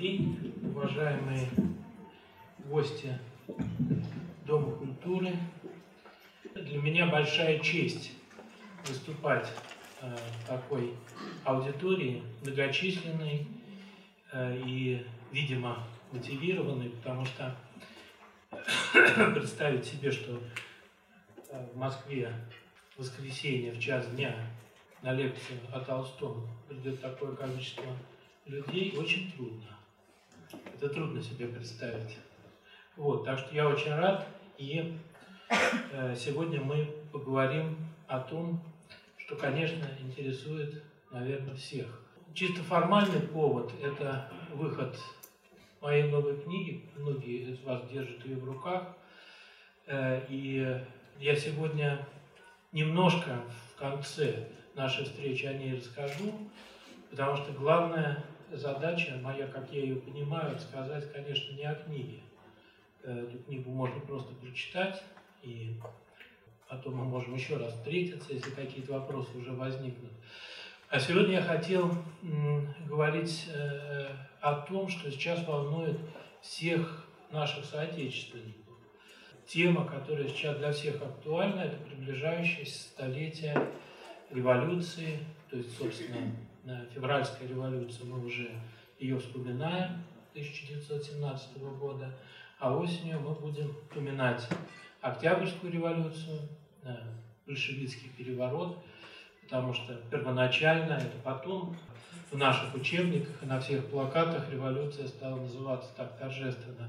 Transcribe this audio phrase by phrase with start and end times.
[0.00, 1.46] день, уважаемые
[2.64, 3.18] гости
[4.46, 5.36] Дома культуры.
[6.54, 8.12] Для меня большая честь
[8.86, 9.52] выступать
[10.00, 10.94] э, в такой
[11.44, 13.46] аудитории, многочисленной
[14.32, 17.54] э, и, видимо, мотивированной, потому что
[19.34, 20.40] представить себе, что
[21.50, 22.32] э, в Москве
[22.96, 24.34] в воскресенье в час дня
[25.02, 27.84] на лекцию о Толстом придет такое количество
[28.46, 29.79] людей, очень трудно.
[30.52, 32.18] Это трудно себе представить.
[32.96, 34.26] Вот, так что я очень рад,
[34.58, 34.98] и
[35.92, 38.60] э, сегодня мы поговорим о том,
[39.16, 41.86] что, конечно, интересует, наверное, всех.
[42.34, 44.96] Чисто формальный повод– это выход
[45.80, 46.88] моей новой книги.
[46.96, 48.96] Многие из вас держат ее в руках.
[49.86, 50.84] Э, и
[51.18, 52.06] я сегодня
[52.72, 53.42] немножко
[53.72, 56.32] в конце нашей встречи о ней расскажу,
[57.10, 62.20] потому что главная задача моя, как я ее понимаю, сказать, конечно, не о книге.
[63.02, 65.02] Э, эту книгу можно просто прочитать,
[65.42, 65.76] и
[66.68, 70.12] потом мы можем еще раз встретиться, если какие-то вопросы уже возникнут.
[70.88, 71.94] А сегодня я хотел
[72.86, 74.06] говорить э,
[74.40, 75.98] о том, что сейчас волнует
[76.40, 78.74] всех наших соотечественников.
[79.46, 83.68] Тема, которая сейчас для всех актуальна, это приближающееся столетие
[84.30, 86.36] революции, то есть, собственно,
[86.94, 88.50] февральская революция, мы уже
[88.98, 92.12] ее вспоминаем, 1917 года,
[92.58, 94.46] а осенью мы будем вспоминать
[95.00, 96.40] Октябрьскую революцию,
[97.46, 98.78] большевистский переворот,
[99.42, 101.76] потому что первоначально, это потом
[102.30, 106.88] в наших учебниках и на всех плакатах революция стала называться так торжественно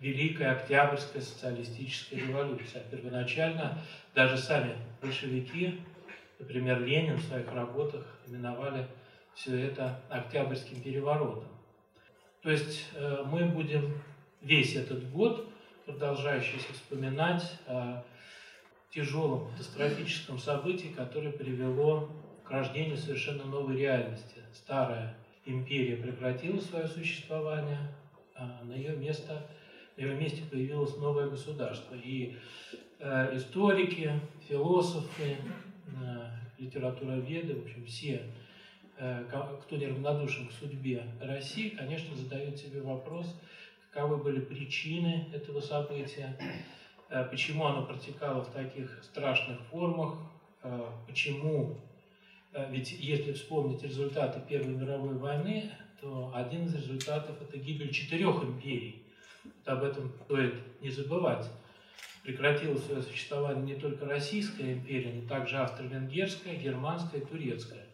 [0.00, 2.82] Великая Октябрьская социалистическая революция.
[2.90, 3.78] Первоначально
[4.14, 5.78] даже сами большевики
[6.40, 8.86] Например, Ленин в своих работах именовали
[9.34, 11.48] все это Октябрьским переворотом.
[12.42, 14.00] То есть э, мы будем
[14.40, 15.48] весь этот год,
[15.84, 18.02] продолжающийся, вспоминать о
[18.90, 22.10] тяжелом катастрофическом событии, которое привело
[22.44, 24.42] к рождению совершенно новой реальности.
[24.52, 27.94] Старая империя прекратила свое существование,
[28.34, 29.46] а на ее место
[29.96, 31.94] на ее месте появилось новое государство.
[31.94, 32.36] И
[33.00, 35.36] э, историки, философы,
[35.98, 38.22] Э, литературоведы, в общем, все,
[39.62, 43.34] кто неравнодушен к судьбе России, конечно, задают себе вопрос,
[43.90, 46.36] каковы были причины этого события,
[47.08, 50.18] э, почему оно протекало в таких страшных формах,
[51.06, 51.78] почему,
[52.68, 55.70] ведь если вспомнить результаты Первой мировой войны,
[56.02, 59.02] то один из результатов– это гибель четырех империй.
[59.42, 61.50] Вот об этом стоит не забывать
[62.22, 67.86] прекратила свое существование не только Российская империя, но также Австро-Венгерская, Германская, Турецкая.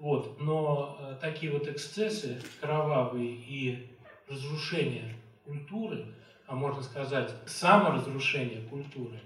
[0.00, 0.40] Вот.
[0.40, 3.96] Но э, такие вот эксцессы кровавые и
[4.28, 6.06] разрушение культуры,
[6.46, 9.20] а можно сказать саморазрушение культуры,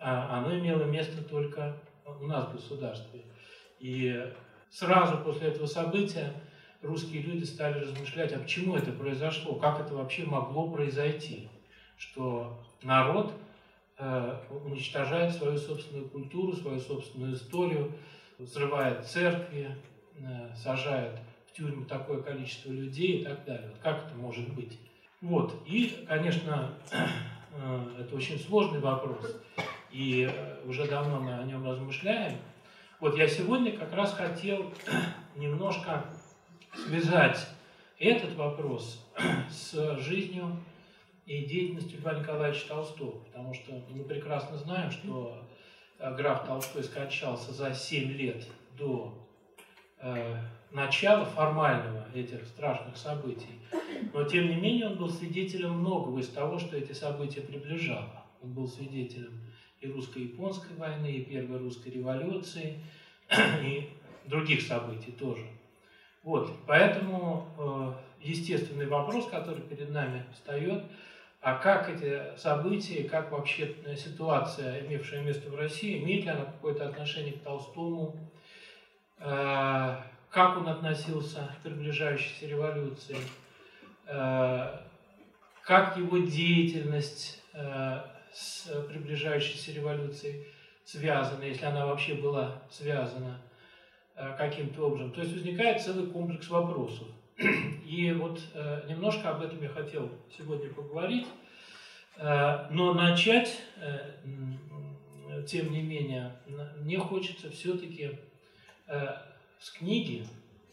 [0.00, 1.76] а, оно имело место только
[2.20, 3.22] у нас в государстве.
[3.78, 4.32] И
[4.68, 6.34] сразу после этого события
[6.82, 11.48] русские люди стали размышлять, а почему это произошло, как это вообще могло произойти,
[11.96, 13.32] что народ
[13.98, 17.92] э, уничтожает свою собственную культуру, свою собственную историю,
[18.38, 19.76] взрывает церкви,
[20.18, 23.68] э, сажает в тюрьму такое количество людей и так далее.
[23.68, 24.78] Вот как это может быть?
[25.20, 25.62] Вот.
[25.66, 26.74] И, конечно,
[27.52, 29.36] э, это очень сложный вопрос,
[29.90, 32.38] и э, уже давно мы о нем размышляем.
[33.00, 34.72] Вот я сегодня как раз хотел
[35.36, 36.04] немножко
[36.74, 37.48] связать
[37.98, 39.04] этот вопрос
[39.50, 40.56] с жизнью
[41.26, 45.42] и деятельностью Льва Николаевича Толстого, потому что мы прекрасно знаем, что
[46.10, 49.14] граф Толстой скончался за 7 лет до
[49.98, 50.36] э,
[50.70, 53.60] начала формального этих страшных событий.
[54.12, 58.24] Но, тем не менее, он был свидетелем многого из того, что эти события приближало.
[58.42, 59.40] Он был свидетелем
[59.80, 62.80] и русско-японской войны, и Первой русской революции,
[63.62, 63.90] и
[64.24, 65.46] других событий тоже.
[66.22, 70.84] Вот, поэтому э, естественный вопрос, который перед нами встает,
[71.44, 76.88] а как эти события, как вообще ситуация, имевшая место в России, имеет ли она какое-то
[76.88, 78.16] отношение к Толстому,
[79.18, 79.96] э,
[80.30, 83.18] как он относился к приближающейся революции,
[84.06, 84.78] э,
[85.64, 88.00] как его деятельность э,
[88.32, 90.46] с приближающейся революцией
[90.86, 93.38] связана, если она вообще была связана
[94.38, 95.12] каким-то образом.
[95.12, 97.06] То есть возникает целый комплекс вопросов.
[97.84, 101.26] И вот э, немножко об этом я хотел сегодня поговорить.
[102.16, 104.12] Э, но начать, э,
[105.46, 106.36] тем не менее,
[106.80, 108.18] мне хочется все-таки
[109.58, 110.26] с книги,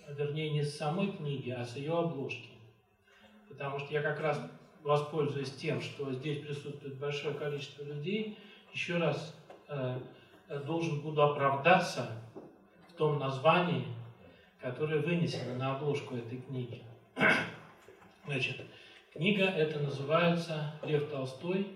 [0.10, 2.50] вернее, не с самой книги, а с ее обложки.
[3.48, 4.40] потому что я как раз
[4.84, 8.38] воспользуюсь тем, что здесь присутствует большое количество людей,
[8.74, 9.36] еще раз
[9.68, 10.00] э,
[10.66, 12.12] должен буду оправдаться
[12.90, 13.86] в том названии,
[14.62, 16.84] которое вынесено на обложку этой книги.
[18.26, 18.62] Значит,
[19.14, 21.68] книга эта называется «Лев Толстой.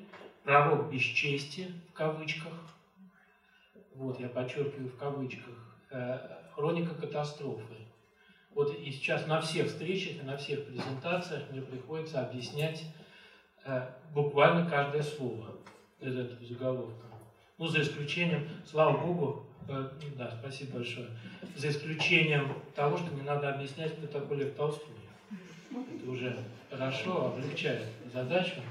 [0.44, 2.54] Пророк бесчестия» в кавычках.
[3.96, 5.56] Вот, я подчеркиваю в кавычках.
[5.90, 6.20] Э,
[6.54, 7.76] хроника катастрофы.
[8.54, 12.84] Вот и сейчас на всех встречах и на всех презентациях мне приходится объяснять
[13.66, 15.56] э, буквально каждое слово
[16.00, 17.08] из этого заголовка.
[17.58, 21.08] Ну, за исключением, слава Богу, да, спасибо большое,
[21.56, 24.94] за исключением того, что не надо объяснять, кто такой Лев Толстой.
[25.72, 26.38] Это уже
[26.70, 28.62] хорошо, облегчает задачу.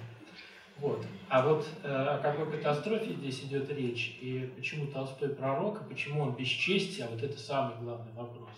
[0.79, 1.05] Вот.
[1.29, 6.23] А вот э, о какой катастрофе здесь идет речь, и почему Толстой пророк, и почему
[6.23, 8.51] он бесчестие, а вот это самый главный вопрос.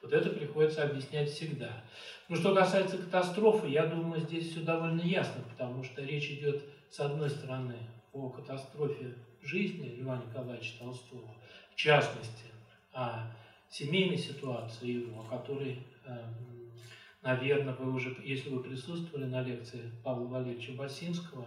[0.00, 1.82] Вот это приходится объяснять всегда.
[2.28, 7.00] Ну, что касается катастрофы, я думаю, здесь все довольно ясно, потому что речь идет, с
[7.00, 7.76] одной стороны,
[8.12, 11.34] о катастрофе жизни Льва Николаевича Толстого,
[11.78, 12.46] частности,
[12.92, 13.30] о
[13.70, 16.72] семейной ситуации его, о которой, эм,
[17.22, 21.46] наверное, вы уже, если вы присутствовали на лекции Павла Валерьевича Басинского,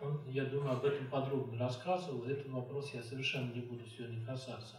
[0.00, 4.76] он, я думаю, об этом подробно рассказывал, этот вопрос я совершенно не буду сегодня касаться.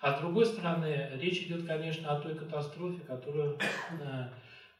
[0.00, 3.56] А с другой стороны, речь идет, конечно, о той катастрофе, которая
[3.90, 4.28] э,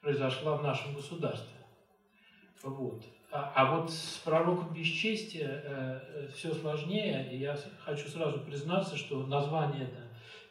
[0.01, 1.57] произошла в нашем государстве.
[2.65, 3.05] Вот.
[3.35, 7.33] А, вот с пророком бесчестия э, э, все сложнее.
[7.33, 10.03] И я хочу сразу признаться, что название это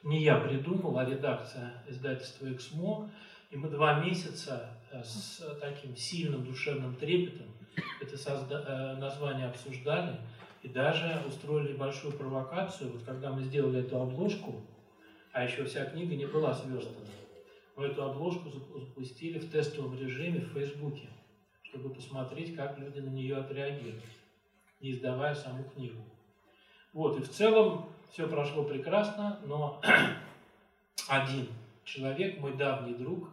[0.01, 3.11] не я придумал, а редакция издательства «Эксмо».
[3.51, 7.45] И мы два месяца э, с таким сильным душевным трепетом
[8.01, 10.17] это созда- название обсуждали.
[10.63, 12.91] И даже устроили большую провокацию.
[12.91, 14.55] Вот когда мы сделали эту обложку,
[15.33, 17.05] а еще вся книга не была сверстана,
[17.75, 21.09] мы эту обложку запустили в тестовом режиме в Фейсбуке,
[21.71, 24.03] чтобы посмотреть, как люди на нее отреагируют,
[24.79, 26.03] не издавая саму книгу.
[26.93, 29.81] Вот, и в целом все прошло прекрасно, но
[31.07, 31.47] один
[31.83, 33.29] человек, мой давний друг,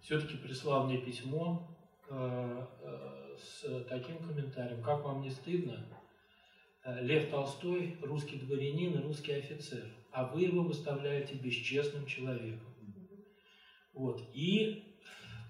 [0.00, 1.62] все-таки прислал мне письмо
[2.08, 5.86] э, э, с таким комментарием, как вам не стыдно,
[6.82, 12.66] Э, Лев Толстой– русский дворянин и русский офицер, а вы его выставляете бесчестным человеком.
[13.92, 14.22] Вот.
[14.32, 14.89] И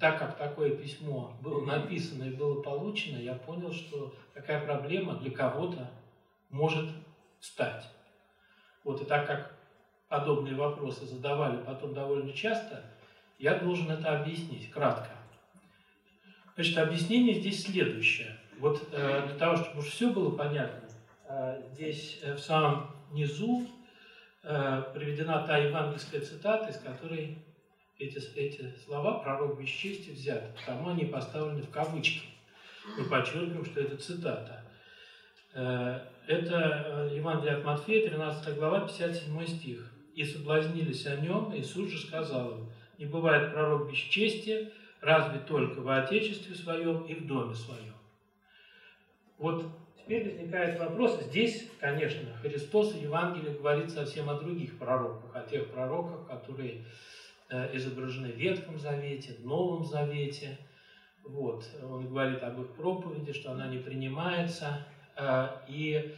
[0.00, 5.31] так как такое письмо было написано и было получено, я понял, что такая проблема для
[5.31, 5.91] кого-то
[6.49, 6.91] может
[7.38, 7.88] стать.
[8.82, 9.55] Вот и так как
[10.08, 12.82] подобные вопросы задавали потом довольно часто,
[13.38, 15.11] я должен это объяснить кратко.
[16.56, 18.37] Значит, объяснение здесь следующее.
[18.58, 20.91] Вот э, для того, чтобы уж все было понятно,
[21.31, 23.67] Э, здесь э, в самом низу
[24.43, 27.38] э, приведена та евангельская цитата, из которой
[28.00, 32.26] эти, эти слова пророк бесчестия взяты, потому они поставлены в кавычки.
[32.97, 34.64] Мы подчеркиваем, что это цитата.
[35.52, 39.93] Это Евангелие от Матфея, 13 глава, 57 стих.
[40.14, 44.70] «И соблазнились о нем, Иисус же сказал им, не бывает пророк бесчестия,
[45.00, 47.94] разве только в Отечестве своем и в доме своем».
[49.38, 49.64] Вот
[50.11, 55.69] Теперь возникает вопрос, здесь, конечно, Христос и Евангелие говорит совсем о других пророках, о тех
[55.69, 56.85] пророках, которые э,
[57.50, 60.58] изображены в Ветхом Завете, в Новом Завете.
[61.25, 61.69] Вот.
[61.82, 64.87] Он говорит об их проповеди, что она не принимается.
[65.16, 66.14] Э, и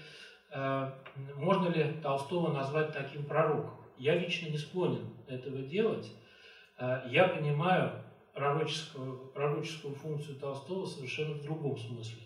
[0.50, 0.90] э,
[1.36, 3.76] можно ли Толстого назвать таким пророком?
[3.98, 6.10] Я лично не склонен этого делать.
[7.08, 8.02] Я понимаю
[8.34, 12.22] пророческую, пророческую функцию Толстого совершенно в другом смысле.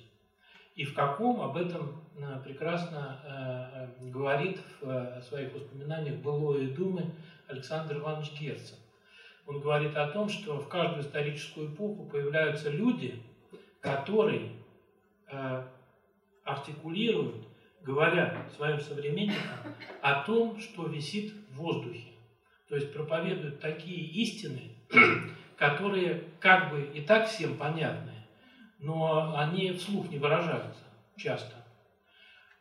[0.77, 7.13] И в каком об этом э, прекрасно э, э, говорит в своих воспоминаниях былое думы
[7.49, 8.77] Александр Иванович Герцен.
[9.47, 13.23] Он говорит о том, что в каждую историческую эпоху появляются люди,
[13.81, 14.51] которые
[16.45, 17.47] артикулируют,
[17.83, 22.13] говоря своим современникам о том, что висит в воздухе.
[22.69, 24.77] То есть проповедуют такие истины,
[25.57, 28.13] которые как бы и так всем понятны,
[28.79, 30.83] но они вслух не выражаются
[31.17, 31.55] часто.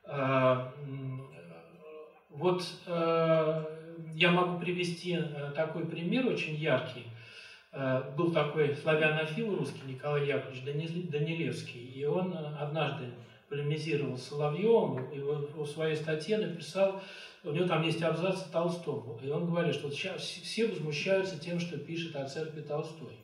[0.03, 0.71] Э,
[2.29, 3.74] вот э,
[4.13, 7.03] я могу привести э, такой пример очень яркий.
[8.15, 10.63] Был такой славянофил русский Николай Яковлевич
[11.09, 13.11] Данилевский, и он однажды
[13.49, 17.01] полемизировал с Соловьевым, и в своей статье написал,
[17.43, 21.77] у него там есть абзац Толстому, и он говорит, что сейчас все возмущаются тем, что
[21.77, 23.17] пишет о церкви Толстой.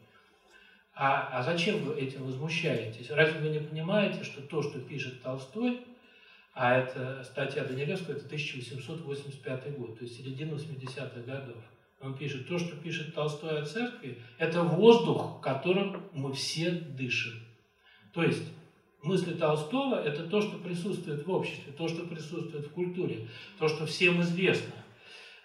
[0.93, 3.09] А, а зачем вы этим возмущаетесь?
[3.09, 5.81] Разве вы не понимаете, что то, что пишет Толстой,
[6.53, 11.63] а это статья Данилевского, это 1885 год, то есть середина 80-х годов,
[12.01, 17.33] Он пишет, то, что пишет Толстой о церкви, это воздух, которым мы все дышим.
[18.13, 18.43] То есть
[19.01, 23.27] мысли Толстого– это то, что присутствует в обществе, то, что присутствует в культуре,
[23.57, 24.73] то, что всем известно.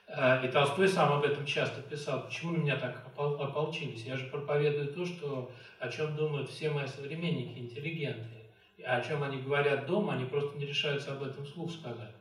[0.09, 2.27] Э, и Толстой сам об этом часто писал.
[2.27, 4.05] Почему на меня так ополчились?
[4.05, 8.46] Я же проповедую то, что, о чем думают все мои современники, интеллигенты.
[8.85, 12.15] О чем они говорят дома, они просто не решаются об этом вслух сказать.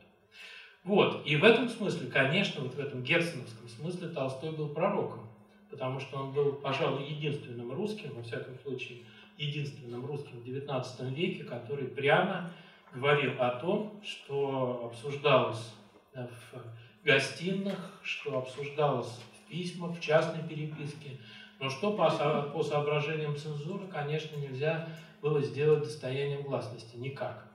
[0.84, 1.26] Вот.
[1.26, 5.28] И в этом смысле, конечно, вот в этом герценовском смысле Толстой был пророком,
[5.70, 9.00] потому что он был, пожалуй, единственным русским, во всяком случае,
[9.38, 12.52] единственным русским в XIX веке, который прямо
[12.94, 15.74] говорил о том, что обсуждалось
[16.14, 21.18] в гостиных, что обсуждалось в письмах, в частной переписке,
[21.60, 22.10] но что по,
[22.54, 24.88] по соображениям цензуры, конечно, нельзя
[25.26, 27.52] было сделать достоянием гласности, никак.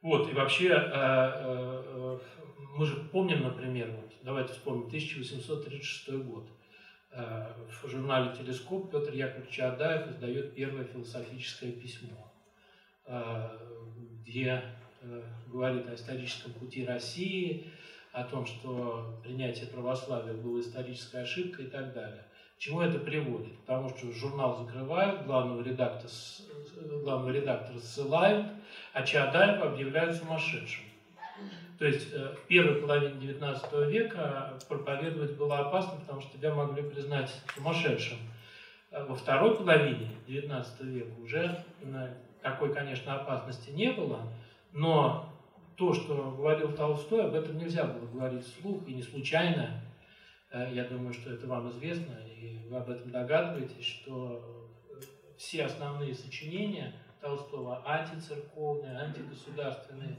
[0.00, 2.18] Вот, и вообще, э, э, э,
[2.76, 6.48] мы же помним, например, вот, давайте вспомним, 1836 год.
[7.10, 12.32] В журнале «Телескоп» Петр Яковлевич Адаев издает первое философическое письмо,
[14.20, 14.62] где
[15.46, 17.72] говорит о историческом пути России,
[18.12, 22.27] о том, что принятие православия было исторической ошибкой и так далее.
[22.58, 23.56] К чему это приводит?
[23.60, 26.10] Потому что журнал закрывают, главного редактора,
[27.04, 28.48] главного редактора ссылают,
[28.92, 30.82] а Чаадаева объявляют сумасшедшим.
[31.78, 36.82] То есть э, в первой половине XIX века проповедовать было опасно, потому что тебя могли
[36.82, 38.18] признать сумасшедшим.
[38.90, 44.22] Э, во второй половине XIX века уже э, такой, конечно, опасности не было,
[44.72, 45.32] но
[45.76, 49.80] то, что говорил Толстой, об этом нельзя было говорить вслух, и не случайно,
[50.72, 54.68] я думаю, что это вам известно, и вы об этом догадываетесь, что
[55.36, 60.18] все основные сочинения Толстого антицерковные, антигосударственные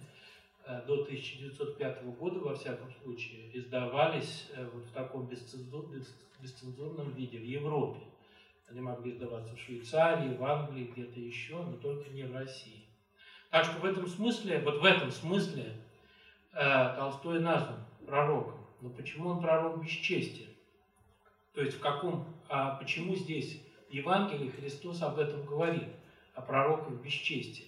[0.65, 7.43] э, до 1905 года, во всяком случае, издавались э, вот в таком бесцензурном виде в
[7.43, 8.01] Европе.
[8.69, 12.85] Они могли издаваться в Швейцарии, в Англии, где-то еще, но только не в России.
[13.49, 15.81] Так что в этом смысле, вот в этом смысле
[16.53, 18.65] э, Толстой назван пророком.
[18.81, 20.49] Но почему он пророк бесчестия?
[21.53, 25.89] То есть в каком, а почему здесь в Евангелии Христос об этом говорит,
[26.36, 27.68] о пророках бесчестия?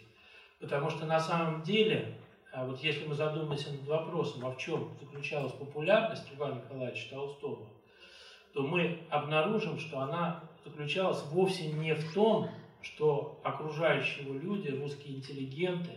[0.60, 2.18] Потому что на самом деле,
[2.54, 7.68] а вот если мы задумаемся над вопросом, а в чем заключалась популярность Ивана Николаевича Толстого,
[8.54, 12.50] то мы обнаружим, что она заключалась вовсе не в том,
[12.82, 15.92] что окружающие его люди, русские интеллигенты,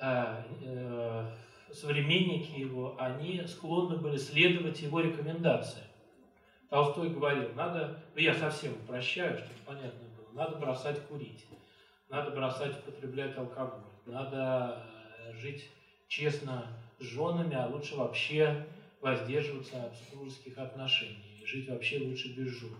[0.00, 1.30] э, э,
[1.72, 5.86] современники его, они склонны были следовать его рекомендациям.
[6.68, 11.46] Толстой говорил, надо, ну я совсем упрощаю, чтобы понятно было, надо бросать курить,
[12.08, 14.82] надо бросать употреблять алкоголь, надо
[15.26, 15.70] э, жить
[16.08, 16.66] честно
[16.98, 18.66] с женами, а лучше вообще
[19.00, 22.74] воздерживаться от супружеских отношений, жить вообще лучше без жен.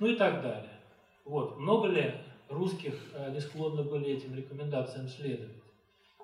[0.00, 0.80] Ну и так далее.
[1.24, 1.58] Вот.
[1.58, 2.14] Много ли
[2.48, 5.62] русских э, не склонны были этим рекомендациям следовать?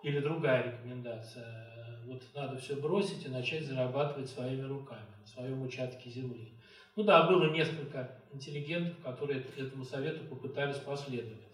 [0.03, 6.11] Или другая рекомендация, вот надо все бросить и начать зарабатывать своими руками на своем участке
[6.11, 6.53] земли.
[6.99, 11.47] Ну да, было несколько интеллигентов, которые этому совету попытались последовать.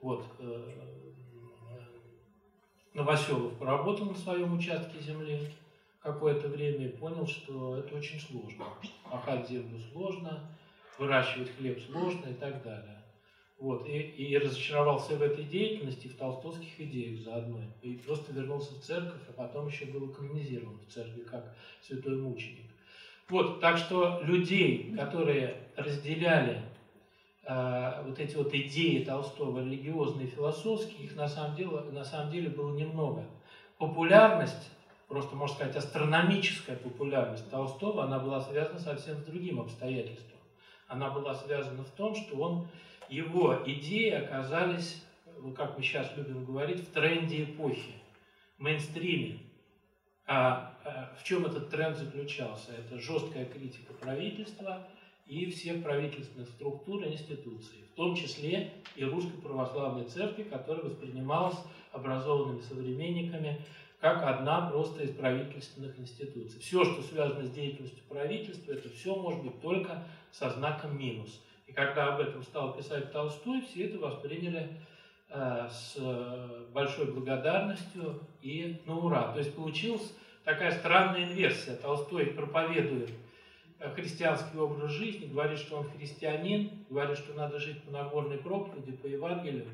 [0.00, 0.26] Вот.
[0.40, 0.72] Э,
[2.92, 5.38] Новоселов поработал на своем участке земли
[6.00, 8.64] какое-то время и понял, что это очень сложно.
[9.08, 10.40] Пахать землю сложно,
[10.98, 13.00] выращивать хлеб сложно и так далее.
[13.60, 17.60] Вот, и, и разочаровался в этой деятельности, в толстовских идеях заодно.
[17.80, 22.73] И просто вернулся в церковь, а потом еще был канонизирован в церкви как святой мученик.
[23.28, 26.60] Вот, так что людей, которые разделяли
[27.44, 32.30] э, вот эти вот идеи Толстого, религиозные и философские, их на самом, деле, на самом
[32.30, 33.24] деле было немного.
[33.78, 34.70] Популярность,
[35.08, 40.38] просто можно сказать астрономическая популярность Толстого, она была связана совсем с другим обстоятельством.
[40.86, 42.68] Она была связана в том, что он,
[43.08, 45.02] его идеи оказались,
[45.56, 47.94] как мы сейчас любим говорить, в тренде эпохи,
[48.58, 49.38] в мейнстриме.
[50.26, 50.73] А
[51.18, 52.72] в чем этот тренд заключался?
[52.72, 54.86] Это жесткая критика правительства
[55.26, 61.56] и всех правительственных структур и институций, в том числе и Русской Православной Церкви, которая воспринималась
[61.92, 63.60] образованными современниками
[64.00, 66.60] как одна просто из правительственных институций.
[66.60, 71.42] Все, что связано с деятельностью правительства, это все может быть только со знаком минус.
[71.66, 74.78] И когда об этом стал писать Толстой, все это восприняли
[75.36, 75.96] Э, с
[76.72, 79.32] большой благодарностью и на ура.
[79.32, 80.12] То есть получилась
[80.44, 81.76] такая странная инверсия.
[81.76, 83.10] Толстой проповедует
[83.94, 89.06] христианский образ жизни, говорит, что он христианин, говорит, что надо жить по Нагорной проповеди, по
[89.06, 89.66] Евангелию.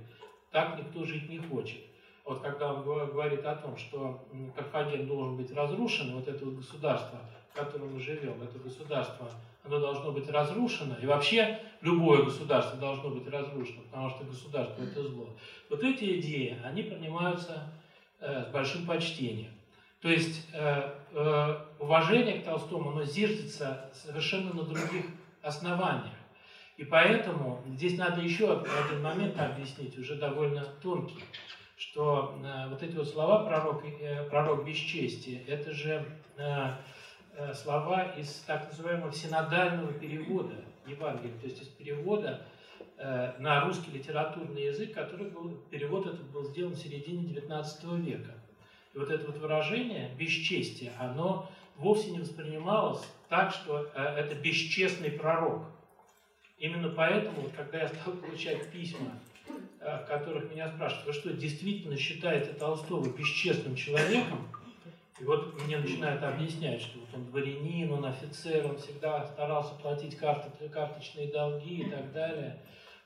[0.51, 1.81] Так никто жить не хочет.
[2.25, 4.25] Вот когда он говорит о том, что
[4.55, 7.19] Карфаген должен быть разрушен, вот это вот государство,
[7.53, 9.31] в котором мы живем, это государство,
[9.65, 15.03] оно должно быть разрушено, и вообще любое государство должно быть разрушено, потому что государство– это
[15.03, 15.29] зло.
[15.69, 17.73] Вот эти идеи, они принимаются
[18.21, 19.51] э, с большим почтением.
[20.01, 25.05] То есть э, э, уважение к Толстому, оно зиждется совершенно на других
[25.43, 26.15] основаниях.
[26.79, 31.23] И поэтому здесь надо еще один момент объяснить, уже довольно тонкий,
[31.77, 36.07] что э, вот эти вот слова пророк, э, пророк бесчестия, это же
[36.39, 36.75] э,
[37.37, 40.55] э, слова из так называемого синодального перевода
[40.87, 42.47] Евангелия, то есть из перевода
[42.97, 48.40] э, на русский литературный язык, который был, перевод этот был сделан в середине XIX века.
[48.95, 55.11] И вот это вот выражение «бесчестие», оно вовсе не воспринималось так, что э, это бесчестный
[55.11, 55.63] пророк–
[56.61, 59.19] Именно поэтому, когда я стал получать письма,
[59.81, 64.47] э, в которых меня спрашивают, вы что, действительно считаете Толстого бесчестным человеком?
[65.19, 70.17] И вот мне начинают объяснять, что вот он дворянин, он офицер, он всегда старался платить
[70.19, 72.61] карты, карточные долги и так далее.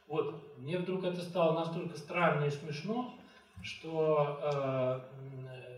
[0.09, 3.17] Вот, мне вдруг это стало настолько странно и смешно,
[3.63, 5.01] что э,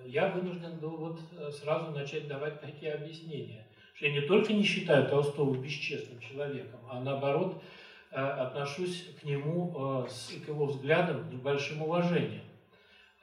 [0.06, 1.20] я вынужден был вот
[1.54, 7.00] сразу начать давать такие объяснения что я не только не считаю Толстого бесчестным человеком, а
[7.00, 7.62] наоборот
[8.10, 12.44] э, отношусь к нему, э, к его взглядам с большим уважением.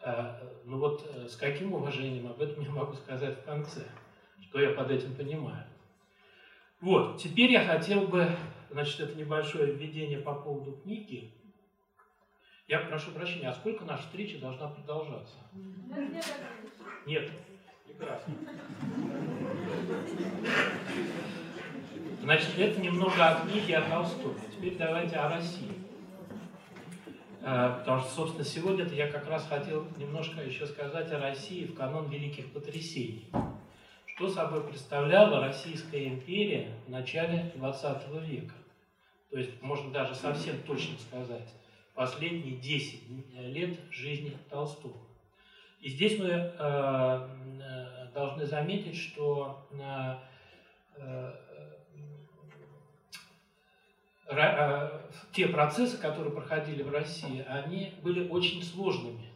[0.02, 0.36] Э,
[0.66, 3.84] ну вот с каким уважением, об этом я могу сказать в конце,
[4.42, 5.64] что я под этим понимаю.
[6.82, 8.28] Вот, теперь я хотел бы,
[8.72, 11.32] значит, это небольшое введение по поводу книги.
[12.68, 15.36] Я прошу прощения, а сколько наша встреча должна продолжаться?
[17.06, 17.30] Нет,
[17.86, 18.34] Прекрасно.
[22.22, 24.36] Значит, это немного о книге о Толстом.
[24.56, 25.74] Теперь давайте о России.
[27.42, 31.76] Э, потому что, собственно, сегодня я как раз хотел немножко еще сказать о России в
[31.76, 33.28] канон великих потрясений.
[34.06, 38.54] Что собой представляла Российская империя в начале 20 века?
[39.30, 41.50] То есть, можно даже совсем точно сказать,
[41.94, 43.02] последние 10
[43.40, 45.03] лет жизни Толстого.
[45.84, 50.16] И здесь мы э, э, должны заметить, что э,
[55.34, 59.30] те процессы, которые проходили в России, они были очень сложными.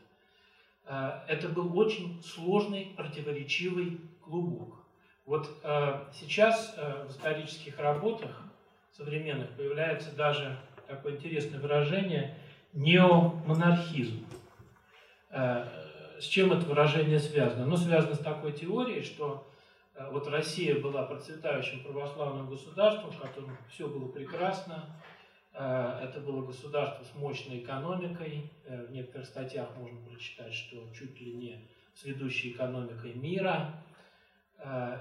[0.86, 4.76] Это был очень сложный, противоречивый клубок.
[5.26, 5.46] Вот
[6.14, 8.42] сейчас в исторических работах
[8.94, 10.58] современных появляется даже
[10.88, 12.38] такое интересное выражение
[12.74, 14.26] неомонархизм
[16.20, 17.64] с чем это выражение связано?
[17.64, 19.48] Оно связано с такой теорией, что
[19.96, 25.02] э, вот Россия была процветающим православным государством, в котором все было прекрасно.
[25.54, 28.52] Э, это было государство с мощной экономикой.
[28.66, 33.84] Э, в некоторых статьях можно прочитать, что чуть ли не с ведущей экономикой мира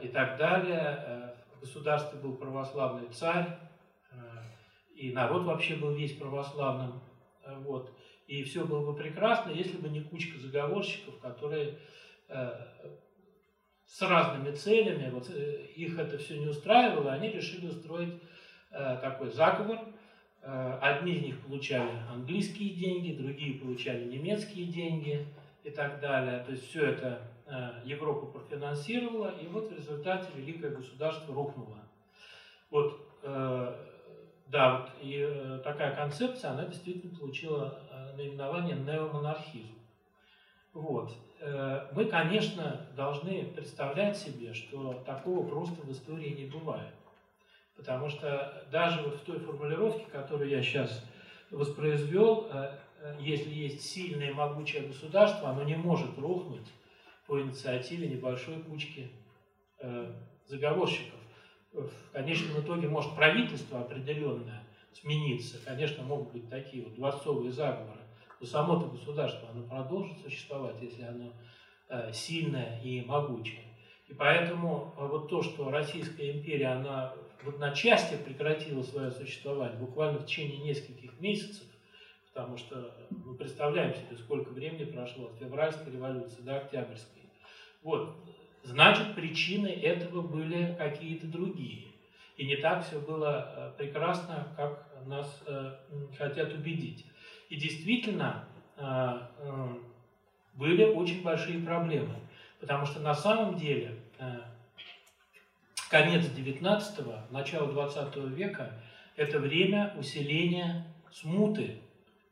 [0.02, 1.34] и так далее.
[1.54, 3.58] В государстве был православный царь,
[4.94, 7.00] и народ вообще был весь православным.
[7.46, 7.90] Вот.
[8.26, 11.78] И все было бы прекрасно, если бы не кучка заговорщиков, которые
[12.28, 12.50] э,
[13.86, 18.14] с разными целями, вот э, их это все не устраивало, они решили устроить
[18.70, 19.78] э, такой заговор.
[20.42, 25.26] Одни из них получали английские деньги, другие получали немецкие деньги
[25.64, 26.44] и так далее.
[26.44, 27.20] То есть все это
[27.84, 31.80] Европа профинансировала, и вот в результате великое государство рухнуло.
[32.70, 33.00] Вот
[34.46, 39.74] да, вот, и э, такая концепция, она действительно получила э, наименование неомонархизм.
[40.72, 41.12] Вот.
[41.40, 46.94] Э, мы, конечно, должны представлять себе, что такого просто в истории не бывает.
[47.76, 51.04] Потому что даже вот в той формулировке, которую я сейчас
[51.50, 56.68] воспроизвел, э, э, если есть сильное могучее государство, оно не может рухнуть
[57.26, 59.10] по инициативе небольшой кучки
[59.80, 60.12] э,
[60.46, 61.15] заговорщиков
[61.82, 64.62] в конечном итоге может правительство определенное
[64.92, 65.58] смениться.
[65.64, 68.00] Конечно, могут быть такие вот дворцовые заговоры.
[68.40, 71.32] Но само-то государство, оно продолжит существовать, если оно
[71.88, 73.64] э, сильное и могучее.
[74.08, 80.18] И поэтому э, вот то, что Российская империя, она в одночасье прекратила свое существование, буквально
[80.18, 81.66] в течение нескольких месяцев,
[82.32, 87.22] потому что мы представляем себе, сколько времени прошло от февральской революции до октябрьской.
[87.82, 88.14] Вот,
[88.66, 91.84] значит причины этого были какие-то другие.
[92.36, 95.76] И не так все было э, прекрасно, как нас э,
[96.18, 97.06] хотят убедить.
[97.48, 98.44] И действительно
[98.76, 99.18] э,
[100.54, 102.14] были очень большие проблемы.
[102.60, 103.98] Потому что на самом деле
[105.90, 108.72] конец 19-го, начало 20 века–
[109.16, 111.76] это время усиления смуты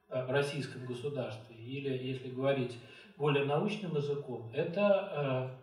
[0.09, 1.57] в российском государстве.
[1.57, 2.79] Или, если говорить
[3.19, 5.59] более научным языком, это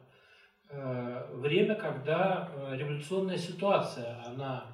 [0.71, 4.65] время, когда революционная ситуация, она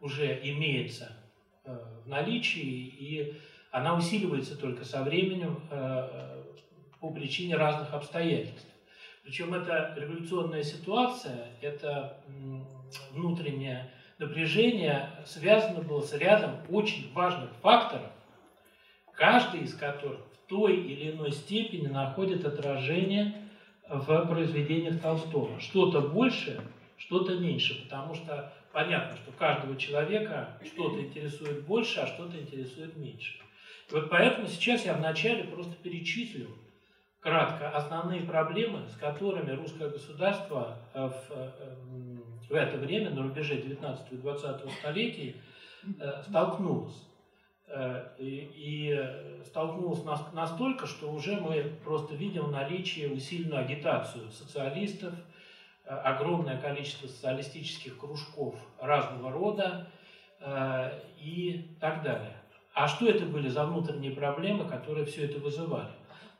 [0.00, 1.12] уже имеется
[1.64, 5.60] в наличии, и она усиливается только со временем
[7.00, 8.68] по причине разных обстоятельств.
[9.22, 12.22] Причем эта революционная ситуация, это
[13.12, 18.10] внутреннее напряжение связано было с рядом очень важных факторов,
[19.14, 23.39] каждый из которых в той или иной степени находит отражение
[23.90, 25.58] в произведениях Толстого.
[25.60, 26.62] Что-то больше,
[26.96, 33.34] что-то меньше, потому что понятно, что каждого человека что-то интересует больше, а что-то интересует меньше.
[33.90, 36.48] И вот поэтому сейчас я вначале просто перечислю
[37.18, 41.76] кратко основные проблемы, с которыми русское государство э, в, э,
[42.48, 45.36] в это время, на рубеже 19 и 20 столетий,
[45.98, 47.09] э, столкнулось.
[48.18, 50.02] И, и столкнулось
[50.32, 55.14] настолько, что уже мы просто видим наличие усиленную агитацию социалистов,
[55.84, 59.86] огромное количество социалистических кружков разного рода
[61.18, 62.40] и так далее.
[62.74, 65.90] А что это были за внутренние проблемы, которые все это вызывали?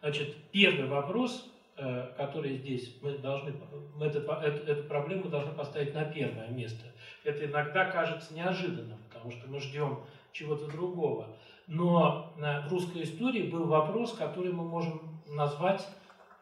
[0.01, 3.53] Значит, первый вопрос, э, который здесь мы должны,
[3.97, 6.87] мы эту, эту, эту проблему должны поставить на первое место.
[7.25, 10.01] Это иногда кажется неожиданным, потому что мы ждем
[10.33, 11.29] чего-то другого.
[11.67, 15.87] Но в русской истории был вопрос, который мы можем назвать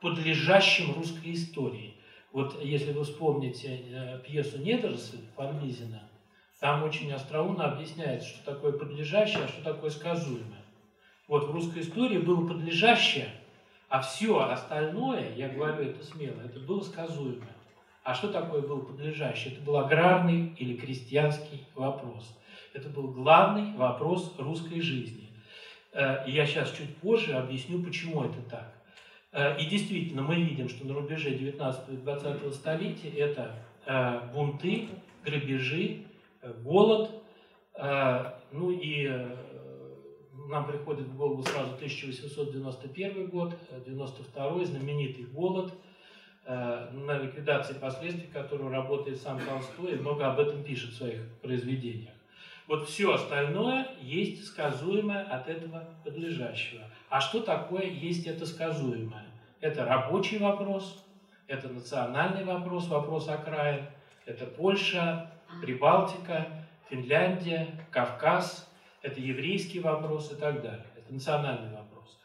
[0.00, 1.94] подлежащим русской истории.
[2.32, 6.02] Вот если вы вспомните э, пьесу Недоросль Фан Лизина,
[6.60, 10.62] там очень остроумно объясняется, что такое подлежащее, а что такое сказуемое.
[11.26, 13.28] Вот в русской истории было подлежащее,
[13.88, 17.56] а все остальное, я говорю это смело, это было сказуемое.
[18.04, 19.50] А что такое был подлежащий?
[19.50, 22.36] Это был аграрный или крестьянский вопрос.
[22.78, 25.30] Это был главный вопрос русской жизни.
[25.92, 28.72] Э, и я сейчас чуть позже объясню, почему это так.
[29.32, 34.90] Э, и действительно, мы видим, что на рубеже 19 и 20 столетия это э, бунты,
[35.24, 36.04] грабежи,
[36.62, 37.10] голод,
[38.52, 39.10] ну и
[40.48, 45.72] нам приходит в голову сразу 1891 год, 92 знаменитый голод,
[46.46, 52.17] на ликвидации последствий которого работает сам Толстой и много об этом пишет в своих произведениях.
[52.68, 56.84] Вот все остальное есть сказуемое от этого подлежащего.
[57.08, 59.24] А что такое есть это сказуемое?
[59.60, 61.02] Это рабочий вопрос,
[61.46, 63.86] это национальный вопрос, вопрос окраин,
[64.26, 65.30] это Польша,
[65.62, 66.46] Прибалтика,
[66.90, 70.84] Финляндия, Кавказ, это еврейский вопрос и так далее.
[70.94, 72.18] Это национальный вопрос.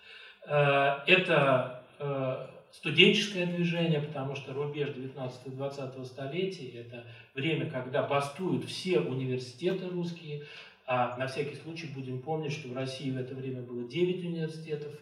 [0.45, 8.99] Э, это э, студенческое движение, потому что рубеж 19-20 столетия– это время, когда бастуют все
[8.99, 10.45] университеты русские,
[10.85, 14.93] а на всякий случай будем помнить, что в России в это время было 9 университетов,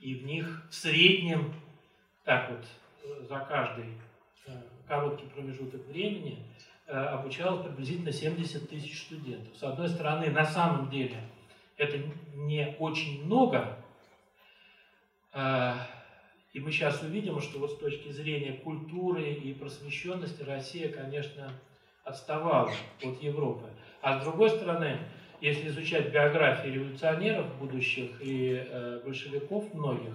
[0.00, 1.54] и в них в среднем,
[2.24, 2.64] так вот,
[3.04, 3.84] э, за каждый
[4.86, 6.38] короткий промежуток времени–
[6.90, 9.54] Э, обучалось приблизительно 70 тысяч студентов.
[9.54, 11.20] С одной стороны, на самом деле
[11.76, 11.98] это
[12.34, 13.76] не очень много,
[15.34, 15.74] э,
[16.52, 21.50] и мы сейчас увидим, что вот с точки зрения культуры и просвещенности Россия, конечно,
[22.04, 23.68] отставала от Европы.
[24.00, 24.98] А с другой стороны,
[25.40, 30.14] если изучать биографии революционеров будущих и э, большевиков многих,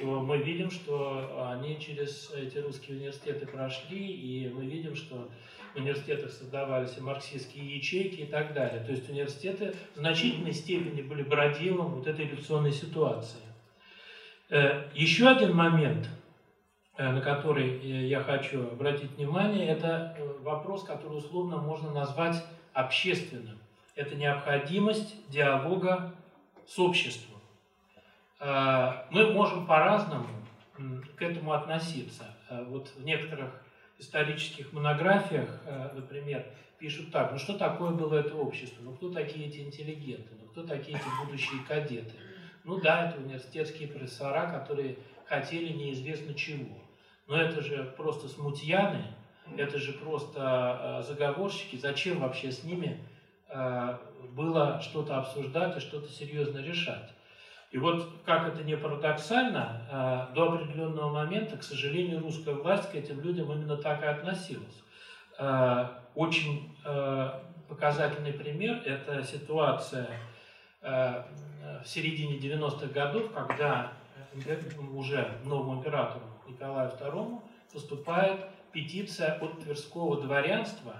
[0.00, 5.28] то мы видим, что они через эти русские университеты прошли, и мы видим, что
[5.74, 8.82] в университетах создавались и марксистские ячейки и так далее.
[8.84, 13.40] То есть университеты в значительной степени были бродилом вот этой революционной ситуации.
[14.52, 16.10] Э, еще один момент,
[16.98, 23.58] э, на который я хочу обратить внимание, это э, вопрос, который условно можно назвать общественным.
[23.96, 26.14] Это необходимость диалога
[26.66, 27.40] с обществом.
[28.40, 30.28] Мы можем по-разному
[31.16, 32.24] к этому относиться.
[32.68, 33.50] Вот в некоторых
[33.98, 36.44] исторических монографиях, э, например,
[36.78, 40.64] пишут так, ну что такое было это общество, ну кто такие эти интеллигенты, ну кто
[40.64, 42.12] такие эти будущие кадеты.
[42.64, 46.78] Ну да, это университетские профессора, которые хотели неизвестно чего.
[47.26, 49.04] Но это же просто смутьяны,
[49.56, 51.76] это же просто э, заговорщики.
[51.76, 53.04] Зачем вообще с ними
[53.48, 53.98] э,
[54.30, 57.10] было что-то обсуждать и что-то серьезно решать?
[57.72, 62.94] И вот, как это не парадоксально, а, до определенного момента, к сожалению, русская власть к
[62.94, 64.82] этим людям именно так и относилась.
[66.14, 66.76] Очень
[67.70, 70.06] показательный пример– это ситуация
[71.82, 73.92] в середине 90-х годов, когда
[74.94, 77.40] уже новому императору Николаю II
[77.72, 80.96] поступает петиция от Тверского дворянства,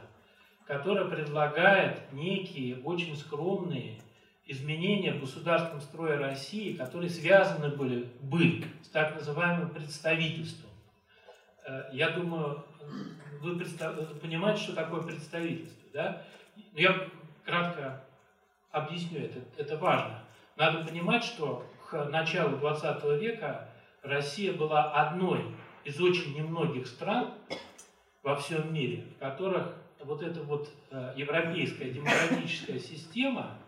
[0.66, 3.98] которая предлагает некие очень скромные
[4.46, 10.70] изменения в государственном строе России, которые связаны были бы с так называемым представительством.
[11.66, 12.64] Э, я думаю,
[13.40, 13.58] вы
[14.20, 16.22] понимаете, что такое представительство, да?
[16.74, 17.08] Я
[17.44, 18.04] кратко
[18.70, 20.22] объясню это, это важно.
[20.56, 23.68] Надо понимать, что к началу 20 века
[24.02, 25.44] Россия была одной
[25.84, 27.32] из очень немногих стран
[28.22, 33.58] во всем мире, в которых вот эта вот э, европейская демократическая система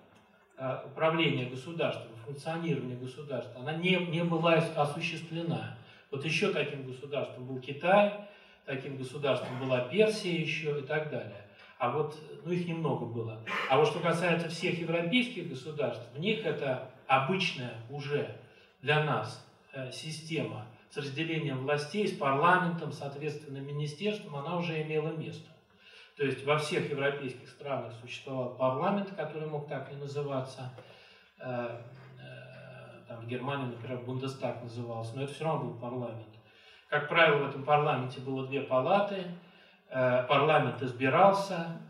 [0.57, 5.77] э, управления государством, функционирования государства, она не, не была осуществлена.
[6.11, 8.29] Вот еще таким государством был Китай,
[8.64, 11.43] таким государством была Персия еще и так далее.
[11.79, 13.41] А вот, ну их немного было.
[13.69, 18.37] А вот что касается всех европейских государств, в них это обычная уже
[18.81, 25.49] для нас э, система с разделением властей, с парламентом, соответственно, министерством, она уже имела место.
[26.17, 30.73] То есть во всех европейских странах существовал парламент, который мог так и называться.
[31.41, 31.81] Э,
[32.21, 36.29] э, там в Германии, например, Бундестаг назывался, но это все равно был парламент.
[36.89, 39.25] Как правило, в этом парламенте было две палаты,
[39.94, 41.80] парламент избирался,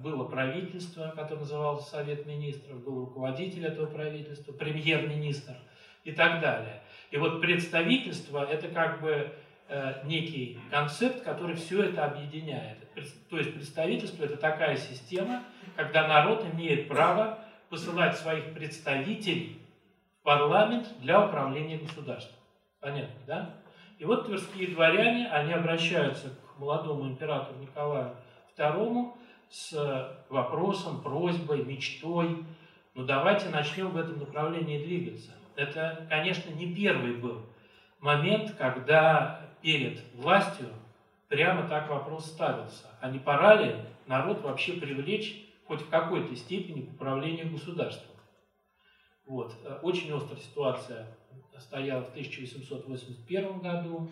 [0.00, 5.56] было правительство, которое называлось Совет Министров, был руководитель этого правительства, премьер-министр
[6.04, 6.82] и так далее.
[7.10, 9.30] И вот представительство– это как бы
[9.68, 12.78] э, некий концепт, который все это объединяет.
[13.28, 15.42] То есть представительство– это такая система,
[15.76, 19.60] когда народ имеет право посылать своих представителей
[20.20, 22.38] в парламент для управления государством.
[22.80, 23.54] Понятно, да?
[23.98, 28.16] И вот тверские дворяне, они обращаются к молодому императору Николаю
[28.56, 29.12] II
[29.50, 32.44] с вопросом, просьбой, мечтой,
[32.94, 35.32] ну давайте начнем в этом направлении двигаться.
[35.56, 37.42] Это, конечно, не первый был
[38.00, 40.68] момент, когда перед властью
[41.28, 42.86] прямо так вопрос ставился.
[43.00, 48.14] А не пора ли народ вообще привлечь хоть в какой-то степени к управлению государством?
[49.26, 49.54] Вот.
[49.82, 51.06] Очень острая ситуация
[51.58, 54.10] стояла в 1881 году,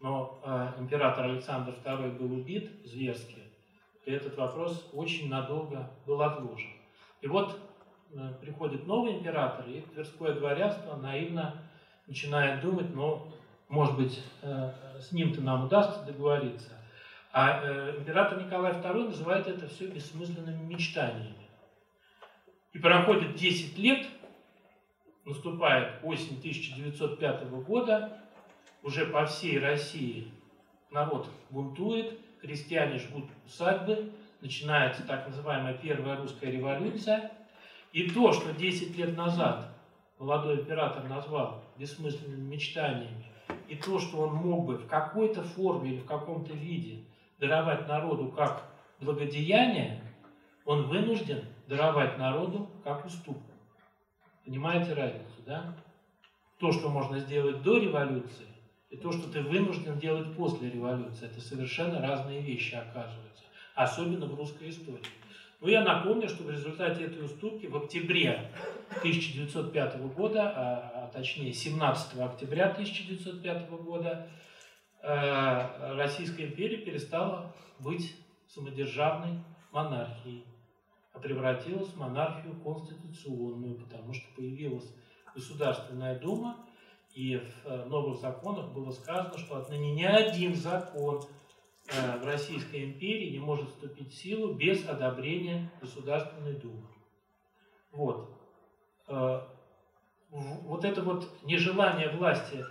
[0.00, 3.42] но э, император Александр II был убит зверски,
[4.04, 6.70] и этот вопрос очень надолго был отложен.
[7.20, 7.58] И вот
[8.14, 11.62] Э, приходит новый император, и Тверское дворянство наивно
[12.06, 13.30] начинает думать, ну,
[13.68, 16.70] может быть, э, с ним-то нам удастся договориться.
[17.32, 21.48] А э, император Николай II называет это все бессмысленными мечтаниями.
[22.72, 24.06] И проходит 10 лет,
[25.26, 28.18] наступает осень 1905 года,
[28.82, 30.30] уже по всей России
[30.90, 37.32] народ бунтует, крестьяне жгут усадьбы, начинается так называемая Первая русская революция–
[37.92, 39.70] и то, что 10 лет назад
[40.18, 43.24] молодой император назвал бессмысленными мечтаниями,
[43.68, 47.04] и то, что он мог бы в какой-то форме или в каком-то виде
[47.38, 48.64] даровать народу как
[49.00, 50.02] благодеяние,
[50.64, 53.52] он вынужден даровать народу как уступку.
[54.44, 55.74] Понимаете разницу, да?
[56.58, 58.47] То, что можно сделать до революции,
[58.90, 64.34] и то, что ты вынужден делать после революции, это совершенно разные вещи оказываются, особенно в
[64.34, 65.02] русской истории.
[65.60, 68.50] Но я напомню, что в результате этой уступки в октябре
[69.00, 74.28] 1905 года, а, а точнее 17 октября 1905 года,
[75.02, 79.40] э, Российская империя перестала быть самодержавной
[79.72, 80.44] монархией,
[81.12, 84.94] а превратилась в монархию конституционную, потому что появилась
[85.34, 86.67] Государственная Дума,
[87.18, 91.22] и в э, новых законах было сказано, что отныне ни один закон
[91.90, 96.86] Э, в Российской империи не может вступить в силу без одобрения Государственной Думы.
[97.92, 98.28] Вот.
[99.08, 99.40] Э,
[100.30, 102.66] вот это вот нежелание власти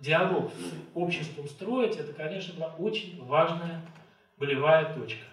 [0.00, 3.82] диалог с обществом строить, это, конечно, была очень важная
[4.38, 5.24] болевая точка.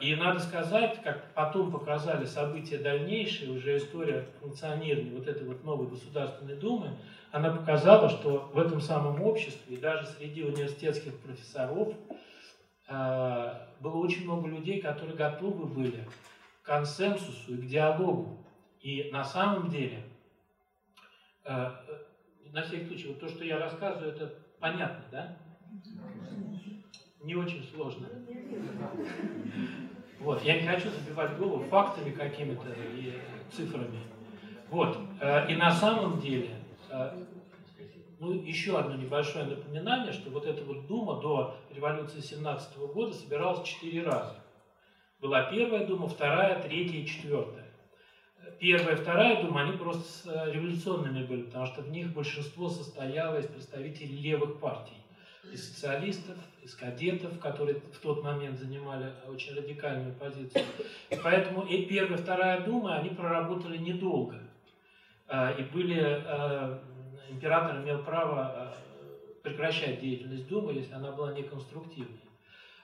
[0.00, 5.86] И надо сказать, как потом показали события дальнейшие, уже история функционирования вот этой вот новой
[5.86, 6.96] Государственной Думы,
[7.32, 11.94] она показала, что в этом самом обществе и даже среди университетских профессоров
[12.88, 16.04] э, было очень много людей, которые готовы были
[16.62, 18.44] к консенсусу и к диалогу.
[18.80, 20.04] И на самом деле,
[22.52, 25.36] на всякий случай, вот то, что я рассказываю, это понятно, да?
[27.22, 28.08] Не очень сложно.
[30.20, 33.14] Вот, я не хочу забивать голову фактами какими-то и
[33.52, 34.00] цифрами.
[34.68, 36.57] Вот, э, и на самом деле
[38.20, 43.66] ну, еще одно небольшое напоминание, что вот эта вот Дума до революции 17 года собиралась
[43.66, 44.36] четыре раза.
[45.20, 47.66] Была первая Дума, вторая, третья и четвертая.
[48.58, 53.46] Первая и вторая Дума, они просто революционными были, потому что в них большинство состояло из
[53.46, 54.96] представителей левых партий.
[55.52, 60.64] Из социалистов, из кадетов, которые в тот момент занимали очень радикальную позицию.
[61.10, 64.40] И поэтому и первая и вторая Дума, они проработали недолго.
[65.28, 66.82] А, и были, а,
[67.28, 68.74] император имел право а,
[69.42, 72.20] прекращать деятельность Думы, если она была неконструктивной.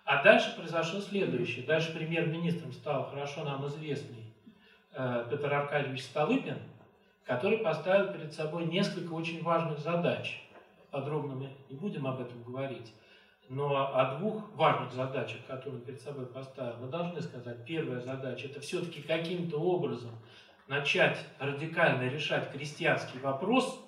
[0.04, 1.64] А дальше произошло следующее.
[1.64, 4.35] Дальше премьер-министром стал хорошо нам известный
[4.92, 6.59] э, Петр Аркадьевич Столыпин,
[7.24, 10.42] который поставил перед собой несколько очень важных задач.
[10.90, 12.92] Подробно мы не будем об этом говорить.
[13.48, 17.64] Но о двух важных задачах, которые он перед собой поставил, мы должны сказать.
[17.64, 20.12] Первая задача– это все-таки каким-то образом
[20.66, 23.81] начать радикально решать крестьянский вопрос,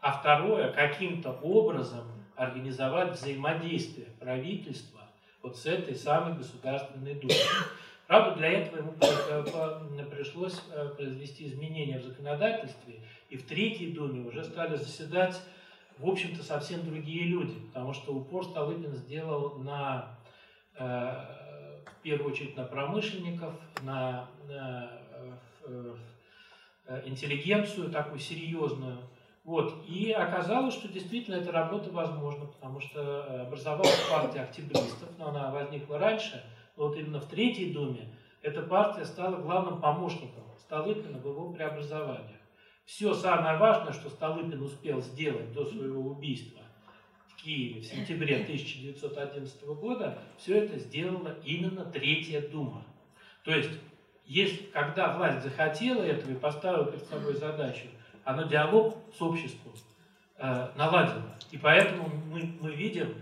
[0.00, 2.04] а второе– каким-то образом
[2.36, 5.00] организовать взаимодействие правительства
[5.42, 7.36] вот с этой самой Государственной Думой.
[8.06, 14.26] Правда, для этого ему э, пришлось э, произвести изменения в законодательстве, и в Третьей Думе
[14.28, 15.40] уже стали заседать,
[15.98, 20.18] в общем-то, совсем другие люди, потому что упор Столыпин сделал на,
[20.78, 24.28] э, в первую очередь, на промышленников, на,
[27.04, 28.98] интеллигенцию такую серьезную,
[29.44, 29.84] вот.
[29.86, 35.98] И оказалось, что действительно эта работа возможна, потому что образовалась партия октябристов, но она возникла
[35.98, 36.42] раньше–
[36.76, 38.08] вот именно в Третьей Думе
[38.42, 42.40] эта партия стала главным помощником Столыпина в его преобразованиях.
[42.84, 46.60] Все самое важное, что Столыпин успел сделать до своего убийства
[47.28, 52.84] в Киеве в сентябре 1911 года, все это сделала именно Третья Дума.
[53.44, 53.70] То есть,
[54.26, 57.86] если, когда власть захотела этого и поставила перед собой задачу,
[58.24, 59.72] она диалог с обществом
[60.38, 61.36] э, наладила.
[61.50, 63.14] И поэтому мы, мы видим,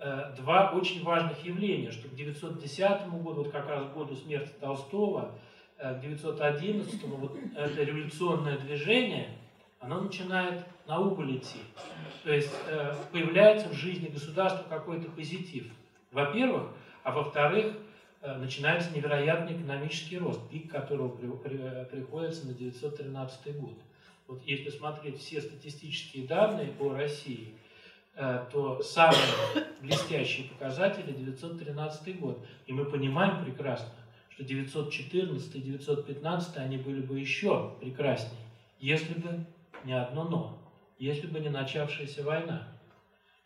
[0.00, 5.32] Э, два очень важных явления, что к 910 году, вот как раз году смерти Толстого,
[5.76, 9.30] э, к 911 вот это революционное движение,
[9.80, 11.58] оно начинает на убыль идти.
[12.22, 15.66] То есть э, появляется в жизни государства какой-то позитив.
[16.12, 16.68] Во-первых,
[17.02, 17.74] а во-вторых,
[18.22, 23.78] начинается невероятный экономический рост, пик которого приходится на 913 год.
[24.26, 27.54] Вот если смотреть все статистические данные по России–
[28.20, 29.22] Э, то самые
[29.80, 32.44] блестящие показатели 913 год.
[32.66, 33.90] И мы понимаем прекрасно,
[34.30, 38.42] что 914 и 915 они были бы еще прекраснее,
[38.80, 39.46] если бы
[39.84, 40.58] не одно «но»,
[40.98, 42.66] если бы не начавшаяся война.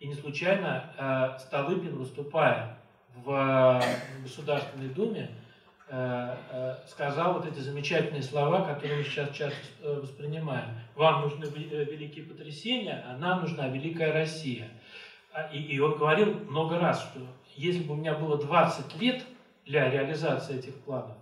[0.00, 2.78] И не случайно э, Столыпин, выступая
[3.16, 3.82] в
[4.22, 5.30] Государственной Думе,
[5.94, 10.70] Э, э, сказал вот эти замечательные слова, которые мы сейчас часто э, воспринимаем.
[10.94, 14.70] Вам нужны великие потрясения, а нам нужна великая Россия.
[15.34, 17.20] А, и, и он говорил много раз, что
[17.56, 19.22] если бы у меня было 20 лет
[19.66, 21.18] для реализации этих планов,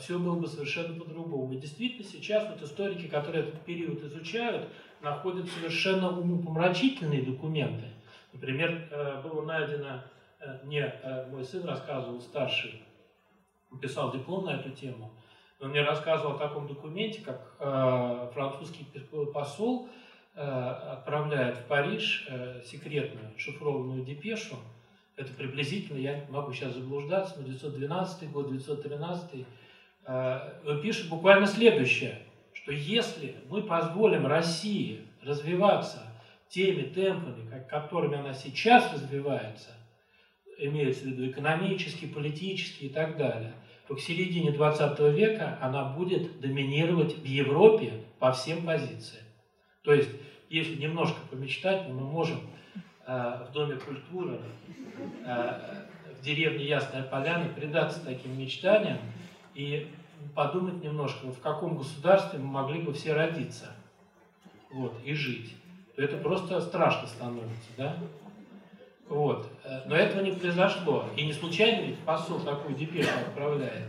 [0.00, 1.52] все было бы совершенно по-другому.
[1.54, 4.68] И действительно сейчас вот историки, которые этот период изучают,
[5.00, 7.84] находят совершенно умопомрачительные документы.
[8.32, 10.02] Например, было найдено,
[10.62, 10.92] мне
[11.30, 12.82] мой сын рассказывал, старший,
[13.80, 15.10] писал диплом на эту тему,
[15.60, 18.86] он мне рассказывал о таком документе, как э, французский
[19.32, 19.88] посол
[20.34, 24.56] э, отправляет в Париж э, секретную шифрованную депешу.
[25.16, 29.46] Это приблизительно, я могу сейчас заблуждаться, но 912 год, 913.
[30.06, 32.20] Э, он пишет буквально следующее,
[32.52, 36.02] что если мы позволим России развиваться
[36.48, 39.70] теми темпами, которыми она сейчас развивается,
[40.58, 43.54] имеется в виду экономически, политически и так далее,
[43.88, 49.24] то к середине 20 века она будет доминировать в Европе по всем позициям.
[49.82, 50.10] То есть,
[50.48, 52.40] если немножко помечтать, мы можем
[53.06, 54.40] э, в Доме культуры,
[55.26, 55.84] э,
[56.18, 58.98] в деревне Ясная Поляна предаться таким мечтаниям
[59.54, 59.88] и
[60.34, 63.72] подумать немножко, в каком государстве мы могли бы все родиться
[64.70, 65.54] вот, и жить.
[65.96, 67.96] Это просто страшно становится, да?
[69.08, 69.46] Вот.
[69.64, 71.08] Э, но этого не произошло.
[71.16, 73.88] И не случайно ведь посол такую депешу отправляет.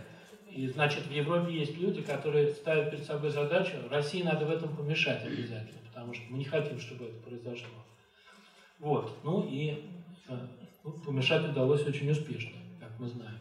[0.49, 4.73] И значит, в Европе есть люди, которые ставят перед собой задачу, России надо в этом
[4.73, 7.75] помешать обязательно, потому что мы не хотим, чтобы это произошло.
[8.79, 9.11] Вот.
[9.23, 9.83] Ну и
[10.29, 10.37] э,
[10.83, 13.39] ну, помешать удалось очень успешно, как мы знаем.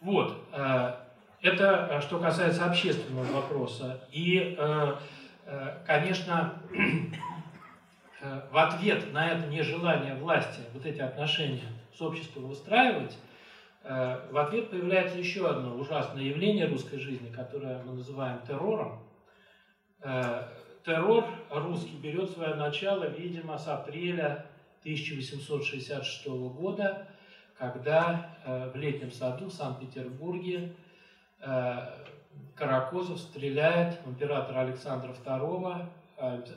[0.00, 0.38] Вот.
[0.52, 0.94] Э,
[1.42, 4.00] это что касается общественного вопроса.
[4.12, 4.56] И,
[5.86, 6.54] конечно,
[8.50, 13.16] в ответ на это нежелание власти вот эти отношения с обществом выстраивать,
[13.82, 19.00] э, в ответ появляется еще одно ужасное явление русской жизни, которое мы называем террором.
[20.00, 20.48] Э,
[20.84, 24.46] террор русский берет свое начало, видимо, с апреля
[24.80, 27.06] 1866 года,
[27.58, 30.74] когда в летнем саду в Санкт-Петербурге
[32.54, 35.86] Каракозов стреляет императора Александра II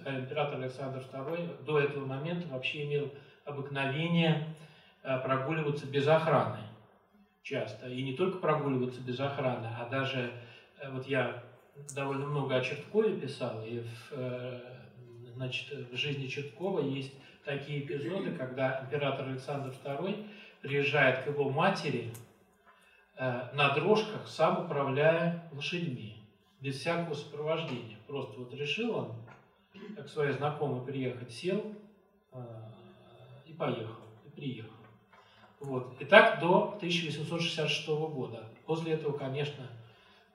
[0.06, 3.12] а, император Александр II до этого момента вообще имел
[3.46, 4.56] обыкновение
[5.04, 6.60] а, прогуливаться без охраны
[7.48, 7.88] часто.
[7.88, 10.32] И не только прогуливаться без охраны, а даже,
[10.82, 11.44] э, вот я
[11.96, 14.60] довольно много о Черткове писал, и в, э,
[15.34, 17.14] значит, в жизни Черткова есть
[17.46, 20.28] такие эпизоды, когда император Александр II
[20.62, 22.12] приезжает к его матери
[23.16, 26.18] э, на дрожках, сам управляя лошадьми,
[26.60, 27.98] без всякого сопровождения.
[28.08, 29.16] Просто вот решил он,
[29.96, 31.64] как своей знакомый приехать, сел
[32.34, 32.40] э,
[33.46, 34.72] и поехал, и приехал.
[35.60, 35.96] Вот.
[36.00, 38.44] И так до 1866 года.
[38.66, 39.66] После этого, конечно,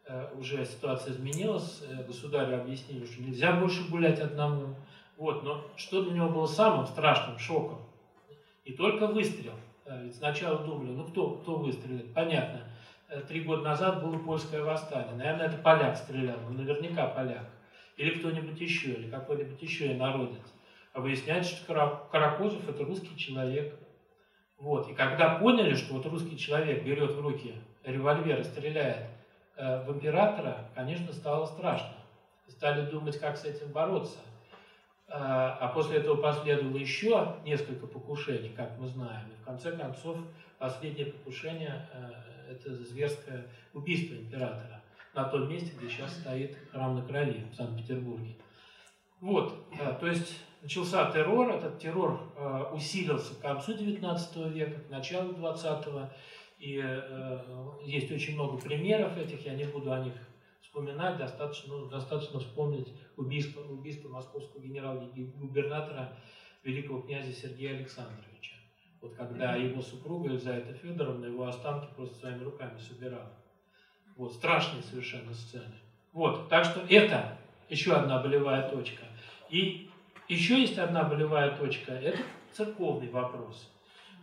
[0.06, 4.74] э, уже ситуация изменилась, э, государю объяснили, что нельзя больше гулять одному.
[5.16, 5.44] Вот.
[5.44, 7.78] Но что для него было самым страшным шоком?
[8.66, 9.54] Не только выстрел.
[9.84, 12.12] Э, ведь сначала думали, ну кто, кто выстрелит?
[12.14, 12.62] Понятно.
[13.28, 15.14] Три года назад было польское восстание.
[15.14, 16.38] Наверное, это поляк стрелял.
[16.48, 17.46] Ну, наверняка поляк.
[17.96, 20.40] Или кто-нибудь еще, или какой-нибудь еще инородец.
[20.92, 23.74] А выясняется, что Каракозов– это русский человек.
[24.58, 24.88] Вот.
[24.88, 29.08] И когда поняли, что вот русский человек берет в руки револьвер и стреляет
[29.56, 31.94] э, в императора, конечно, стало страшно.
[32.48, 34.18] Стали думать, как с этим бороться.
[35.08, 39.26] Э, а после этого последовало еще несколько покушений, как мы знаем.
[39.30, 40.18] И в конце концов,
[40.58, 44.81] последнее покушение э,– это зверское убийство императора
[45.14, 48.36] на том месте, где сейчас стоит храм на крови в Санкт-Петербурге.
[49.20, 54.90] Вот, э, то есть начался террор, этот террор э, усилился к концу XIX века, к
[54.90, 56.10] началу XX,
[56.58, 57.38] и э,
[57.84, 60.14] есть очень много примеров этих, я не буду о них
[60.62, 66.16] вспоминать, достаточно, ну, достаточно вспомнить убийство, убийство московского генерал-губернатора
[66.62, 68.54] великого князя Сергея Александровича.
[69.00, 73.41] Вот когда его супруга Елизавета Федоровна его останки просто своими руками собирала.
[74.16, 75.74] Вот, страшные совершенно сцены.
[76.12, 77.38] Вот, так что это
[77.68, 79.04] еще одна болевая точка.
[79.48, 79.90] И
[80.28, 83.70] еще есть одна болевая точка, это церковный вопрос.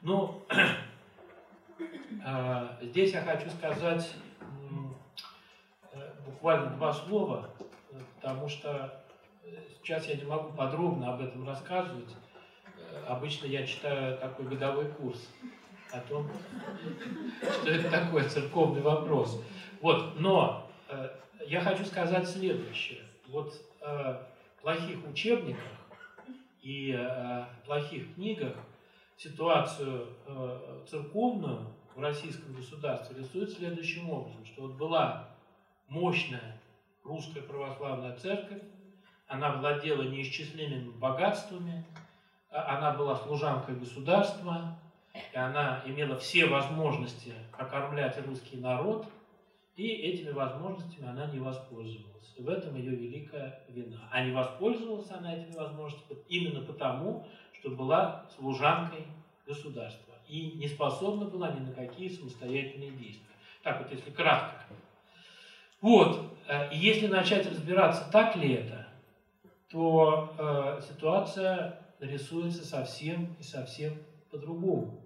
[0.02, 0.44] Но
[2.26, 4.14] а, здесь я хочу сказать
[5.94, 7.50] э, буквально два слова,
[8.16, 9.04] потому что
[9.82, 12.16] сейчас я не могу подробно об этом рассказывать.
[12.78, 15.28] Э, обычно я читаю такой годовой курс
[15.92, 16.30] о том,
[17.42, 19.42] что это такое церковный вопрос.
[19.82, 21.10] Вот, но э,
[21.48, 23.02] я хочу сказать следующее.
[23.28, 24.18] Вот э,
[24.62, 25.64] плохих учебниках
[26.62, 28.54] и э, плохих книгах
[29.18, 35.30] ситуацию э, церковную в российском государстве рисует следующим образом, что вот была
[35.88, 36.60] мощная
[37.04, 38.62] русская православная церковь,
[39.28, 41.86] она владела неисчислимыми богатствами,
[42.52, 44.78] а она была служанкой государства,
[45.14, 49.06] и она имела все возможности окормлять русский народ,
[49.80, 52.34] и этими возможностями она не воспользовалась.
[52.36, 54.10] И в этом ее великая вина.
[54.12, 59.06] А не воспользовалась она этими возможностями именно потому, что была служанкой
[59.48, 63.36] государства и не способна была ни на какие самостоятельные действия.
[63.64, 64.66] Так вот, если кратко.
[65.80, 68.86] Вот, э, и если начать разбираться, так ли это,
[69.70, 73.94] то э, ситуация рисуется совсем и совсем
[74.30, 75.00] по-другому.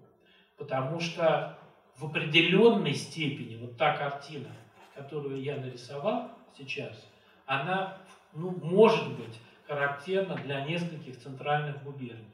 [0.56, 1.56] Потому что
[1.96, 4.50] в определенной степени вот та картина,
[4.94, 7.08] которую я нарисовал сейчас,
[7.46, 7.98] она,
[8.32, 12.24] ну, может быть, характерна для нескольких центральных губерний.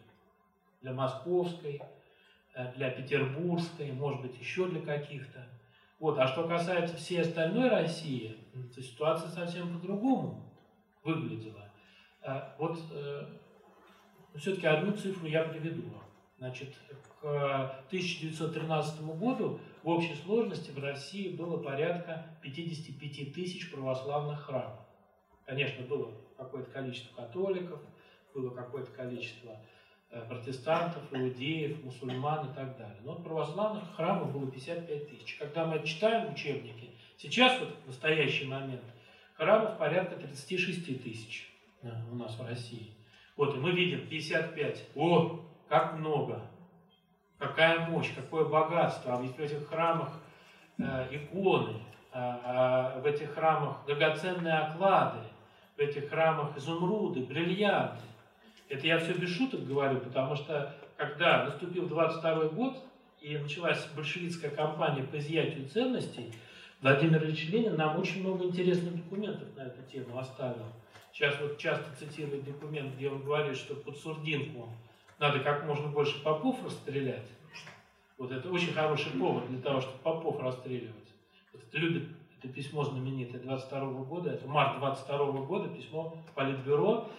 [0.82, 1.80] Для Московской,
[2.54, 5.46] э, для Петербургской, может быть, еще для каких-то.
[5.98, 6.18] Вот.
[6.18, 8.36] А что касается всей остальной России,
[8.74, 10.50] то ситуация совсем по-другому
[11.04, 11.70] выглядела.
[12.22, 13.26] Э, вот э,
[14.36, 15.82] все-таки одну цифру я приведу.
[16.38, 16.74] Значит,
[17.20, 24.78] к 1913 году в общей сложности в России было порядка 55 тысяч православных храмов.
[25.46, 27.80] Конечно, было какое-то количество католиков,
[28.34, 29.56] было какое-то количество
[30.10, 33.00] э, протестантов, иудеев, мусульман и так далее.
[33.04, 35.36] Но православных храмов было 55 тысяч.
[35.36, 38.84] Когда мы читаем учебники, сейчас вот в настоящий момент
[39.34, 41.50] храмов порядка 36 тысяч
[41.82, 42.92] э, у нас в России.
[43.36, 44.88] Вот, и мы видим 55.
[44.94, 46.42] О, как много!
[47.40, 49.16] Какая мощь, какое богатство!
[49.16, 50.10] А ведь в этих храмах
[50.78, 51.74] э, иконы,
[52.12, 55.20] а в этих храмах драгоценные оклады,
[55.76, 58.02] в этих храмах изумруды, бриллианты.
[58.68, 62.76] Это я все без шуток говорю, потому что когда наступил 22 год
[63.22, 66.34] и началась большевистская кампания по изъятию ценностей,
[66.82, 70.66] Владимир Ильич Ленин нам очень много интересных документов на эту тему оставил.
[71.12, 74.68] Сейчас вот часто цитирует документ, где он говорит, что под сурдинку
[75.20, 77.28] надо как можно больше попов расстрелять.
[78.18, 81.14] Вот это очень хороший повод для того, чтобы попов расстреливать.
[81.52, 82.08] Вот это любят
[82.42, 87.10] это письмо знаменитое 22 года, это март 22 года, письмо Политбюро,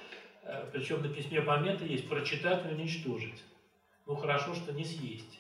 [0.43, 3.43] э, причем на письме пометы есть «прочитать и уничтожить».
[4.08, 5.39] Ну, хорошо, что не съесть.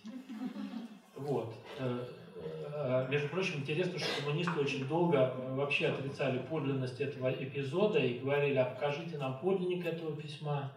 [1.15, 1.55] Вот.
[1.79, 2.05] Э,
[2.35, 8.57] э, между прочим, интересно, что коммунисты очень долго вообще отрицали подлинность этого эпизода и говорили,
[8.57, 10.71] а покажите нам подлинник этого письма.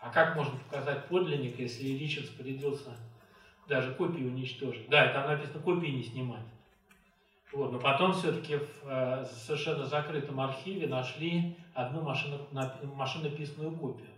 [0.00, 2.90] А как можно показать подлинник, если Ильич распорядился
[3.68, 4.88] даже копии уничтожить.
[4.88, 6.44] Да, там написано копии не снимать.
[7.52, 12.38] Вот, но потом все-таки в э, совершенно закрытом архиве нашли одну машину,
[12.82, 14.10] машинописную копию.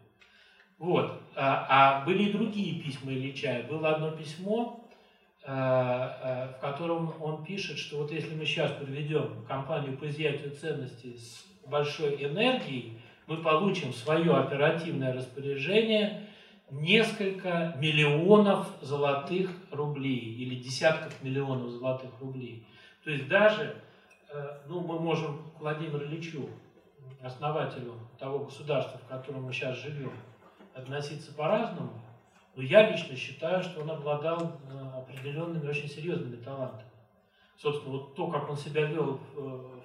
[0.78, 1.20] Вот.
[1.34, 3.64] А, а были и другие письма Ильича.
[3.68, 4.88] Было одно письмо,
[5.44, 10.52] э, э, в котором он пишет, что вот если мы сейчас проведем кампанию по изъятию
[10.52, 12.98] ценностей с большой энергией,
[13.28, 16.26] мы получим свое оперативное распоряжение
[16.70, 22.66] несколько миллионов золотых рублей или десятков миллионов золотых рублей.
[23.04, 23.76] То есть даже,
[24.32, 26.48] э, ну, мы можем Владимиру Ильичу,
[27.20, 30.12] основателю того государства, в котором мы сейчас живем,
[30.74, 31.92] относиться по-разному,
[32.56, 36.88] но я лично считаю, что он обладал э, определенными очень серьезными талантами.
[37.58, 39.77] Собственно, вот то, как он себя вел в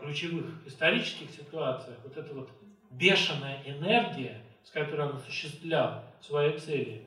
[0.00, 2.50] ключевых исторических ситуациях, вот эта вот
[2.90, 7.06] бешеная энергия, с которой он осуществлял свои цели,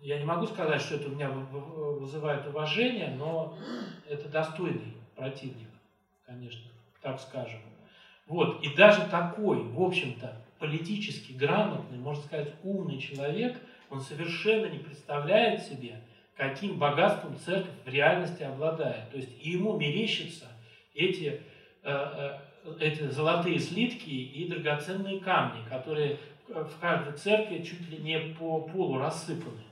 [0.00, 3.58] я не могу сказать, что это у меня вызывает уважение, но
[4.08, 5.68] это достойный противник,
[6.24, 6.70] конечно,
[7.02, 7.60] так скажем.
[8.26, 13.56] Вот, и даже такой, в общем-то, политически грамотный, можно сказать, умный человек,
[13.90, 16.00] он совершенно не представляет себе,
[16.36, 19.10] каким богатством церковь в реальности обладает.
[19.10, 20.46] То есть ему мерещатся
[20.94, 21.40] эти, э, э,
[22.80, 26.18] эти золотые слитки и драгоценные камни, которые
[26.48, 29.62] в каждой церкви чуть ли не по полу рассыпаны.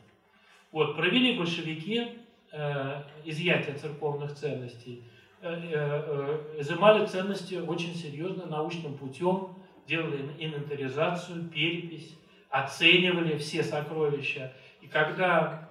[0.72, 2.08] Вот, провели большевики
[2.52, 5.04] э, изъятие церковных ценностей,
[5.40, 9.54] э, э, изымали ценности очень серьезно научным путем,
[9.86, 12.16] делали инвентаризацию, перепись,
[12.50, 14.52] оценивали все сокровища.
[14.80, 15.68] И когда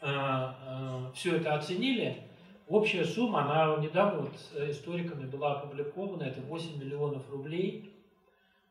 [0.00, 2.23] э, э, все это оценили,
[2.68, 7.90] общая сумма, она недавно вот историками была опубликована, это 8 миллионов рублей.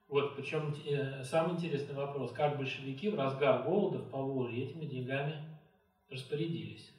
[0.09, 5.37] Вот, причем э, самый интересный вопрос, как большевики в разгар голода в Поволжье этими деньгами
[6.11, 6.91] распорядились.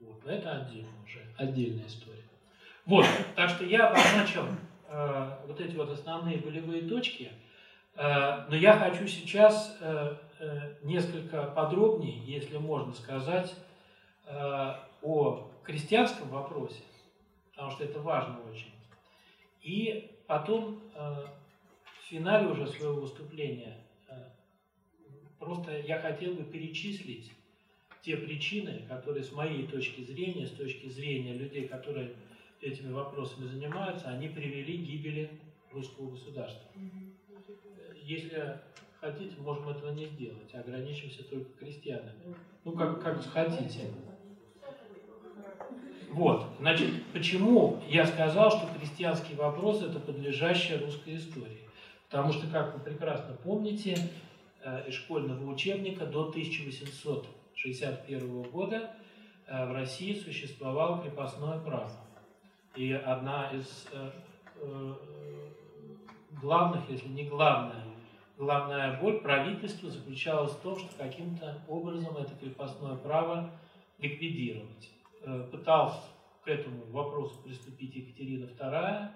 [0.00, 2.24] Вот, но это отдельно уже, отдельная история.
[2.84, 3.06] Вот,
[3.36, 4.44] так что я обозначил
[4.88, 7.30] э, вот эти вот основные болевые точки,
[7.94, 13.54] э, но я хочу сейчас э, э, несколько подробнее, если можно сказать,
[14.26, 16.82] э, о крестьянском вопросе,
[17.50, 18.72] потому что это важно очень.
[19.62, 20.98] И потом э,
[22.00, 24.14] в финале уже своего выступления э,
[25.38, 27.32] просто я хотел бы перечислить
[28.02, 32.12] те причины, которые с моей точки зрения, с точки зрения людей, которые
[32.60, 35.30] этими вопросами занимаются, они привели к гибели
[35.70, 36.68] русского государства.
[38.02, 38.58] Если
[39.00, 42.36] хотите, можем этого не сделать, ограничимся только крестьянами.
[42.64, 43.90] Ну, как, как хотите.
[46.12, 51.66] Вот, значит, почему я сказал, что крестьянский вопрос– это подлежащая русской истории?
[52.10, 53.96] Потому что, как вы прекрасно помните,
[54.62, 58.94] э, из школьного учебника до 1861 года
[59.46, 61.90] э, в России существовало крепостное право.
[62.76, 64.10] И одна из э,
[66.42, 67.84] главных, если не главная,
[68.36, 73.50] главная боль правительства заключалась в том, что каким-то образом это крепостное право
[73.98, 74.90] ликвидировать.
[75.24, 76.00] Э, пытался
[76.44, 79.08] к этому вопросу приступить Екатерина II,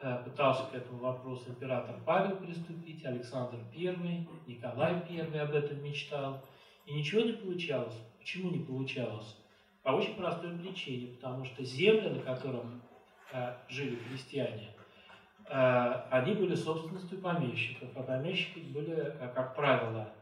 [0.00, 6.44] э, пытался к этому вопросу император Павел приступить, Александр I, Николай I об этом мечтал.
[6.84, 7.96] И ничего не получалось.
[8.18, 9.36] Почему не получалось?
[9.82, 12.62] По очень простой причине, потому что земли, на которых
[13.32, 14.70] э, жили крестьяне,
[15.48, 20.12] они были собственностью помещиков, а помещики были, как правило,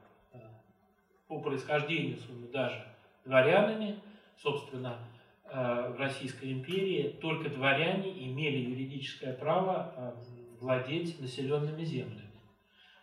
[1.27, 2.85] по происхождению своему даже
[3.25, 4.03] дворянами,
[4.39, 4.99] собственно,
[5.45, 10.13] э, в Российской империи только дворяне имели юридическое право э,
[10.61, 12.31] владеть населенными землями.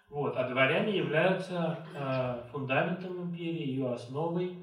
[0.10, 0.36] Вот.
[0.36, 4.58] А дворяне являются э, фундаментом империи, ее основой.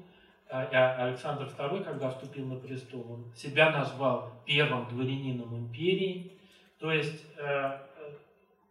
[0.51, 6.39] А Александр II, когда вступил на престол, он себя назвал первым дворянином империи.
[6.79, 7.23] То есть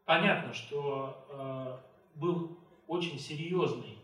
[0.04, 1.80] понятно, что
[2.16, 3.96] был очень серьезный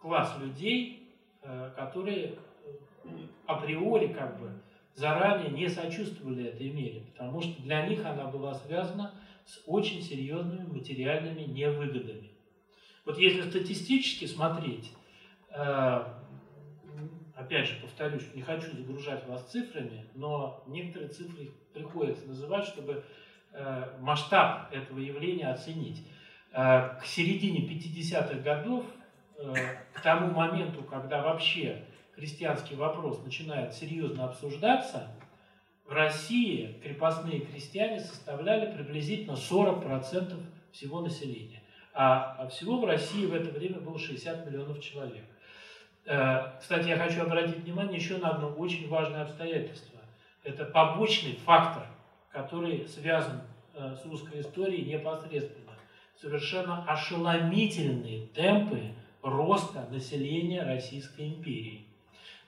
[0.00, 1.01] класс людей,
[1.42, 2.38] которые
[3.46, 4.52] априори как бы
[4.94, 9.14] заранее не сочувствовали этой мере, потому что для них она была связана
[9.44, 12.30] с очень серьезными материальными невыгодами.
[13.04, 14.92] Вот если статистически смотреть,
[15.50, 16.04] э,
[17.34, 23.02] опять же повторюсь, не хочу загружать вас цифрами, но некоторые цифры приходится называть, чтобы
[23.52, 26.06] э, масштаб этого явления оценить.
[26.52, 28.84] Э, к середине 50-х годов,
[29.92, 31.84] к тому моменту, когда вообще
[32.14, 35.08] крестьянский вопрос начинает серьезно обсуждаться,
[35.84, 40.40] в России крепостные крестьяне составляли приблизительно 40%
[40.72, 41.62] всего населения.
[41.94, 45.24] А всего в России в это время было 60 миллионов человек.
[46.06, 50.00] Э, кстати, я хочу обратить внимание еще на одно очень важное обстоятельство.
[50.42, 51.86] Это побочный фактор,
[52.30, 53.42] который связан
[53.74, 55.72] э, с русской историей непосредственно.
[56.20, 61.86] Совершенно ошеломительные темпы роста населения Российской империи.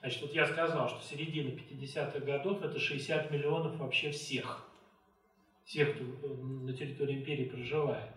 [0.00, 4.68] Значит, вот я сказал, что середина 50-х годов это 60 миллионов вообще всех,
[5.64, 8.10] всех, кто э, на территории империи проживает.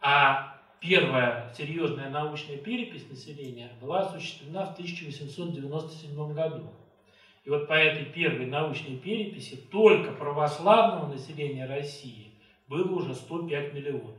[0.00, 6.70] А первая серьезная научная перепись населения была осуществлена в 1897 году.
[7.44, 12.30] И вот по этой первой научной переписи только православного населения России
[12.68, 14.14] было уже 105 миллионов.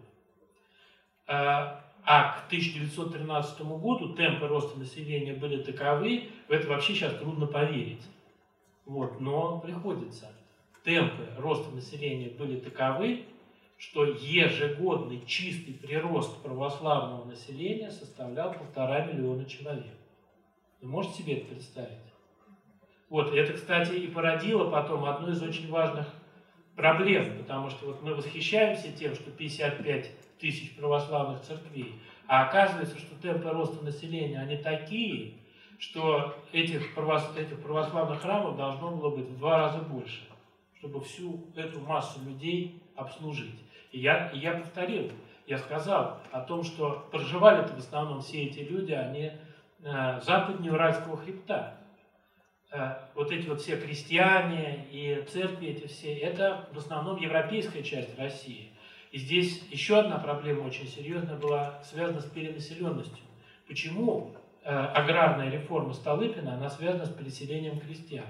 [2.06, 8.04] А, к 1913 году темпы роста населения были таковы, в это вообще сейчас трудно поверить.
[8.86, 10.30] Вот, но приходится.
[10.84, 13.26] Темпы роста населения были таковы,
[13.78, 19.96] что ежегодный чистый прирост православного населения составлял полтора миллиона человек.
[20.82, 22.00] Вы можете себе это представить?
[23.10, 26.08] Вот, это, кстати, и породило потом одну из очень важных
[26.76, 30.12] проблем, потому что вот мы восхищаемся тем, что 55
[30.44, 31.96] тысяч православных церквей,
[32.28, 35.36] а оказывается, что темпы роста населения, они такие,
[35.80, 36.82] что этих,
[37.38, 40.28] этих православных храмов должно было быть в два раза больше,
[40.80, 43.56] чтобы всю эту массу людей обслужить.
[43.94, 45.12] И я, и я повторил,
[45.48, 49.32] я сказал о том, что проживали-то в основном все эти люди, они
[49.82, 51.78] э, западнее Уральского хребта.
[52.70, 58.18] Э, вот эти вот все крестьяне и церкви эти все, это в основном европейская часть
[58.20, 58.73] России.
[59.14, 63.24] И здесь еще одна проблема очень серьезная была связана с перенаселенностью.
[63.68, 68.26] Почему э, аграрная реформа Столыпина, она связана с переселением крестьян?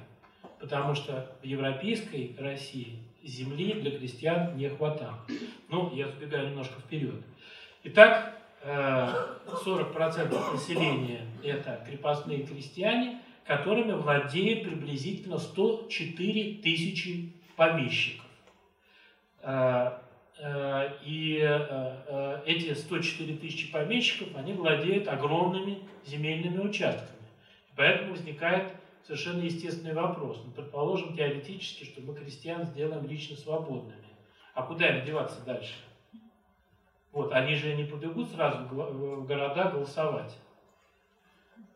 [0.59, 5.21] Потому что в европейской России земли для крестьян не хватало.
[5.69, 7.15] Ну, я сбегаю немножко вперед.
[7.85, 18.25] Итак, 40% э, населения– это крепостные крестьяне, которыми владеет приблизительно 104 тысячи помещиков.
[20.39, 21.37] Э, э, и
[22.45, 27.19] эти 104 тысячи помещиков, они владеют огромными земельными участками.
[27.75, 28.73] Поэтому возникает
[29.03, 30.41] совершенно естественный вопрос.
[30.45, 34.03] Ну, предположим теоретически, что мы крестьян сделаем лично свободными.
[34.53, 35.73] А куда им деваться дальше?
[37.11, 40.35] Вот, они же не побегут сразу в города голосовать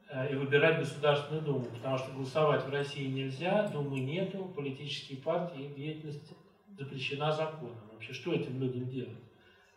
[0.10, 5.74] э, и выбирать Государственную Думу, потому что голосовать в России нельзя, Думы нету, политические партии,
[5.76, 6.34] деятельность
[6.78, 7.80] запрещена законом.
[7.92, 9.18] Вообще, что этим людям делать?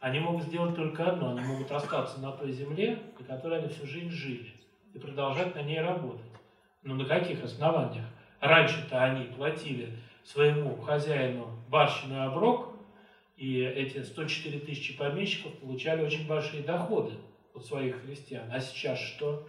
[0.00, 3.86] Они могут сделать только одно, они могут остаться на той земле, на которой они всю
[3.86, 4.52] жизнь жили,
[4.94, 6.24] и продолжать на ней работать.
[6.82, 8.06] Ну на каких основаниях?
[8.40, 12.74] Раньше-то они платили своему хозяину барщину оброк,
[13.36, 17.12] и эти 104 тысячи помещиков получали очень большие доходы
[17.54, 18.50] от своих христиан.
[18.50, 19.46] А сейчас что?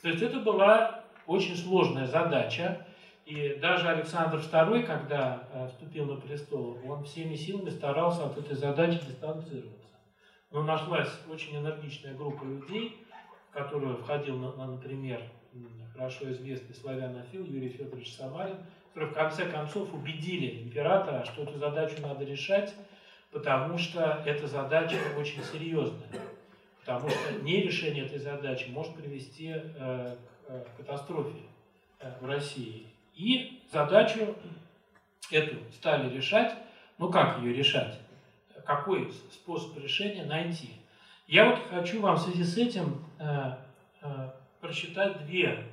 [0.00, 2.86] То есть это была очень сложная задача,
[3.24, 8.56] и даже Александр II, когда э, вступил на престол, он всеми силами старался от этой
[8.56, 9.78] задачи дистанцироваться.
[10.50, 13.06] Но нашлась очень энергичная группа людей,
[13.50, 15.22] в которую входил, например,
[15.94, 18.56] хорошо известный славянофил Юрий Федорович Самарин,
[18.88, 22.74] которые в конце концов убедили императора, что эту задачу надо решать,
[23.30, 26.08] потому что эта задача очень серьезная.
[26.80, 30.16] Потому что нерешение этой задачи может привести э,
[30.46, 31.38] к э, катастрофе
[32.00, 32.91] э, в России.
[33.14, 34.36] И задачу
[35.30, 36.54] эту стали решать.
[36.98, 37.98] Ну как ее решать?
[38.64, 40.70] Какой способ решения найти?
[41.26, 43.56] Я вот хочу вам в связи с этим э,
[44.02, 45.64] э, прочитать две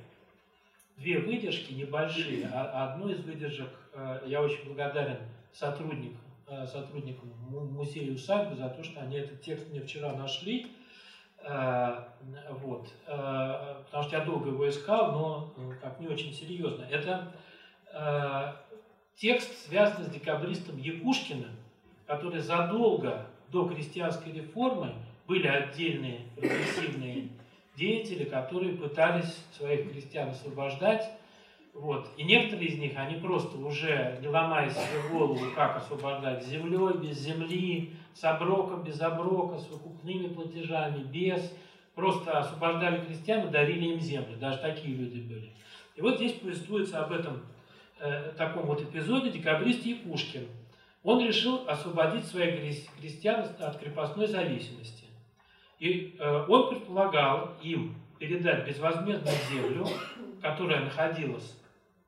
[1.00, 2.48] две выдержки небольшие.
[2.52, 5.18] А одну из выдержек э, я очень благодарен
[5.52, 10.66] сотрудникам, э, сотрудникам музея усадьбы за то, что они этот текст мне вчера нашли.
[11.44, 12.04] Э,
[12.50, 12.88] вот.
[13.06, 16.84] Потому что я долго его искал, но как не очень серьезно.
[16.90, 17.32] Это
[19.16, 21.50] текст, связанный с декабристом Якушкиным,
[22.06, 24.94] который задолго до крестьянской реформы
[25.26, 27.28] были отдельные прогрессивные
[27.76, 31.10] деятели, которые пытались своих крестьян освобождать.
[31.72, 32.08] Вот.
[32.16, 37.18] И некоторые из них, они просто уже, не ломая себе голову, как освобождать землей, без
[37.18, 41.52] земли, с оброком, без оброка, с выкупными платежами, без,
[41.94, 44.36] просто освобождали крестьян и дарили им землю.
[44.38, 45.52] Даже такие люди были.
[45.96, 47.42] И вот здесь повествуется об этом
[47.98, 50.46] э, таком вот эпизоде декабрист Якушкин.
[51.02, 55.04] Он решил освободить своих крестьян от крепостной зависимости.
[55.78, 59.86] И э, он предполагал им передать безвозмездную землю,
[60.42, 61.56] которая находилась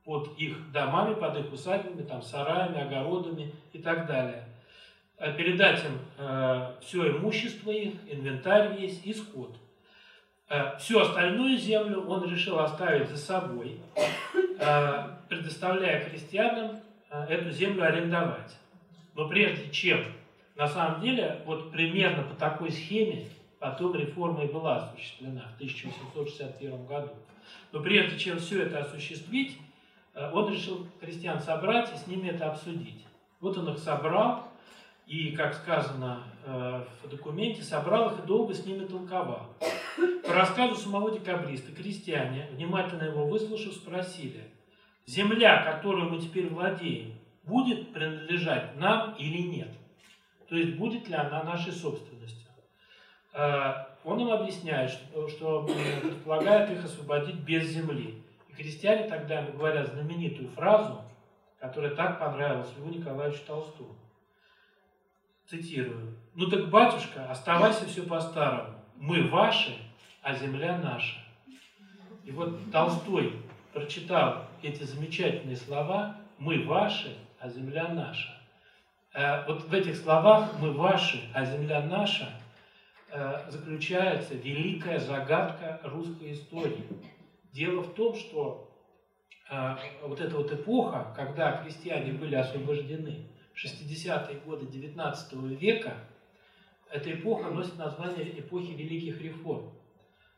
[0.04, 4.44] под их домами, под их усадьбами, там, сараями, огородами и так далее.
[5.22, 9.56] Э, передать им э, все имущество их, инвентарь весь и скот.
[10.48, 13.78] Э, всю остальную землю он решил оставить за собой,
[14.58, 18.58] э, предоставляя крестьянам эту землю арендовать.
[19.14, 20.02] Но прежде чем,
[20.56, 23.26] на самом деле, вот примерно по такой схеме
[23.60, 27.12] потом реформа и была осуществлена в 1861 году.
[27.70, 29.56] Но прежде чем все это осуществить,
[30.14, 33.04] он решил крестьян собрать и с ними это обсудить.
[33.40, 34.51] Вот он их собрал,
[35.12, 39.46] и, как сказано в документе, собрал их и долго с ними толковал.
[40.26, 44.42] По рассказу самого декабриста, крестьяне, внимательно его выслушав, спросили,
[45.04, 47.12] земля, которую мы теперь владеем,
[47.44, 49.68] будет принадлежать нам или нет?
[50.48, 52.48] То есть будет ли она нашей собственностью?
[53.34, 55.66] Э, он им объясняет, что, что
[56.00, 58.22] предполагает их освободить без земли.
[58.48, 61.02] И крестьяне тогда ему говорят знаменитую фразу,
[61.58, 63.96] которая так понравилась Льву Николаевичу Толстому.
[65.52, 66.16] Цитирую.
[66.34, 68.74] «Ну так, батюшка, оставайся все по-старому.
[68.96, 69.76] Мы ваши,
[70.22, 71.18] а земля наша.
[72.24, 73.34] И вот Толстой
[73.74, 78.30] прочитал эти замечательные слова «Мы ваши, а земля наша».
[79.12, 82.30] Э, вот в этих словах «Мы ваши, а земля наша»
[83.10, 86.86] э, заключается великая загадка русской истории.
[87.52, 88.72] Дело в том, что
[89.50, 95.96] э, вот эта вот эпоха, когда крестьяне были освобождены, 60-е годы XIX века,
[96.90, 99.72] эта эпоха носит название эпохи Великих Реформ.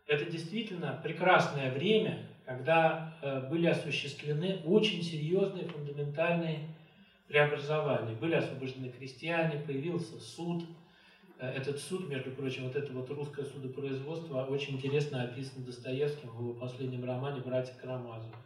[0.06, 6.68] Это действительно прекрасное время, когда э, были осуществлены очень серьезные фундаментальные
[7.26, 8.14] преобразования.
[8.14, 10.64] Были освобождены крестьяне, появился суд.
[11.38, 16.40] Э, этот суд, между прочим, вот это вот русское судопроизводство очень интересно описано Достоевским в
[16.40, 18.36] его последнем романе «Братья Карамазовы».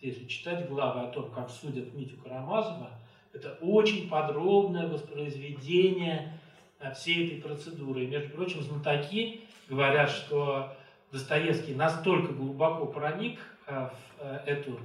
[0.00, 2.99] Если читать главы о том, как судят Митю Карамазова,
[3.32, 6.38] это очень подробное воспроизведение
[6.80, 8.04] э, всей этой процедуры.
[8.04, 10.76] И, между прочим, знатоки говорят, что
[11.12, 14.80] Достоевский настолько глубоко проник э, в, э, эту,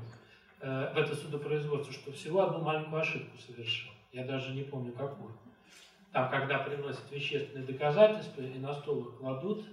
[0.61, 3.91] в это судопроизводство, что всего одну маленькую ошибку совершил.
[4.11, 5.31] Я даже не помню какую.
[6.11, 9.65] Там, когда приносят вещественные доказательства и на стол их кладут,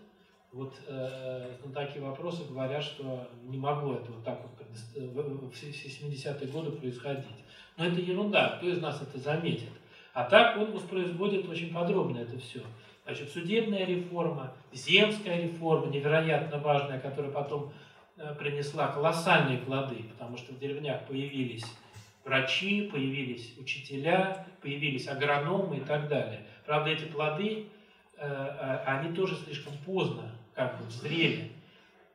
[0.52, 4.50] вот э, на такие вопросы говорят, что не могло это вот так вот
[4.94, 7.41] в 70-е годы происходить.
[7.76, 9.70] Но это ерунда, кто из нас это заметит?
[10.12, 12.60] А так он воспроизводит очень подробно это все.
[13.04, 17.72] Значит, судебная реформа, земская реформа, невероятно важная, которая потом
[18.16, 21.64] э, принесла колоссальные плоды, потому что в деревнях появились
[22.24, 26.46] врачи, появились учителя, появились агрономы и так далее.
[26.64, 27.66] Правда, эти плоды,
[28.16, 31.50] э, э, они тоже слишком поздно как бы взрели.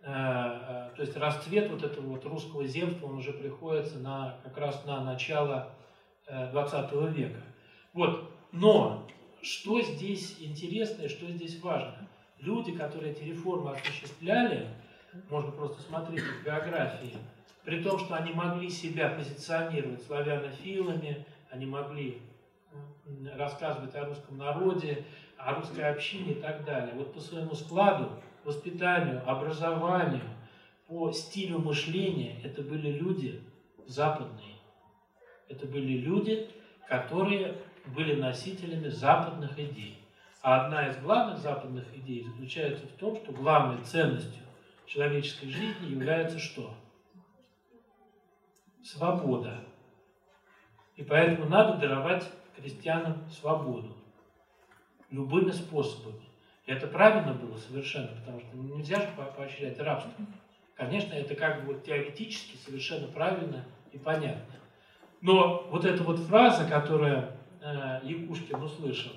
[0.08, 5.04] То есть расцвет вот этого вот русского земства, он уже приходится на, как раз на
[5.04, 5.74] начало
[6.30, 7.42] 20 века.
[7.92, 8.32] Вот.
[8.54, 9.06] Но
[9.42, 12.08] что здесь интересно и что здесь важно?
[12.40, 14.70] Люди, которые эти реформы осуществляли,
[15.30, 17.18] можно просто смотреть их биографии,
[17.66, 22.22] при том, что они могли себя позиционировать славянофилами, они могли
[23.36, 25.04] рассказывать о русском народе,
[25.38, 26.94] о русской общине и так далее.
[26.96, 28.10] Вот по своему складу,
[28.48, 30.24] воспитанию, образованию,
[30.88, 33.44] по стилю мышления это были люди
[33.86, 34.56] западные.
[35.50, 36.50] Это были люди,
[36.88, 40.02] которые были носителями западных идей.
[40.42, 44.44] А одна из главных западных идей заключается в том, что главной ценностью
[44.86, 46.74] человеческой жизни является что?
[48.82, 49.60] Свобода.
[50.96, 53.94] И поэтому надо даровать крестьянам свободу.
[55.10, 56.27] Любыми способами.
[56.68, 60.12] И это правильно было совершенно, потому что нельзя же поощрять рабство.
[60.76, 63.64] Конечно, это как бы вот теоретически совершенно правильно
[63.94, 64.54] и понятно.
[65.22, 69.14] Но вот эта вот фраза, которая э, Якушкин услышал,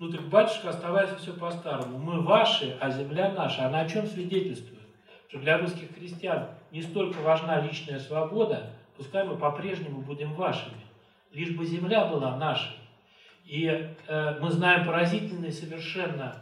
[0.00, 1.96] ну так, батюшка, оставайся все по-старому.
[1.96, 3.66] Мы ваши, а земля наша.
[3.66, 4.80] Она о чем свидетельствует?
[5.28, 10.80] Что для русских крестьян не столько важна личная свобода, пускай мы по-прежнему будем вашими.
[11.32, 12.76] Лишь бы земля была нашей.
[13.44, 13.66] И
[14.08, 16.36] э, мы знаем поразительные совершенно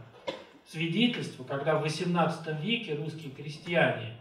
[0.69, 4.15] свидетельства, когда в XVIII веке русские крестьяне,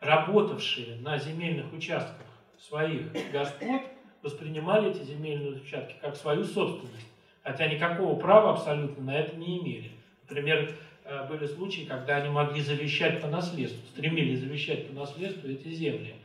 [0.00, 2.26] работавшие на земельных участках
[2.58, 3.82] своих господ,
[4.22, 7.08] воспринимали эти земельные участки как свою собственность,
[7.42, 9.92] хотя никакого права абсолютно на это не имели.
[10.28, 10.70] Например,
[11.04, 16.16] э, были случаи, когда они могли завещать по наследству, стремились завещать по наследству эти земли,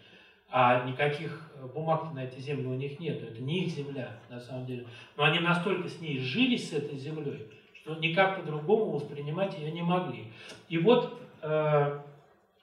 [0.49, 4.39] а никаких э, бумаг на эти земли у них нет, это не их земля на
[4.39, 4.85] самом деле.
[5.15, 7.47] Но они настолько с ней жились, с этой землей,
[7.83, 10.31] что никак по-другому воспринимать ее не могли.
[10.69, 11.99] И вот э,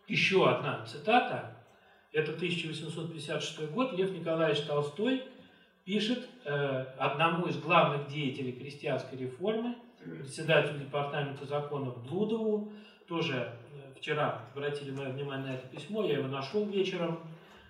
[0.08, 1.56] еще одна цитата
[2.12, 5.22] это 1856 год, Лев Николаевич Толстой
[5.84, 12.72] пишет э, одному из главных деятелей крестьянской реформы, председателю департамента законов Блудову,
[13.06, 17.20] тоже э, вчера обратили мое внимание на это письмо, я его нашел вечером.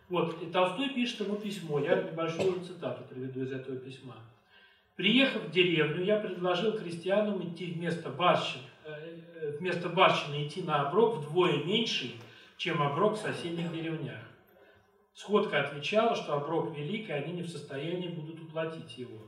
[0.09, 4.16] Вот, и Толстой пишет ему письмо, я небольшую цитату приведу из этого письма.
[5.01, 10.86] Приехав в деревню, я предложил крестьянам идти вместо барщин, э, э, вместо барщины идти на
[10.86, 12.16] оброк вдвое меньший,
[12.59, 14.20] чем оброк в соседних деревнях.
[15.14, 19.22] Сходка отвечала, что оброк велик, и они не в состоянии будут уплатить его.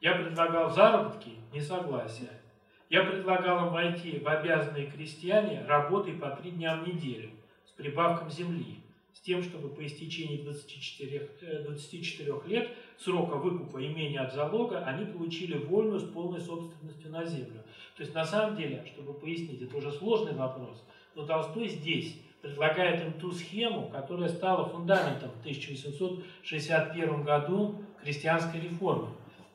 [0.00, 2.40] Я предлагал заработки, не согласия.
[2.88, 7.32] Я предлагал им войти в обязанные крестьяне работой по три дня в неделю
[7.66, 8.78] с прибавком земли,
[9.12, 11.28] с тем, чтобы по истечении 24,
[11.66, 17.24] 24 э, лет срока выкупа имения от залога они получили вольную с полной собственностью на
[17.24, 17.62] землю.
[17.96, 20.82] То есть на самом деле, чтобы пояснить, это уже сложный вопрос,
[21.14, 29.08] но Толстой здесь предлагает им ту схему, которая стала фундаментом в 1861 году крестьянской реформы.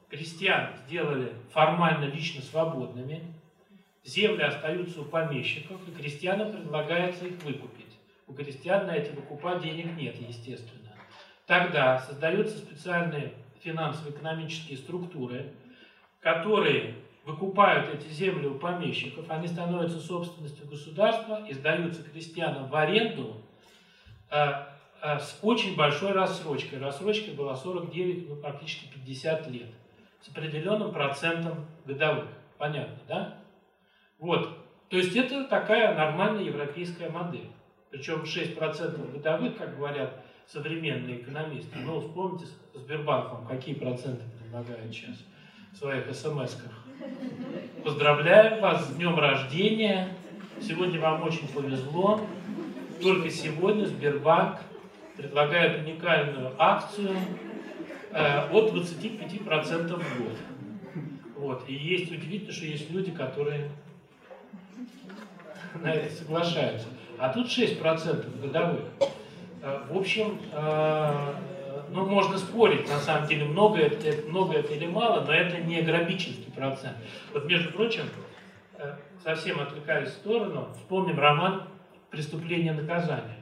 [0.10, 3.34] Крестьян сделали формально лично свободными,
[4.06, 7.98] земли остаются у помещиков, и крестьянам предлагается их выкупить.
[8.28, 10.77] У крестьян на эти выкупа денег нет, естественно.
[11.48, 15.54] Тогда создаются специальные финансово-экономические структуры,
[16.20, 23.42] которые выкупают эти земли у помещиков, они становятся собственностью государства и сдаются крестьянам в аренду
[24.30, 24.54] э,
[25.02, 26.80] э, с очень большой рассрочкой.
[26.80, 29.70] Рассрочка была 49, ну практически 50 лет,
[30.22, 32.28] с определенным процентом годовых.
[32.58, 33.38] Понятно, да?
[34.20, 34.50] Вот.
[34.90, 37.50] То есть это такая нормальная европейская модель.
[37.90, 40.14] Причем 6% годовых, как говорят
[40.48, 41.78] современные экономисты.
[41.80, 45.18] Ну, вспомните Сбербанком, какие проценты предлагают сейчас
[45.74, 46.72] в своих смс-ках.
[47.84, 50.10] Поздравляю вас с днем рождения.
[50.62, 52.22] Сегодня вам очень повезло.
[53.02, 54.60] Только сегодня Сбербанк
[55.16, 57.16] предлагает уникальную акцию
[58.12, 60.38] э, от 25% в год.
[61.36, 61.64] Вот.
[61.68, 63.70] И есть удивительно, что есть люди, которые
[65.76, 66.88] на это соглашаются.
[67.20, 68.86] А тут 6% годовых.
[69.68, 71.34] Э, в общем, э,
[71.90, 75.82] ну, можно спорить, на самом деле, много это, много это или мало, но это не
[75.82, 76.96] грабительский процент.
[77.34, 78.04] Вот, между прочим,
[78.78, 81.64] э, совсем отвлекаясь в сторону, вспомним роман
[82.10, 83.38] «Преступление и наказание».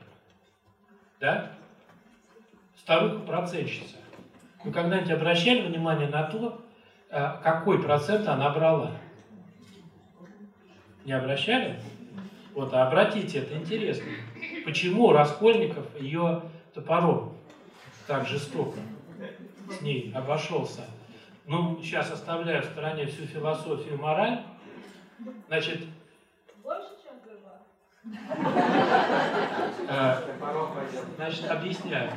[1.19, 1.51] Да?
[2.79, 3.97] Старуха-процентщица.
[4.63, 6.61] Вы когда-нибудь обращали внимание на то,
[7.43, 8.91] какой процент она брала?
[11.05, 11.79] Не обращали?
[12.53, 14.05] Вот, а обратите, это интересно.
[14.65, 16.41] Почему Раскольников ее
[16.73, 17.37] топором
[18.07, 18.79] так жестоко
[19.69, 20.81] с ней обошелся.
[21.45, 24.41] Ну, сейчас оставляю в стороне всю философию мораль.
[25.47, 25.85] Значит,
[26.63, 28.13] больше, чем
[29.87, 30.21] э,
[31.15, 32.11] Значит, объясняю.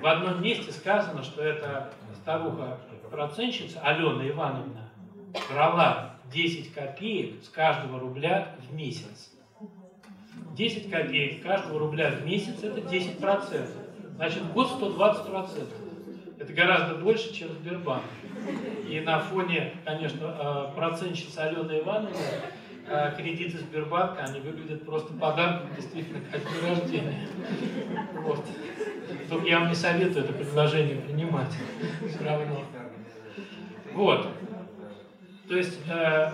[0.00, 1.92] В одном месте сказано, что эта
[2.22, 4.88] старуха-процентщица Алена Ивановна
[5.50, 9.32] брала 10 копеек с каждого рубля в месяц.
[10.58, 13.76] 10 копеек каждого рубля в месяц– это 10 процентов.
[14.16, 15.68] Значит, в год 120%.
[16.40, 18.02] Это гораздо больше, чем Сбербанк.
[18.88, 22.16] И на фоне, конечно, э, процентщицы Алены Ивановны
[22.88, 27.28] э, кредиты Сбербанка, они выглядят просто подарком, действительно, как день рождения.
[28.14, 28.44] Вот.
[29.30, 31.52] Только я вам не советую это предложение принимать.
[32.08, 32.64] Все равно.
[33.94, 34.26] Вот.
[35.48, 36.30] То есть, э,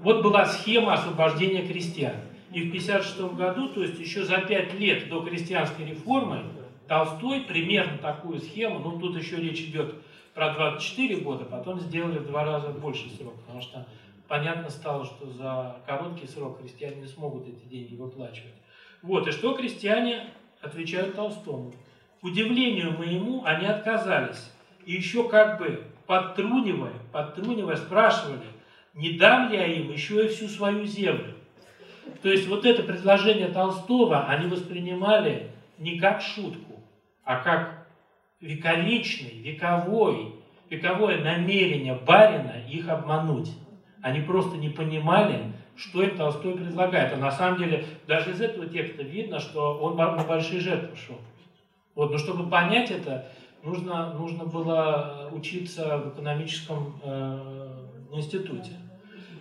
[0.00, 2.14] вот была схема освобождения крестьян.
[2.54, 6.44] И в 1956 году, то есть еще за пять лет до крестьянской реформы,
[6.86, 9.96] Толстой примерно такую схему, ну тут еще речь идет
[10.34, 13.88] про 24 года, потом сделали в два раза больше срок, потому что
[14.28, 18.54] понятно стало, что за короткий срок крестьяне не смогут эти деньги выплачивать.
[19.02, 20.26] Вот, и что крестьяне
[20.60, 21.74] отвечают Толстому?
[22.20, 24.52] К удивлению моему, они отказались.
[24.86, 28.46] И еще как бы подтрунивая, подтрунивая, спрашивали,
[28.94, 31.33] не дам ли я им еще и всю свою землю.
[32.22, 36.80] То есть вот это предложение Толстого они воспринимали не как шутку,
[37.24, 37.86] а как
[38.40, 40.34] вековечный, вековой,
[40.70, 43.50] вековое намерение барина их обмануть.
[44.02, 47.12] Они просто не понимали, что это Толстой предлагает.
[47.14, 51.18] А на самом деле, даже из этого текста видно, что он на большие жертвы шел.
[51.94, 53.26] Вот, но чтобы понять это,
[53.62, 58.72] нужно, нужно было учиться в экономическом э, институте.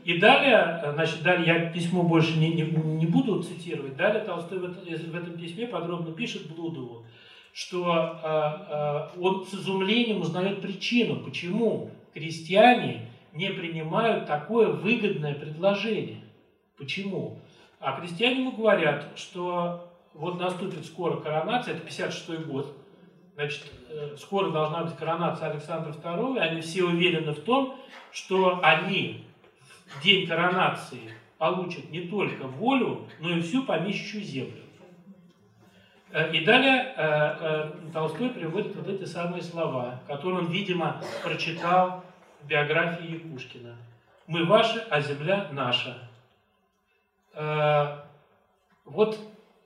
[0.03, 4.63] И далее, значит, далее я письмо больше не, не, не буду цитировать, далее Толстой в,
[4.63, 7.05] в этом письме подробно пишет Блудову,
[7.53, 16.21] что э, э, он с изумлением узнает причину, почему крестьяне не принимают такое выгодное предложение.
[16.77, 17.39] Почему?
[17.79, 22.75] А крестьяне ему говорят, что вот наступит скоро коронация, это 56 год,
[23.35, 27.75] значит, э, скоро должна быть коронация Александра II, и они все уверены в том,
[28.11, 29.23] что они
[30.01, 34.63] день коронации получат не только волю, но и всю помещичью землю.
[36.11, 42.03] Э, и далее э, Толстой приводит вот эти самые слова, которые он, видимо, прочитал
[42.41, 43.75] в биографии Якушкина.
[44.27, 46.09] «Мы ваши, а земля наша».
[48.85, 49.17] Вот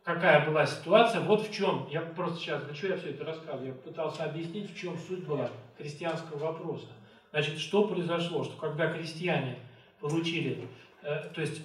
[0.04, 3.68] какая была ситуация, вот в чем, я просто сейчас, для чего я все это рассказываю,
[3.68, 6.88] я пытался объяснить, в чем суть была крестьянского вопроса.
[7.32, 9.58] Значит, что произошло, что когда крестьяне
[10.00, 10.68] получили,
[11.04, 11.62] э, то есть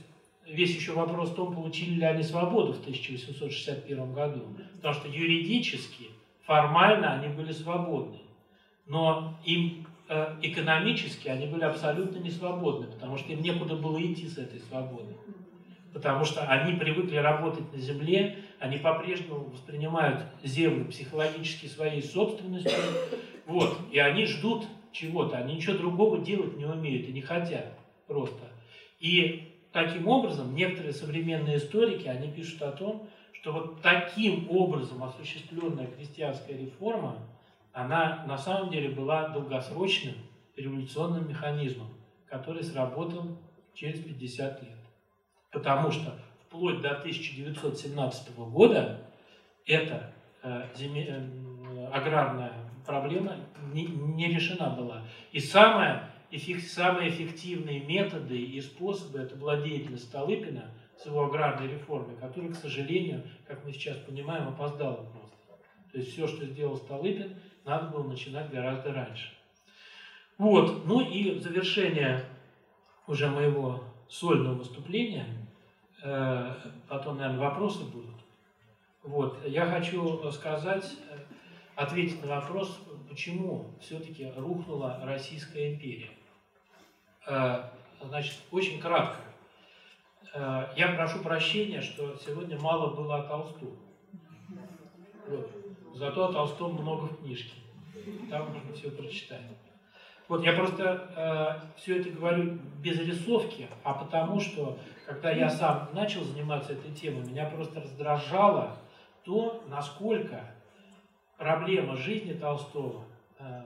[0.47, 4.43] весь еще вопрос в том, получили ли они свободу в 1861 году,
[4.77, 6.11] потому что юридически,
[6.45, 8.19] формально они были свободны,
[8.87, 14.27] но им э, экономически они были абсолютно не свободны, потому что им некуда было идти
[14.27, 15.17] с этой свободой.
[15.93, 22.73] Потому что они привыкли работать на земле, они по-прежнему воспринимают землю психологически своей собственностью,
[23.47, 27.79] вот, и они ждут чего-то, они ничего другого делать не умеют и не хотят
[28.13, 28.45] просто.
[29.01, 35.87] И таким образом некоторые современные историки, они пишут о том, что вот таким образом осуществленная
[35.87, 37.19] крестьянская реформа,
[37.73, 40.15] она на самом деле была долгосрочным
[40.57, 41.89] революционным механизмом,
[42.27, 43.39] который сработал
[43.75, 44.79] через 50 лет.
[45.51, 46.15] Потому что
[46.47, 49.01] вплоть до 1917 года
[49.67, 52.53] эта э, э, аграрная
[52.87, 53.37] проблема
[53.73, 55.03] не, не решена была.
[55.33, 62.17] И самое, самые эффективные методы и способы это была деятельность Столыпина с его аграрной реформой,
[62.17, 65.37] которая, к сожалению, как мы сейчас понимаем, опоздала просто.
[65.93, 69.31] То есть все, что сделал Столыпин, надо было начинать гораздо раньше.
[70.39, 72.25] Вот, ну и в завершение
[73.07, 75.27] уже моего сольного выступления–
[76.03, 76.55] Э,
[76.89, 78.17] потом, наверное, вопросы будут.
[79.05, 79.39] Вот.
[79.47, 81.19] Я хочу сказать, э,
[81.77, 86.11] ответить на вопрос, почему все-таки рухнула Российская империя.
[87.27, 87.65] Э,
[88.03, 89.21] значит, очень кратко.
[90.35, 93.77] Я прошу прощения, что сегодня мало было о Толстом.
[95.29, 95.51] Вот.
[95.95, 97.53] Зато о Толстом много в книжке.
[98.31, 99.43] Там можно все прочитать.
[100.29, 105.91] Вот я просто э, все это говорю без рисовки, а потому что, когда я сам
[105.93, 108.79] начал заниматься этой темой, меня просто раздражало
[109.25, 110.41] то, насколько
[111.37, 113.05] проблема жизни Толстого,
[113.39, 113.65] э,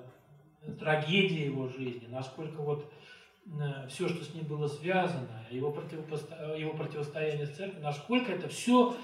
[0.81, 3.06] трагедия его жизни, насколько вот э,
[3.89, 6.57] все, что с ним было связано, его, противопосто...
[6.57, 8.97] его противостояние с церковью, насколько это все,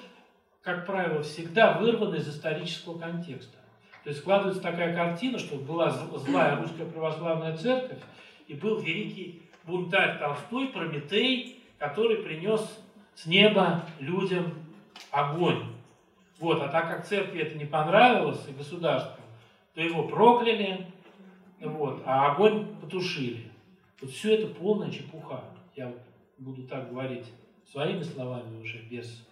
[0.63, 3.57] как правило, всегда вырвано из исторического контекста.
[4.03, 8.01] То есть складывается такая картина, что была злая русская православная церковь,
[8.49, 12.81] и был великий бунтарь Толстой, Прометей, который принес
[13.15, 14.55] с неба людям
[15.13, 15.67] огонь.
[16.41, 19.23] Вот, а так как церкви это не понравилось и государству,
[19.75, 20.89] то его прокляли,
[21.61, 23.52] вот, а огонь потушили.
[24.03, 25.45] Вот все это полная чепуха.
[25.77, 25.95] Я
[26.37, 27.27] буду так говорить
[27.71, 29.25] своими словами уже, без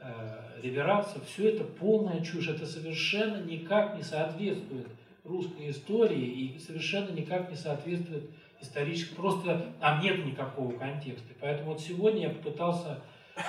[0.00, 4.88] э, реверансов, все это полная чушь, это совершенно никак не соответствует
[5.24, 8.30] русской истории и совершенно никак не соответствует
[8.62, 11.34] исторически, просто там нет никакого контекста.
[11.38, 13.02] Поэтому вот сегодня я попытался
[13.36, 13.40] э,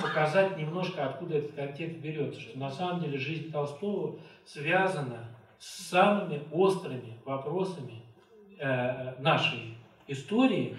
[0.00, 5.28] показать немножко, откуда этот контекст берется, что на самом деле жизнь Толстого связана
[5.58, 8.03] с самыми острыми вопросами
[8.58, 9.76] э, нашей
[10.06, 10.76] истории,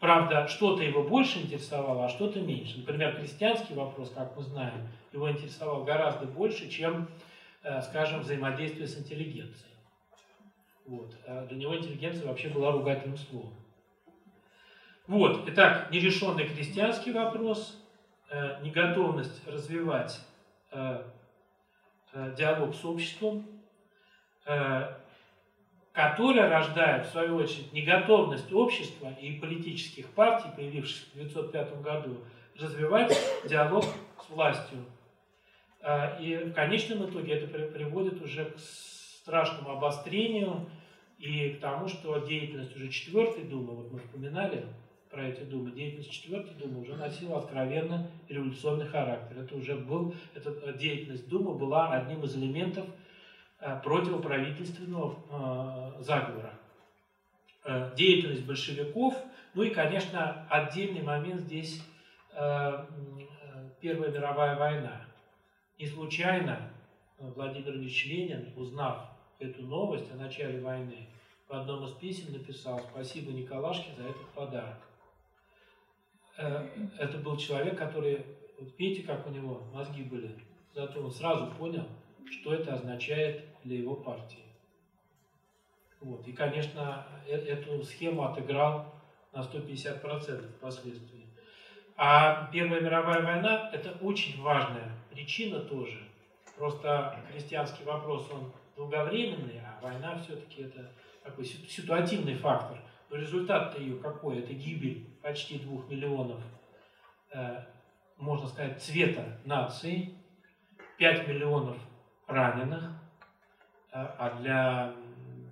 [0.00, 2.78] Правда, что-то его больше интересовало, а что-то меньше.
[2.78, 7.08] Например, крестьянский вопрос, как мы знаем, его интересовал гораздо больше, чем,
[7.64, 9.72] э, скажем, взаимодействие с интеллигенцией.
[10.86, 11.12] Вот.
[11.26, 13.52] А для него интеллигенция вообще была ругательным словом.
[15.08, 15.48] Вот.
[15.48, 17.76] Итак, нерешенный крестьянский вопрос,
[18.30, 20.20] э, неготовность развивать
[20.70, 21.02] э,
[22.36, 23.46] диалог с обществом,
[25.98, 32.18] которая рождает, в свою очередь, неготовность общества и политических партий, появившихся в 1905 году,
[32.56, 33.84] развивать диалог
[34.24, 34.78] с властью.
[35.82, 40.70] А, и в конечном итоге это приводит уже к страшному обострению
[41.18, 44.66] и к тому, что деятельность уже четвертой Думы, вот мы вспоминали
[45.10, 49.36] про эти Думы, деятельность четвертой Думы уже носила откровенно революционный характер.
[49.36, 53.07] Это уже был, эта деятельность Думы была одним из элементов Э,
[53.58, 55.16] противоправительственного
[55.98, 56.54] э, заговора.
[57.64, 59.14] Э, деятельность большевиков,
[59.54, 61.82] ну и, конечно, отдельный момент здесь
[63.80, 65.00] Первая мировая война.
[65.76, 66.70] Не случайно
[67.18, 71.08] Владимир Ильич Ленин, узнав эту новость о начале войны,
[71.48, 74.78] в одном из писем написал «Спасибо Николашке за этот подарок».
[76.36, 78.24] Это был человек, который,
[78.58, 80.30] вот видите, как у него мозги были,
[80.74, 81.88] зато он сразу понял,
[82.30, 84.44] что это означает для его партии.
[86.00, 86.26] Вот.
[86.28, 88.94] И, конечно, э эту схему отыграл
[89.32, 91.26] на 150% впоследствии.
[91.96, 95.98] А Первая мировая война– это очень важная причина тоже.
[96.56, 100.92] Просто христианский вопрос, он долговременный, а война все-таки это
[101.22, 102.78] такой ситуативный фактор.
[103.10, 104.38] Но результат-то ее какой?
[104.38, 106.40] Это гибель почти двух миллионов,
[107.32, 107.64] э,
[108.16, 110.14] можно сказать, цвета нации,
[110.98, 111.76] 5 миллионов
[112.26, 112.92] раненых,
[113.92, 114.94] а для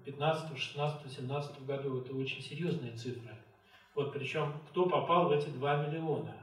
[0.04, 3.34] 15, 16, 17 году это очень серьезные цифры.
[3.94, 6.34] Вот причем кто попал в эти 2 миллиона?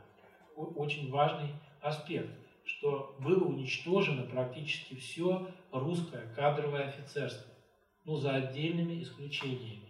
[0.56, 1.50] Очень важный
[1.82, 2.30] аспект,
[2.66, 7.52] что было уничтожено практически все русское кадровое офицерство,
[8.06, 9.90] ну за отдельными исключениями.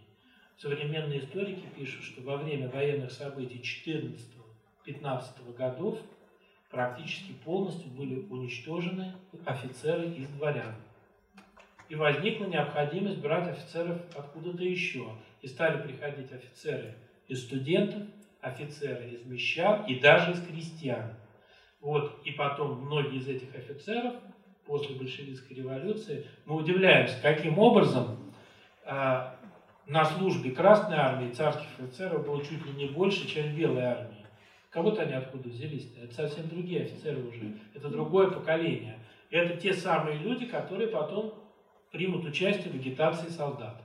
[0.56, 3.60] Современные историки пишут, что во время военных событий
[4.86, 5.98] 14-15 годов
[6.70, 10.74] практически полностью были уничтожены офицеры из дворян.
[11.88, 15.06] И возникла необходимость брать офицеров откуда-то еще.
[15.42, 16.94] И стали приходить офицеры
[17.28, 18.02] из студентов,
[18.40, 21.14] офицеры из мещан и даже из крестьян.
[21.80, 24.14] Вот, и потом многие из этих офицеров
[24.66, 28.32] после большевистской революции, мы удивляемся, каким образом
[28.84, 29.30] э,
[29.86, 34.24] на службе Красной армии царских офицеров было чуть ли не больше, чем Белой армии.
[34.70, 35.84] Кого-то они откуда взялись?
[35.84, 36.04] -то?
[36.04, 37.58] Это совсем другие офицеры уже.
[37.74, 38.98] Это другое поколение.
[39.30, 41.34] Это те самые люди, которые потом
[41.94, 43.80] примут участие в агитации солдат.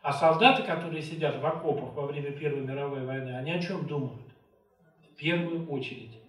[0.00, 4.22] А солдаты, которые сидят в окопах во время Первой мировой войны, они о чем думают?
[5.12, 6.20] В первую очередь.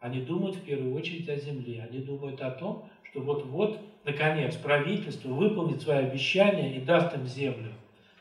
[0.00, 1.88] Они думают в первую очередь о земле.
[1.90, 7.72] Они думают о том, что вот-вот, наконец, правительство выполнит свои обещания и даст им землю.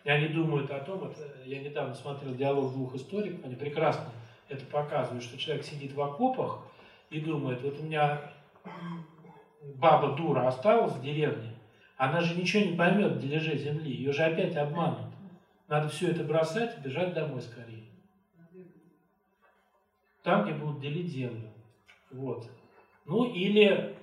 [0.06, 4.14] И они думают о том, это, я недавно смотрел диалог двух историков, они прекрасно
[4.48, 6.62] это показывают, что человек сидит в окопах
[7.10, 8.32] и думает, вот у меня
[9.76, 11.59] баба дура осталась в деревне,
[12.00, 15.14] она же ничего не поймет дележе земли, ее же опять обманут.
[15.68, 17.89] Надо все это бросать и бежать домой скорее.
[20.24, 21.52] Там, где будут делить землю.
[22.10, 22.50] Вот.
[23.06, 23.97] Ну или,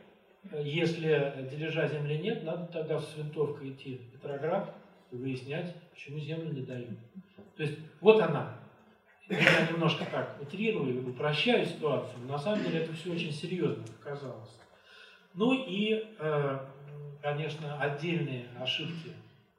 [0.52, 4.74] если дележа земли нет, надо тогда с винтовкой идти в Петроград
[5.10, 6.98] и выяснять, почему землю не дают.
[7.56, 8.58] То есть вот она.
[9.30, 14.60] Я немножко так утрирую, упрощаю ситуацию, на самом деле это все очень серьезно оказалось.
[15.32, 16.58] Ну и э,
[17.26, 19.12] конечно, отдельные ошибки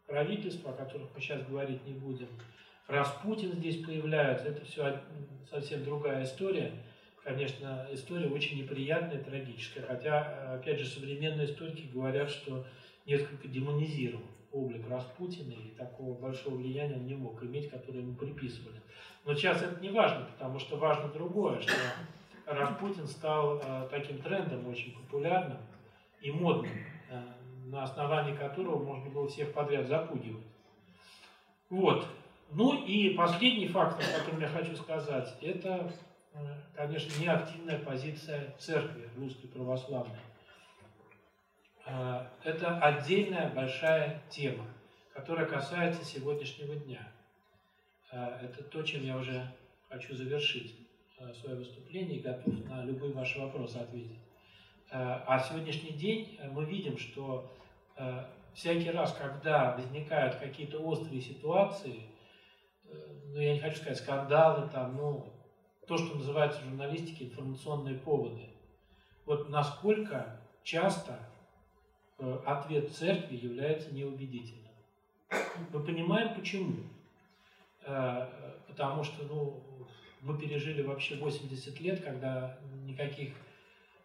[0.05, 2.29] правительства, о которых мы сейчас говорить не будем.
[2.87, 5.01] Распутин здесь появляется, это все
[5.51, 6.71] совсем другая история.
[7.25, 12.65] Конечно, история очень неприятная, трагическая, хотя, опять же, современные историки говорят, что
[13.05, 18.81] несколько демонизирован облик Распутина и такого большого влияния он не мог иметь, которое ему приписывали.
[19.25, 21.73] Но сейчас это не важно, потому что важно другое, что
[22.45, 25.57] Распутин стал э, таким трендом очень популярным
[26.21, 26.71] и модным.
[27.67, 30.45] На основании которого можно было всех подряд запугивать.
[31.69, 32.07] Вот.
[32.51, 35.91] Ну и последний фактор, о котором я хочу сказать, это,
[36.33, 36.37] э,
[36.73, 40.15] конечно, неактивная позиция церкви русской православной.
[41.85, 44.65] Э, это отдельная большая тема,
[45.13, 47.05] которая касается сегодняшнего дня.
[48.13, 49.45] Э, это то, чем я уже
[49.89, 50.73] хочу завершить
[51.41, 54.26] свое выступление и готов на любые ваши вопросы ответить.
[54.89, 57.49] А сегодняшний день мы видим, что
[57.97, 62.03] Э, всякий раз, когда возникают какие-то острые ситуации,
[62.85, 62.95] э,
[63.33, 65.33] ну, я не хочу сказать скандалы, там, ну,
[65.87, 68.49] то, что называется в журналистике информационные поводы.
[69.25, 71.19] Вот насколько часто
[72.19, 74.71] э, ответ церкви является неубедительным.
[75.71, 76.83] Мы понимаем, почему.
[78.67, 79.63] Потому что ну,
[80.21, 83.33] мы пережили вообще 80 лет, когда никаких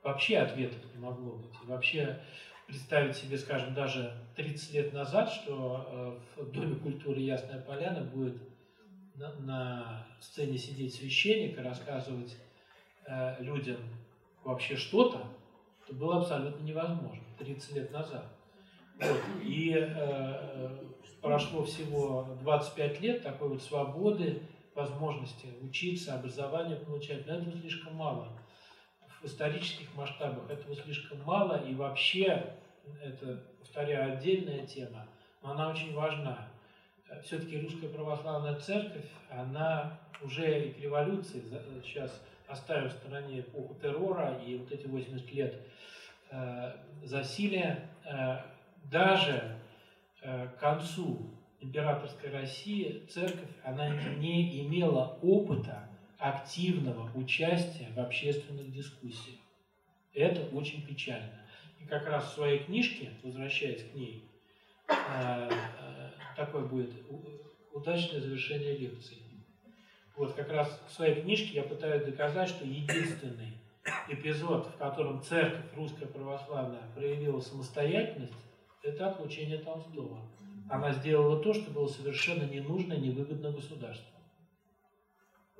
[0.02, 1.52] вообще ответов не могло быть.
[1.62, 2.20] И вообще
[2.66, 8.36] представить себе, скажем, даже 30 лет назад, что э, в Доме культуры Ясная Поляна будет
[9.14, 12.36] на, на сцене сидеть священник и рассказывать
[13.06, 13.78] э, людям
[14.44, 15.24] вообще что-то,
[15.84, 18.24] это было абсолютно невозможно 30 лет назад.
[19.00, 19.20] Вот.
[19.44, 20.78] И э,
[21.20, 24.42] прошло всего 25 лет такой вот свободы,
[24.74, 28.28] возможности учиться, образование получать, но этого слишком мало.
[29.22, 32.56] В исторических масштабах этого слишком мало, и вообще
[33.00, 35.06] это, повторяю, отдельная тема,
[35.42, 36.48] но она очень важна.
[37.22, 41.40] Все-таки русская православная церковь, она уже и к революции,
[41.84, 45.54] сейчас оставим в стороне эпоху террора и вот эти 80 лет
[46.30, 46.72] э,
[47.04, 48.38] засилия, э,
[48.90, 49.56] даже
[50.22, 51.30] э, к концу
[51.60, 55.88] императорской России церковь, она не имела опыта
[56.22, 59.40] активного участия в общественных дискуссиях.
[60.14, 61.42] Это очень печально.
[61.80, 64.30] И как раз в своей книжке, возвращаясь к ней,
[64.88, 64.94] э,
[65.50, 66.92] э, такое будет
[67.72, 69.18] удачное завершение лекции.
[70.16, 73.54] Вот как раз в своей книжке я пытаюсь доказать, что единственный
[74.08, 78.32] эпизод, в котором церковь русская православная проявила самостоятельность,
[78.84, 80.20] это отлучение Толстого.
[80.70, 84.06] Она сделала то, что было совершенно не нужно и невыгодно государству.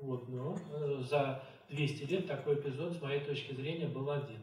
[0.03, 4.41] Вот, но э, за 200 лет такой эпизод, с моей точки зрения, был один.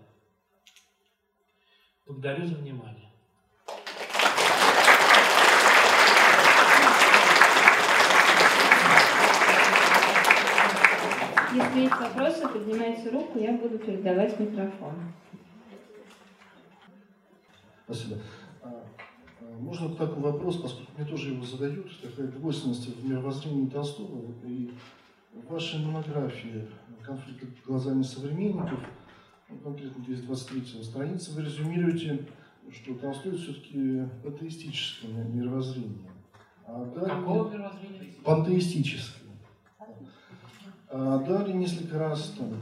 [2.07, 3.11] Благодарю за внимание.
[11.53, 14.95] Если есть вопросы, поднимайте руку, я буду передавать микрофон.
[17.85, 18.17] Спасибо.
[18.63, 18.83] А,
[19.43, 24.71] а, можно такой вопрос, поскольку мне тоже его задают, такая двойственность в мировоззрении Толстого и
[25.33, 26.69] в вашей монографии
[27.03, 28.81] «Конфликт глазами современников»,
[29.49, 32.27] ну, конкретно здесь 23 страница, вы резюмируете,
[32.71, 36.11] что Толстой все-таки атеистическое мировоззрение.
[36.67, 38.15] А далее, Какого мировоззрения?
[38.25, 39.31] Пантеистическое.
[40.89, 42.61] А далее несколько раз, там,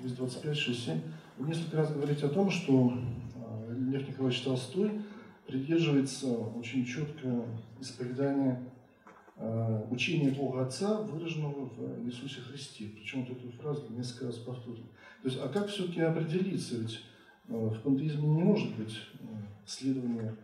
[0.00, 1.00] 225, 67,
[1.38, 2.92] вы несколько раз говорите о том, что
[3.36, 5.02] а, Лев Николаевич Толстой
[5.46, 7.44] придерживается очень четко
[7.80, 8.62] исповедания
[9.42, 12.90] а, учения Бога Отца, выраженного в Иисусе Христе.
[12.94, 14.84] Причем вот эту фразу несколько раз повторил.
[15.22, 16.76] То есть, а как все-таки определиться?
[16.76, 17.00] Ведь
[17.48, 19.00] а, в пантеизме не может быть
[19.64, 20.36] следования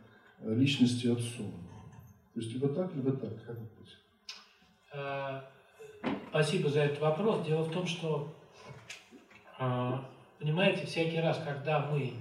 [0.43, 1.44] личности Отцу.
[2.32, 3.44] То есть, либо так, либо так.
[3.44, 3.98] Как быть?
[6.31, 7.44] Спасибо за этот вопрос.
[7.47, 8.35] Дело в том, что,
[10.39, 12.12] понимаете, всякий раз, когда мы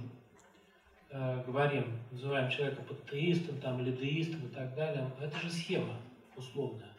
[1.46, 5.96] говорим, называем человека пантеистом, там, или деистом и так далее, это же схема
[6.36, 6.92] условная.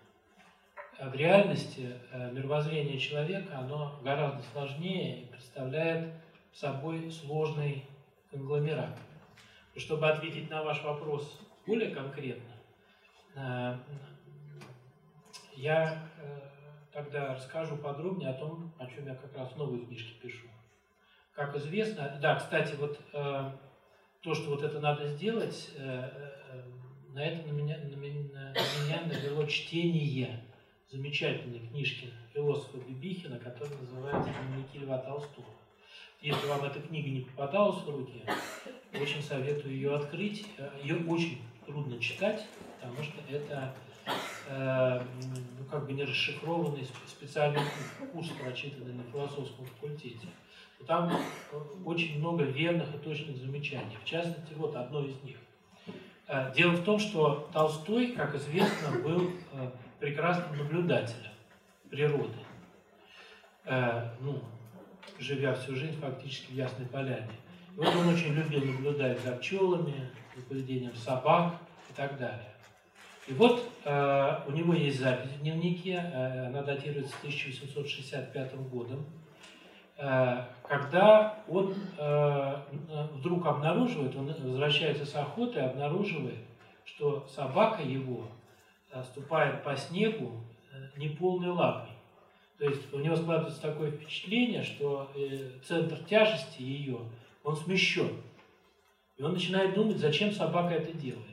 [1.00, 1.96] А в реальности
[2.32, 6.14] мировоззрение человека, оно гораздо сложнее и представляет
[6.52, 7.86] собой сложный
[8.32, 8.98] конгломерат.
[9.76, 12.56] Чтобы ответить на ваш вопрос более конкретно,
[15.54, 16.04] я
[16.92, 20.48] тогда расскажу подробнее о том, о чем я как раз в новой книжке пишу.
[21.34, 23.52] Как известно, да, кстати, вот э,
[24.22, 26.47] то, что вот это надо сделать, э, э,
[27.18, 30.40] на это на меня, на, меня, на меня навело чтение
[30.92, 35.48] замечательной книжки философа Бибихина, которая называется «Дневники Льва Толстого».
[36.22, 38.22] Если вам эта книга не попадалась в руки,
[38.94, 40.46] очень советую ее открыть.
[40.84, 42.46] Ее очень трудно читать,
[42.80, 43.76] потому что это
[44.50, 45.02] Э,
[45.60, 47.62] ну, как бы не расшифрованный специальный
[48.14, 50.28] курс, прочитанный на философском факультете.
[50.86, 51.12] Там
[51.86, 53.98] очень много верных и точных замечаний.
[54.02, 55.38] В частности, вот одно из них.
[56.28, 61.32] Э, дело в том, что Толстой, как известно, был э, прекрасным наблюдателем
[61.90, 62.34] природы.
[64.22, 64.42] Ну,
[65.20, 67.30] живя всю жизнь фактически в Ясной Поляне.
[67.76, 71.56] И вот он очень любил наблюдать за пчелами, за поведением собак
[71.90, 72.54] и так далее.
[73.28, 79.27] И вот э, у него есть запись в дневнике, э, она датируется 1865 годом, э,
[79.98, 82.56] когда он э,
[83.14, 86.38] вдруг обнаруживает, он возвращается с охоты обнаруживает,
[86.86, 88.28] что собака его
[88.92, 90.34] э, ступает по снегу
[90.72, 91.92] э, неполной лапой.
[92.58, 97.00] То есть у него складывается такое впечатление, что э, центр тяжести ее,
[97.44, 98.22] он смещен.
[99.18, 101.26] И он начинает думать, зачем собака это делает.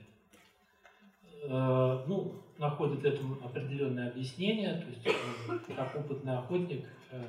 [1.45, 7.23] Э, ну, находит этому определенное объяснение, то есть э, как опытный охотник э,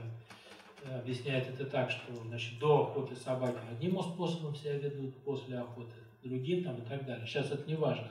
[0.86, 5.94] объясняет это так, что значит, до охоты собаки одним способом себя ведут, после охоты
[6.24, 7.26] другим там, и так далее.
[7.26, 8.08] Сейчас это не важно.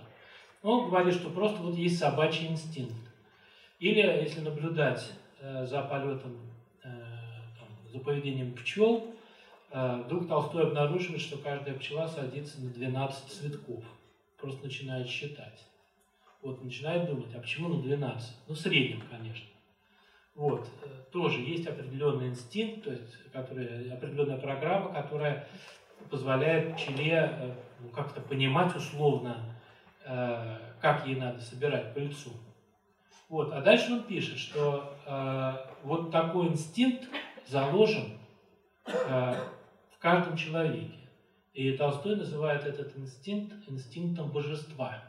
[0.63, 2.95] Он говорит, что просто вот есть собачий инстинкт.
[3.81, 6.39] Или если наблюдать за полетом,
[6.83, 9.15] там, за поведением пчел,
[9.71, 13.85] вдруг Толстой обнаруживает, что каждая пчела садится на 12 цветков.
[14.39, 15.67] Просто начинает считать
[16.45, 18.37] вот, начинает думать, а почему на 12?
[18.49, 19.47] Ну, в среднем, конечно.
[20.35, 25.47] Вот, э, тоже есть определенный инстинкт, то есть который, определенная программа, которая
[26.11, 29.37] позволяет пчеле э, ну, как-то понимать условно,
[30.05, 32.31] э, как ей надо собирать пыльцу.
[33.29, 34.95] Вот, а дальше он пишет, что
[35.83, 37.09] вот такой инстинкт
[37.47, 38.19] заложен
[38.85, 41.05] в каждом человеке.
[41.55, 45.03] И Толстой называет этот инстинкт инстинктом божества.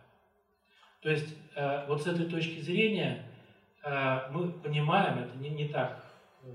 [1.05, 3.34] То есть э, вот с этой точки зрения э,
[3.85, 6.03] мы понимаем, это не, не так
[6.43, 6.47] э,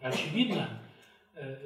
[0.00, 0.68] очевидно,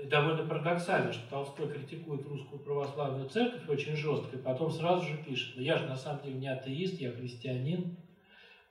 [0.04, 5.56] довольно парадоксально, что Толстой критикует русскую православную церковь очень жестко, и потом сразу же пишет,
[5.56, 7.96] ну я же на самом деле не атеист, я христианин.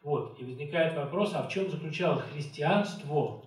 [0.04, 3.44] Вот, и возникает вопрос, а в чем заключалось христианство?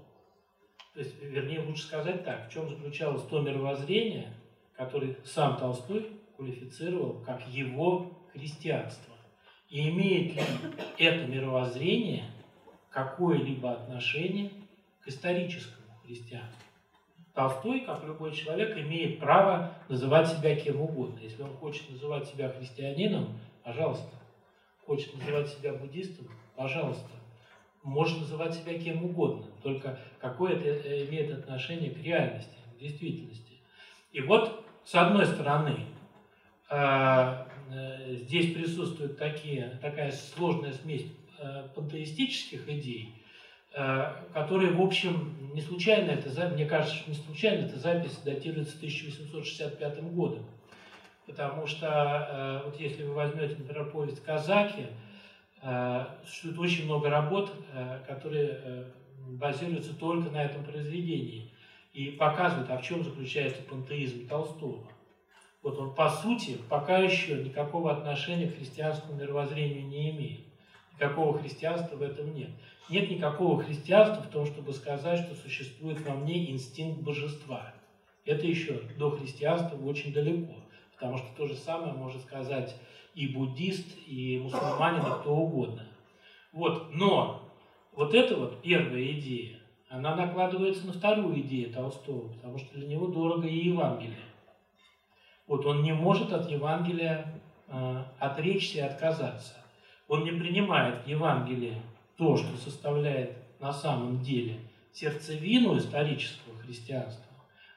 [0.92, 4.34] То есть, вернее, лучше сказать так, в чем заключалось то мировоззрение,
[4.74, 9.14] которое сам Толстой квалифицировал как его христианство.
[9.68, 10.42] И имеет ли
[10.98, 12.24] это мировоззрение
[12.90, 14.50] какое-либо отношение
[15.02, 16.62] к историческому христианству.
[17.34, 21.20] Толстой, как любой человек, имеет право называть себя кем угодно.
[21.20, 24.10] Если он хочет называть себя христианином, пожалуйста.
[24.84, 26.26] Хочет называть себя буддистом,
[26.56, 27.10] пожалуйста.
[27.84, 33.60] Может называть себя кем угодно, только какое это э, имеет отношение к реальности, к действительности.
[34.10, 35.86] И вот, с одной стороны,
[36.70, 37.44] э,
[38.08, 41.06] здесь присутствует такие, такая сложная смесь
[41.74, 43.14] пантеистических идей,
[44.32, 50.44] которые, в общем, не случайно, это, мне кажется, не случайно, эта запись датируется 1865 годом.
[51.26, 54.86] Потому что, вот если вы возьмете, например, повесть «Казаки»,
[56.24, 57.52] существует очень много работ,
[58.06, 58.86] которые
[59.26, 61.52] базируется только на этом произведении
[61.92, 64.86] и показывает, а в чем заключается пантеизм Толстого.
[65.62, 70.40] Вот он, по сути, пока еще никакого отношения к христианскому мировоззрению не имеет.
[70.94, 72.51] Никакого христианства в этом нет.
[72.89, 77.74] Нет никакого христианства в том, чтобы сказать, что существует во мне инстинкт божества.
[78.24, 80.55] Это еще до христианства очень далеко.
[80.94, 82.74] Потому что то же самое может сказать
[83.14, 85.86] и буддист, и мусульманин, и кто угодно.
[86.52, 86.94] Вот.
[86.94, 87.43] Но
[87.93, 89.59] вот эта вот первая идея,
[89.89, 94.27] она накладывается на вторую идею Толстого, потому что для него дорого и Евангелие.
[95.48, 99.54] Вот он не может от Евангелия э, отречься и отказаться.
[100.06, 101.82] Он не принимает в Евангелии
[102.16, 104.60] то, что составляет на самом деле
[104.92, 107.24] сердцевину исторического христианства,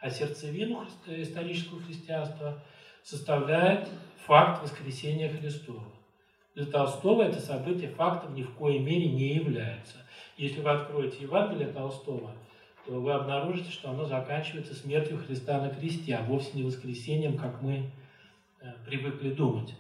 [0.02, 2.62] а сердцевину исторического христианства
[3.04, 3.90] составляет
[4.26, 5.84] факт воскресения Христова.
[6.56, 9.98] Для Толстого это событие фактом ни в коей мере не является.
[10.36, 12.36] Если вы откроете Евангелие Толстого, то
[13.00, 17.92] вы обнаружите, что оно заканчивается смертью Христа на кресте, а вовсе не воскресением, как мы
[18.60, 19.74] э, привыкли думать.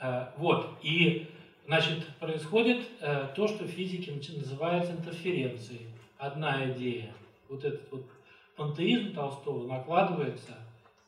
[0.00, 1.28] Э, вот, и,
[1.66, 5.88] значит, происходит э, то, что в физике называется интерференцией.
[6.16, 7.12] Одна идея,
[7.48, 8.06] вот этот вот
[8.56, 10.54] пантеизм Толстого накладывается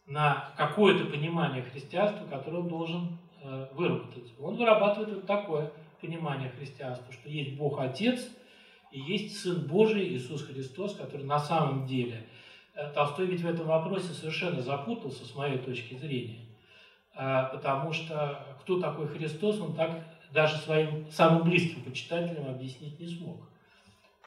[0.07, 3.19] на какое-то понимание христианства, которое он должен
[3.73, 4.35] выработать.
[4.41, 5.71] Он вырабатывает вот такое
[6.01, 8.29] понимание христианства, что есть Бог Отец–
[8.91, 12.27] и есть Сын Божий Иисус Христос, который на самом деле,
[12.75, 16.47] э, Толстой ведь в этом вопросе совершенно запутался, с моей точки зрения,
[17.15, 23.07] э, потому что кто такой Христос, он так даже своим самым близким почитателям объяснить не
[23.07, 23.49] смог.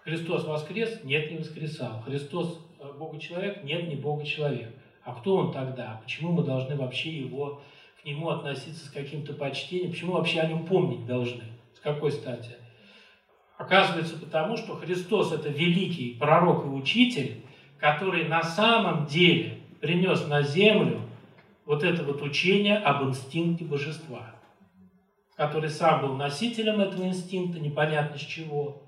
[0.03, 1.03] Христос воскрес?
[1.03, 2.01] Нет, не воскресал.
[2.01, 3.63] Христос э, Бога-человек?
[3.63, 4.73] Нет, не Бога-человек.
[5.03, 5.99] А кто он тогда?
[6.03, 7.61] Почему мы должны вообще его,
[8.01, 9.91] к нему относиться с каким-то почтением?
[9.91, 11.43] Почему вообще о нем помнить должны?
[11.75, 12.57] С какой стати?
[13.61, 17.43] Оказывается потому, что Христос– это великий пророк и учитель,
[17.77, 21.01] который на самом деле принес на землю
[21.67, 24.33] вот это вот учение об инстинкте божества,
[25.35, 28.81] который сам был носителем этого инстинкта, непонятно с чего,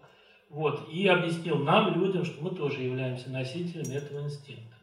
[0.49, 4.75] вот, и объяснил нам, людям, что мы тоже являемся носителями этого инстинкта.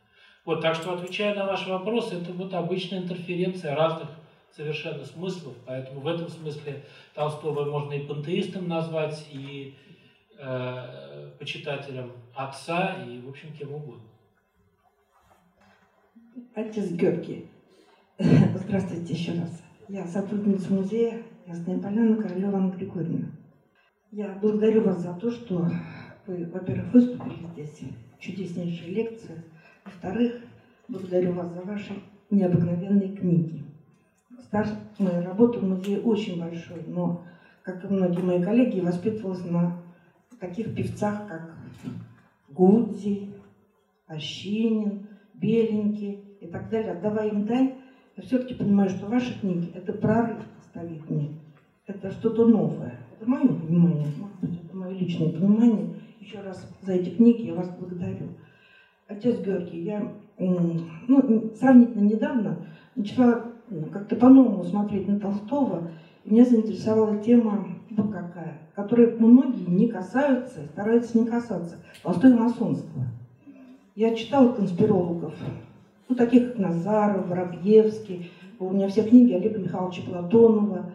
[0.44, 4.08] Вот, так что, отвечая на ваш вопрос, это вот обычная интерференция разных
[4.52, 9.74] совершенно смыслов, поэтому в этом смысле Толстого можно и пантеистом назвать, и
[10.38, 14.08] э, почитателем отца, и, в общем, кем угодно.
[16.54, 17.46] Отец Георгий,
[18.18, 19.62] здравствуйте еще раз.
[19.88, 23.28] Я сотрудница музея Ясная Поляна Королева Анна Григорьевна.
[24.12, 25.68] Я благодарю вас за то, что
[26.26, 27.80] вы, во-первых, выступили здесь,
[28.18, 29.42] чудеснейшие лекции.
[29.84, 30.42] Во-вторых,
[30.88, 31.94] благодарю вас за ваши
[32.30, 33.64] необыкновенные книги.
[34.44, 34.68] Стаж
[34.98, 37.22] моей работы в музее очень большой, но,
[37.62, 39.76] как и многие мои коллеги, воспитывалась на
[40.40, 41.54] таких певцах, как
[42.48, 43.30] Гудзи,
[44.06, 46.92] Ощинин, Беленький и так далее.
[46.92, 47.74] Отдавая им дань,
[48.16, 51.38] я все-таки понимаю, что ваши книги– это прорыв столетний,
[51.86, 52.98] это что-то новое.
[53.16, 55.94] Это мое понимание, может быть, это мое личное понимание.
[56.20, 58.28] Еще раз за эти книги я вас благодарю.
[59.06, 63.49] Отец Георгий, я ну, сравнительно недавно начала
[63.92, 65.90] как-то по-новому смотреть на Толстого,
[66.24, 71.76] меня заинтересовала тема вот какая, которой многие не касаются, стараются не касаться.
[72.02, 73.02] Толстой масонство.
[73.94, 75.34] Я читала конспирологов,
[76.08, 80.90] ну, таких как Назаров, Воробьевский, у меня все книги Олега Михайловича Платонова.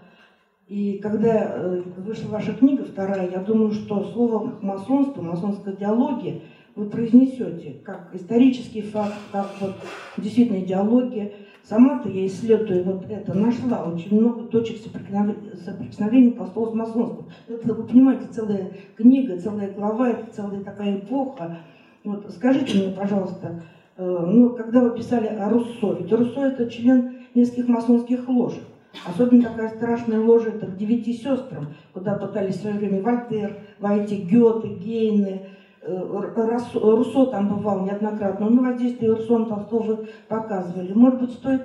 [0.68, 6.42] И когда э, вышла ваша книга вторая, я думаю, что слово масонство, масонская идеология
[6.76, 9.76] вы произнесете как исторический факт, как вот
[10.18, 11.32] действительно идеология,
[11.68, 17.30] Сама-то я исследую вот это, нашла очень много точек соприкосновения, Толстого с масонством.
[17.48, 21.58] Это, вы понимаете, целая книга, целая глава, это целая такая эпоха.
[22.04, 23.64] Вот, скажите мне, пожалуйста,
[23.98, 28.54] э, ну, когда вы писали о Руссо, ведь Руссо это член нескольких масонских лож.
[29.04, 34.18] Особенно такая страшная ложь это к девяти сестрам, куда пытались в свое время Вольтер войти,
[34.18, 35.42] Гёте, Гейны,
[35.88, 38.50] Руссо там бывал неоднократно.
[38.50, 40.94] Ну, воздействие Руссо Толстого показывали.
[40.94, 41.62] Может быть, стоит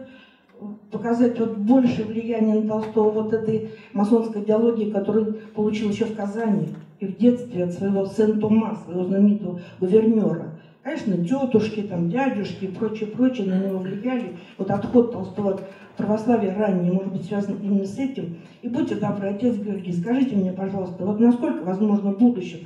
[0.90, 6.68] показать вот больше влияния на Толстого вот этой масонской идеологии, которую получил еще в Казани
[6.98, 10.52] и в детстве от своего Сен-Тома, своего знаменитого гувернера.
[10.82, 14.36] Конечно, тетушки, там, дядюшки и прочее, прочее на него влияли.
[14.58, 15.62] Вот отход Толстого от
[15.96, 18.38] православия ранее может быть связан именно с этим.
[18.62, 22.60] И будьте добры, отец Георгий, скажите мне, пожалуйста, вот насколько возможно в будущем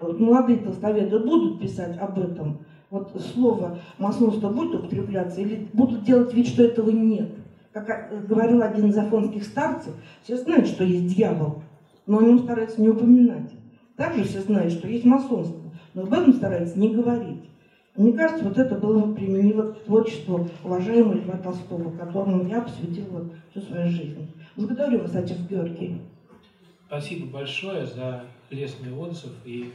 [0.00, 2.58] вот молодые толстоведы будут писать об этом,
[2.90, 7.30] вот слово масонство будет употребляться или будут делать вид, что этого нет?
[7.72, 9.92] Как э, говорил один из афонских старцев,
[10.22, 11.62] все знают, что есть дьявол,
[12.06, 13.52] но о нем стараются не упоминать.
[13.96, 15.60] Также все знают, что есть масонство,
[15.94, 17.48] но об этом стараются не говорить.
[17.96, 23.28] Мне кажется, вот это было бы применимо к творчеству уважаемого Льва Толстого, которому я посвятила
[23.50, 24.30] всю свою жизнь.
[24.56, 26.00] Благодарю вас, отец Георгий.
[26.86, 29.72] Спасибо большое за лестный отзыв и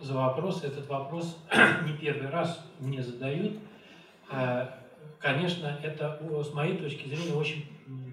[0.00, 0.64] за вопрос.
[0.64, 1.38] Этот вопрос
[1.86, 3.58] не первый раз мне задают.
[4.30, 4.68] Э,
[5.18, 7.64] Конечно, это, с моей точки зрения, очень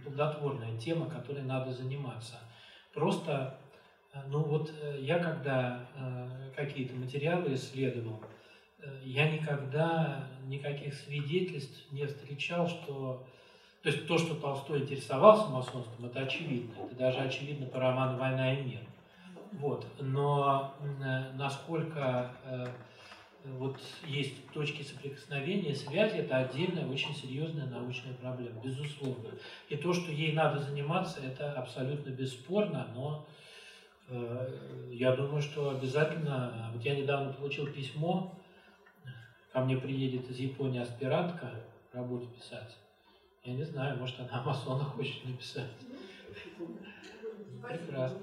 [0.03, 2.35] плодотворная тема, которой надо заниматься.
[2.93, 3.57] Просто,
[4.13, 5.87] э, ну вот э, я когда
[6.55, 8.21] какие-то материалы исследовал,
[9.03, 13.25] я никогда никаких свидетельств не встречал, что...
[13.81, 16.73] То есть то, что Толстой интересовался масонством, это очевидно.
[16.83, 18.81] Это даже очевидно по роману «Война и мир».
[19.53, 19.85] Вот.
[19.99, 22.67] Но э, насколько э,
[23.45, 29.29] вот есть точки соприкосновения, связи, это отдельная, очень серьезная научная проблема, безусловно.
[29.69, 33.27] И то, что ей надо заниматься, это абсолютно бесспорно, но
[34.09, 38.35] э, я думаю, что обязательно, вот я недавно получил письмо,
[39.51, 41.51] ко мне приедет из Японии аспирантка
[41.91, 42.77] работу писать.
[43.43, 45.71] Я не знаю, может она о масонах хочет написать.
[47.67, 48.19] Прекрасно.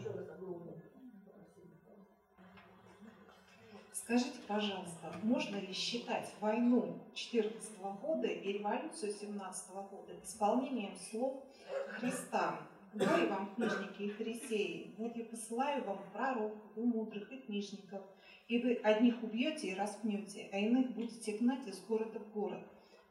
[4.07, 11.43] Скажите, пожалуйста, можно ли считать войну 14 года и революцию 17 года исполнением слов
[11.89, 12.61] Христа?
[12.95, 18.01] Горе вам, книжники и фарисеи, вот я посылаю вам пророков и мудрых и книжников,
[18.47, 22.63] и вы одних убьете и распнете, а иных будете гнать из города в город.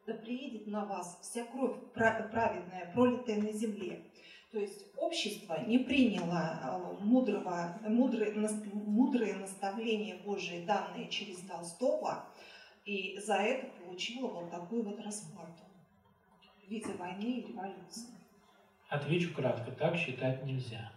[0.08, 4.02] Да приедет на вас вся кровь пра- праведная, пролитая на земле.
[4.52, 8.34] То есть общество не приняло э, мудрого, мудрые,
[8.74, 12.26] мудрые наставления Божии, данные через Толстого,
[12.86, 15.64] и за это получило вот такую вот расплату
[16.66, 18.14] в виде войны и революции.
[18.88, 20.92] Отвечу кратко, так считать нельзя.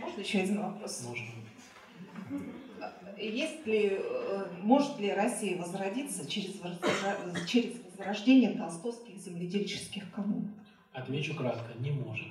[0.00, 1.06] Можно еще один вопрос?
[1.06, 1.44] Можно.
[3.18, 6.60] Есть ли, э, может ли Россия возродиться через,
[7.46, 10.52] через возрождение толстовских земледельческих коммун?
[10.94, 12.28] Отвечу кратко, не может.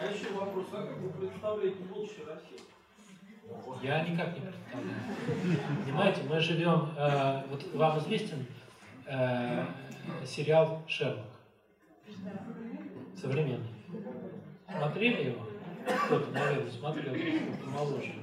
[0.00, 2.58] А еще вопрос, а как вы представляете будущее России?
[3.80, 5.84] Я никак не представляю.
[5.84, 6.88] Понимаете, мы живем...
[6.96, 8.44] э, вот вам известен
[9.06, 9.64] э,
[10.26, 11.26] сериал «Шерлок»?
[13.16, 13.68] Современный.
[14.68, 15.46] Смотрели его?
[16.06, 18.14] Кто-то, наверное, смотрел, кто моложе.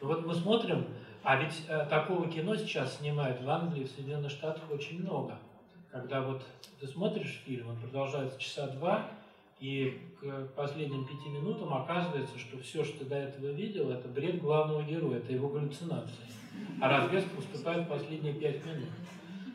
[0.00, 0.86] Ну вот мы смотрим,
[1.24, 5.38] а ведь э, такого кино сейчас снимают в Англии, в Соединенных Штатах очень много.
[5.90, 6.42] Когда вот
[6.80, 9.08] ты смотришь фильм, он продолжается часа два,
[9.58, 14.40] и к последним пяти минутам оказывается, что все, что ты до этого видел, это бред
[14.40, 16.26] главного героя, это его галлюцинации.
[16.80, 18.90] А разведка уступает в последние пять минут.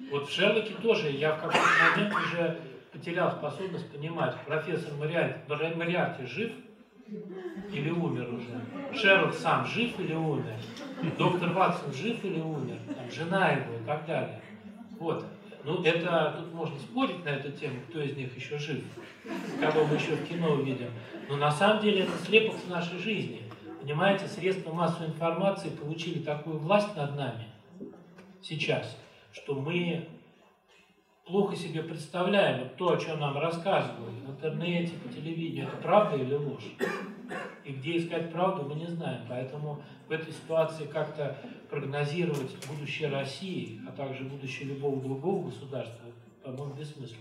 [0.09, 1.59] Вот в Шерлоке тоже я в какой-то
[1.95, 2.59] момент уже
[2.91, 6.51] потерял способность понимать, профессор Мариарти, Мариарти жив
[7.71, 10.55] или умер уже, Шерлок сам жив или умер,
[11.17, 14.41] доктор Ватсон жив или умер, там, жена его и так далее.
[14.99, 15.25] Вот.
[15.63, 18.83] Ну, это, тут можно спорить на эту тему, кто из них еще жив,
[19.59, 20.89] кого мы еще в кино увидим.
[21.27, 23.43] Но на самом деле это слепок в нашей жизни.
[23.81, 27.45] Понимаете, средства массовой информации получили такую власть над нами
[28.41, 28.97] сейчас,
[29.31, 30.07] что мы
[31.29, 36.17] плохо себе представляем вот то, о чем нам рассказывают в интернете, по телевидению, это правда
[36.17, 36.73] или ложь.
[37.63, 39.21] И где искать правду, мы не знаем.
[39.29, 41.37] Поэтому в этой ситуации как-то
[41.69, 46.05] прогнозировать будущее России, а также будущее любого другого государства,
[46.43, 47.19] по-моему, бессмысленно.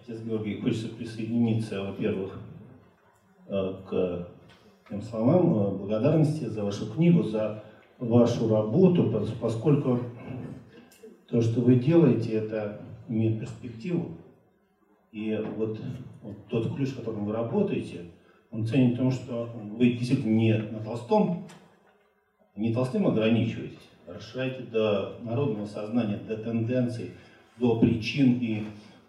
[0.00, 2.38] Отец Георгий, хочется присоединиться, во-первых,
[3.48, 4.28] э, к
[4.88, 7.62] тем словам э, благодарности за вашу книгу, за
[7.98, 10.00] вашу работу, пос- поскольку
[11.32, 14.18] то, что вы делаете, это имеет перспективу.
[15.12, 15.80] И вот,
[16.22, 18.02] вот тот ключ, которым вы работаете,
[18.50, 21.46] он ценит в том, что вы действительно не на Толстом,
[22.54, 27.12] не Толстым ограничиваетесь, расширяйте до народного сознания, до тенденций,
[27.56, 28.64] до причин и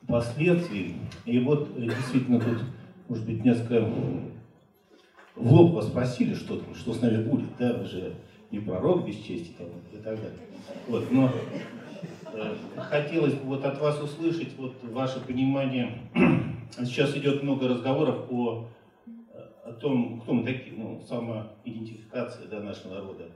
[0.08, 0.96] последствий.
[1.26, 2.60] И вот э, действительно тут,
[3.10, 3.82] может быть, несколько
[5.36, 8.14] в лоб вас спросили, что, там, что с нами будет, да, вы же
[8.50, 10.40] не пророк без чести там, и так далее.
[10.88, 11.30] Вот, но
[12.78, 16.00] хотелось бы вот от вас услышать вот ваше понимание.
[16.72, 18.68] Сейчас идет много разговоров о,
[19.64, 23.30] о том, кто мы такие, ну, самоидентификация да, нашего народа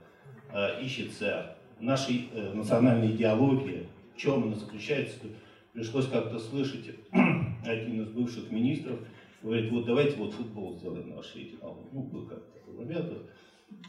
[0.52, 5.18] э, ищется, нашей э, национальной идеологии, в чем она заключается.
[5.72, 6.90] Пришлось как-то слышать
[7.64, 8.98] один из бывших министров,
[9.42, 11.88] говорит, вот давайте вот футбол сделаем на вашей идеологии.
[11.92, 13.12] Ну, был как-то момент.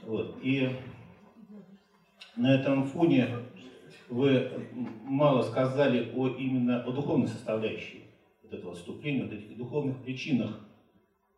[0.03, 0.37] Вот.
[0.43, 0.69] И
[2.35, 3.27] на этом фоне
[4.09, 4.51] вы
[5.03, 8.03] мало сказали о именно о духовной составляющей
[8.43, 10.59] вот этого вступления, вот этих духовных причинах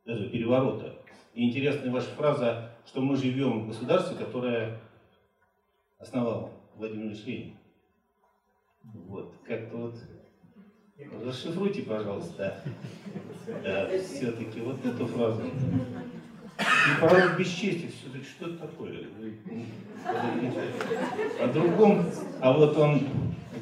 [0.06, 0.95] этого переворота.
[1.34, 4.80] И интересная ваша фраза, что мы живем в государстве, которое
[5.99, 7.57] основал Владимир Ильич Ленин.
[8.84, 9.95] Вот, как-то вот
[11.23, 12.61] расшифруйте, пожалуйста,
[13.64, 15.43] да, все-таки вот эту фразу.
[16.61, 19.07] И порог бесчестия, все-таки что это такое?
[21.39, 22.05] О другом,
[22.39, 23.07] а вот он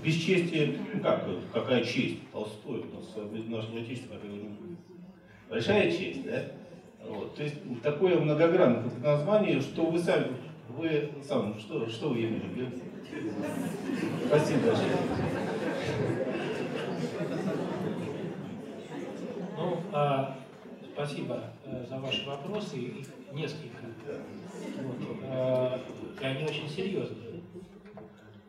[0.03, 2.19] бесчестие, ну как, какая честь?
[2.31, 4.15] Толстой, у нас наше отечество,
[5.49, 6.43] большая честь, да?
[7.07, 10.27] Вот, то есть такое многогранное название, что вы сами,
[10.67, 14.27] вы сам, что, что вы имели в?
[14.27, 14.89] Спасибо большое.
[19.57, 20.38] Ну, а,
[20.99, 23.85] спасибо э, за ваши вопросы, их несколько.
[24.81, 25.79] Вот, э,
[26.21, 27.41] и они очень серьезные.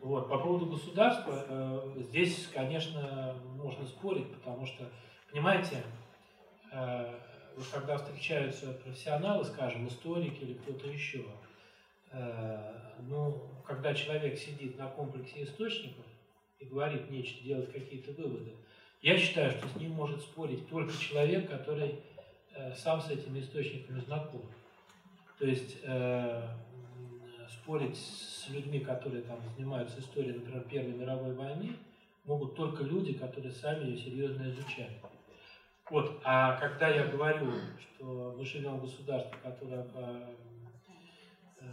[0.01, 4.89] Вот, по поводу государства, э, здесь, конечно, можно спорить, потому что,
[5.31, 5.83] понимаете,
[7.55, 11.25] вот когда встречаются профессионалы, скажем, историки или кто-то еще,
[13.09, 16.05] ну, когда человек сидит на комплексе источников
[16.59, 18.55] и говорит нечто, делает какие-то выводы,
[19.01, 21.99] я считаю, что с ним может спорить только человек, который
[22.75, 24.41] сам с этими источниками знаком.
[25.39, 26.47] То есть э,
[27.49, 31.75] спорить с людьми, которые там занимаются историей, например, Первой мировой войны,
[32.25, 34.93] могут только люди, которые сами ее серьезно изучают.
[35.89, 40.35] Вот, а когда я говорю, что мы живем в государстве, которое э,
[41.59, 41.65] э,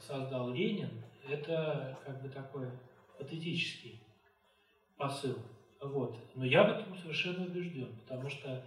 [0.00, 0.90] создал Ленин,
[1.28, 2.68] это как бы такой
[3.18, 4.00] патетический
[4.96, 5.38] посыл.
[5.80, 6.16] Вот.
[6.34, 8.62] Но я в этом совершенно убежден, потому что э,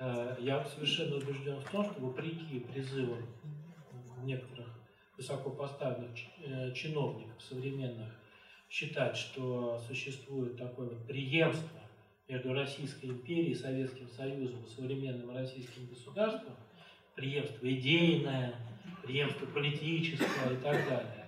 [0.00, 3.26] я совершенно убежден в том, что вопреки призывам
[4.24, 4.68] некоторых
[5.16, 8.08] высокопоставленных э, чиновников современных
[8.70, 11.80] считать, что существует такое вот преемство
[12.28, 16.54] между Российской империей, Советским Союзом и современным российским государством,
[17.14, 18.54] преемство идейное,
[19.02, 21.26] преемство политическое и так далее.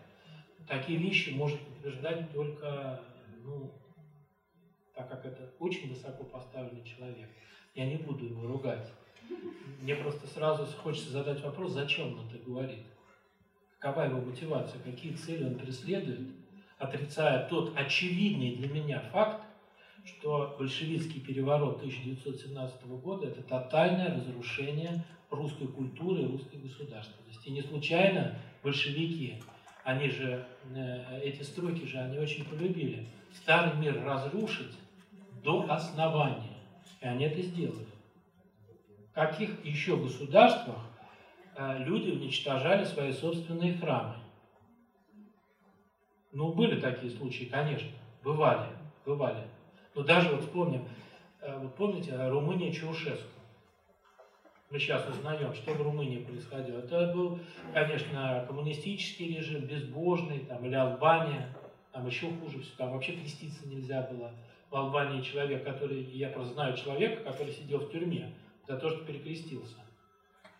[0.66, 3.00] Такие вещи может утверждать только,
[3.44, 3.74] ну,
[4.94, 7.28] так как это очень высоко поставленный человек.
[7.74, 8.92] Я не буду его ругать.
[9.80, 12.84] Мне просто сразу хочется задать вопрос, зачем он это говорит?
[13.78, 16.28] Какова его мотивация, какие цели он преследует,
[16.78, 19.42] отрицая тот очевидный для меня факт,
[20.04, 27.48] что большевистский переворот 1917 года– это тотальное разрушение русской культуры и русской государственности.
[27.48, 29.42] И не случайно большевики,
[29.84, 33.06] они же, э, эти строки же, они очень полюбили.
[33.32, 34.74] Старый мир разрушить
[35.42, 36.51] до основания.
[37.02, 37.86] И они это сделали.
[39.10, 40.78] В каких еще государствах
[41.56, 44.14] э, люди уничтожали свои собственные храмы?
[46.30, 47.90] Ну, были такие случаи, конечно,
[48.22, 48.68] бывали,
[49.04, 49.44] бывали.
[49.94, 50.88] Но даже вот вспомним,
[51.40, 53.28] э, вот помните, Румыния Чаушеску.
[54.70, 56.78] Мы сейчас узнаем, что в Румынии происходило.
[56.78, 57.38] Это был,
[57.74, 61.54] конечно, коммунистический режим, безбожный, там, или Албания,
[61.92, 64.32] там еще хуже все, там вообще креститься нельзя было.
[64.72, 68.34] В Албании человек, который, я просто знаю человека, который сидел в тюрьме
[68.66, 69.76] за то, что перекрестился.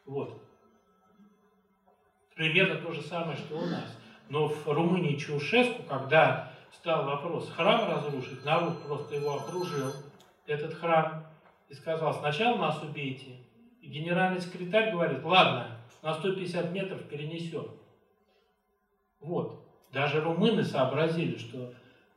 [0.05, 0.39] Вот.
[2.35, 3.99] Примерно то же самое, что у нас.
[4.29, 9.91] Но в Румынии Чаушеску, когда стал вопрос храм разрушить, народ просто его окружил,
[10.47, 11.27] этот храм,
[11.71, 13.39] и сказал, сначала нас убейте.
[13.81, 17.67] И генеральный секретарь говорит, ладно, на 150 метров перенесем.
[19.21, 19.67] Вот.
[19.91, 21.73] Даже румыны сообразили, что,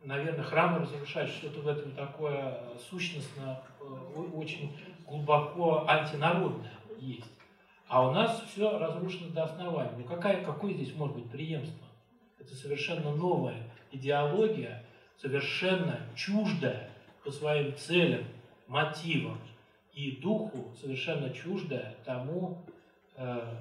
[0.05, 2.59] наверное, храмы разрушать, что-то в этом такое
[2.89, 3.83] сущностно, э,
[4.33, 4.75] очень
[5.05, 7.31] глубоко антинародное есть.
[7.87, 9.91] А у нас все разрушено до основания.
[9.97, 11.87] Ну какая, какое здесь может быть преемство?
[12.39, 14.83] Это совершенно новая идеология,
[15.17, 16.89] совершенно чуждая
[17.23, 18.25] по своим целям,
[18.67, 19.39] мотивам
[19.93, 22.63] и духу, совершенно чуждая тому,
[23.15, 23.55] э,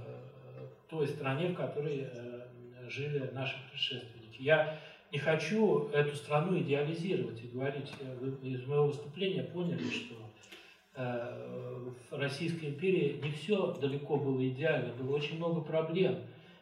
[0.88, 2.48] той стране, в которой э,
[2.88, 4.42] жили наши предшественники.
[4.42, 4.78] Я
[5.14, 7.88] не хочу эту страну идеализировать и говорить.
[8.00, 10.16] э, Вы из моего выступления поняли, что
[10.96, 16.18] э, в Российской империи не все далеко было идеально, было очень много проблем,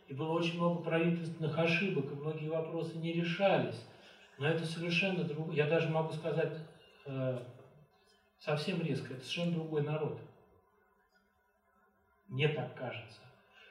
[0.06, 3.82] и было очень много правительственных ошибок, и многие вопросы не решались.
[4.38, 5.56] Но это совершенно другое.
[5.56, 6.58] Я даже могу сказать
[7.06, 7.42] э,
[8.38, 10.20] совсем резко, это совершенно другой народ.
[12.28, 13.20] Мне так кажется.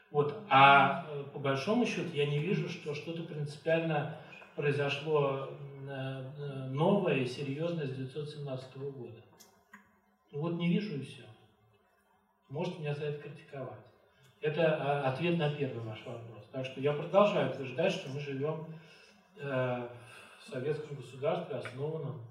[0.09, 0.35] Вот.
[0.49, 4.17] А по большому счету я не вижу, что что-то принципиально
[4.55, 5.49] произошло
[5.87, 9.21] э, э, новое и серьезное с 1917 года.
[10.31, 11.23] Вот не вижу и все.
[12.49, 13.79] Можете меня за это критиковать.
[14.41, 16.43] Это а, ответ на первый ваш вопрос.
[16.51, 18.65] Так что я продолжаю утверждать, что мы живем
[19.37, 19.87] э,
[20.39, 22.21] в советском государстве, основанном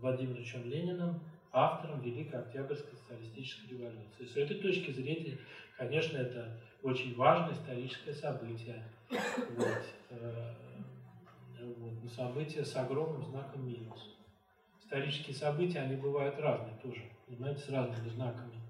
[0.00, 1.20] Владимиром Лениным,
[1.52, 4.26] автором Великой Октябрьской социалистической революции.
[4.26, 5.38] С этой точки зрения,
[5.76, 8.82] конечно, это очень важное историческое событие.
[9.10, 9.82] Вот.
[11.66, 11.92] Э, вот.
[12.02, 14.14] Но событие с огромным знаком минус.
[14.80, 18.60] Исторические события, они бывают разные тоже, понимаете, с разными знаками.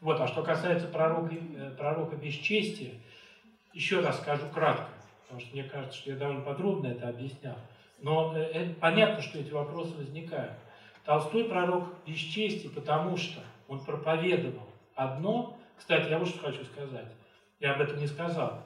[0.00, 2.94] Вот, а что касается пророка, э, пророка бесчестия,
[3.72, 4.88] еще раз скажу кратко,
[5.22, 7.56] потому что мне кажется, что я довольно подробно это объяснял.
[8.00, 10.54] Но э, э, понятно, что эти вопросы возникают.
[11.04, 15.56] Толстой пророк бесчестия, потому что он проповедовал одно.
[15.78, 17.12] Кстати, я вот что хочу сказать.
[17.58, 18.62] Я об этом не сказал.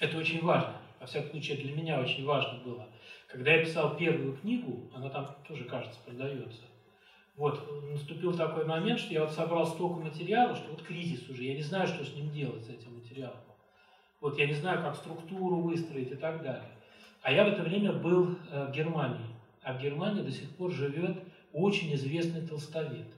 [0.00, 0.74] Это очень важно.
[1.00, 2.88] Во всяком случае, для меня очень важно было.
[3.36, 6.62] Когда я писал первую книгу, она там тоже, кажется, продается.
[7.36, 7.60] Вот,
[7.92, 11.60] наступил такой момент, что я вот собрал столько материала, что вот кризис уже, я не
[11.60, 13.36] знаю, что с ним делать, с этим материалом.
[14.22, 16.70] Вот я не знаю, как структуру выстроить и так далее.
[17.20, 19.36] А я в это время был э, в Германии.
[19.62, 21.18] А в Германии до сих пор живет
[21.52, 23.08] очень известный толстовед.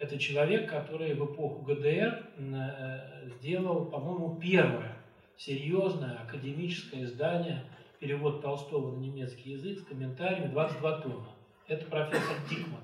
[0.00, 4.96] Это человек, который в эпоху ГДР э, сделал, по-моему, первое
[5.36, 7.62] серьезное академическое издание,
[8.04, 11.26] перевод Толстого на немецкий язык с комментариями, 22 тома.
[11.66, 12.82] Это профессор Дикман.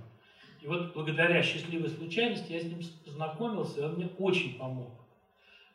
[0.63, 4.89] И вот благодаря счастливой случайности я с ним познакомился, и он мне очень помог.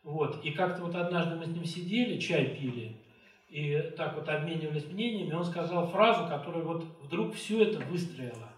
[0.04, 0.44] Вот.
[0.44, 2.98] И как-то вот однажды мы с ним сидели, чай пили,
[3.50, 8.50] и так вот обменивались мнениями, он сказал фразу, которая вот вдруг все это выстроила.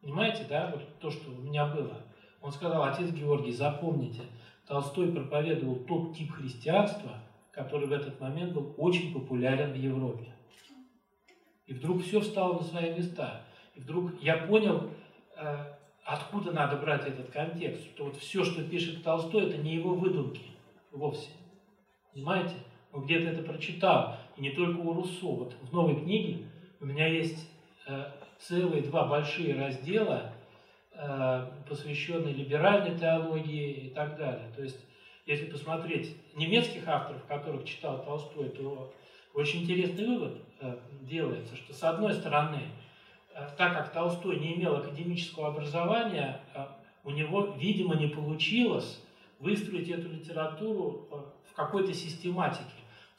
[0.00, 2.02] Понимаете, да, вот то, что у меня было.
[2.42, 4.22] Он сказал, отец Георгий, запомните,
[4.66, 7.22] Толстой проповедовал тот тип христианства,
[7.56, 10.26] который в этот момент был очень популярен в Европе.
[11.64, 13.44] И вдруг все встало на свои места.
[13.74, 14.90] И вдруг я понял,
[15.36, 15.74] э,
[16.04, 20.42] откуда надо брать этот контекст, что вот все, что пишет Толстой, это не его выдумки
[20.92, 21.30] вовсе.
[22.12, 22.56] Понимаете?
[22.92, 24.18] Он где-то это прочитал.
[24.36, 25.26] И не только у Руссо.
[25.26, 26.46] Вот в новой книге
[26.80, 27.50] у меня есть
[27.88, 28.04] э,
[28.38, 30.34] целые два большие раздела,
[30.92, 34.52] э, посвященные либеральной теологии и так далее.
[34.54, 34.78] То есть,
[35.26, 38.94] если посмотреть немецких авторов, которых читал Толстой, то
[39.34, 42.62] очень интересный вывод э, делается, что с одной стороны,
[43.34, 46.64] э, так как Толстой не имел академического образования, э,
[47.04, 49.02] у него, видимо, не получилось
[49.38, 51.08] выстроить эту литературу
[51.50, 52.64] в какой-то систематике.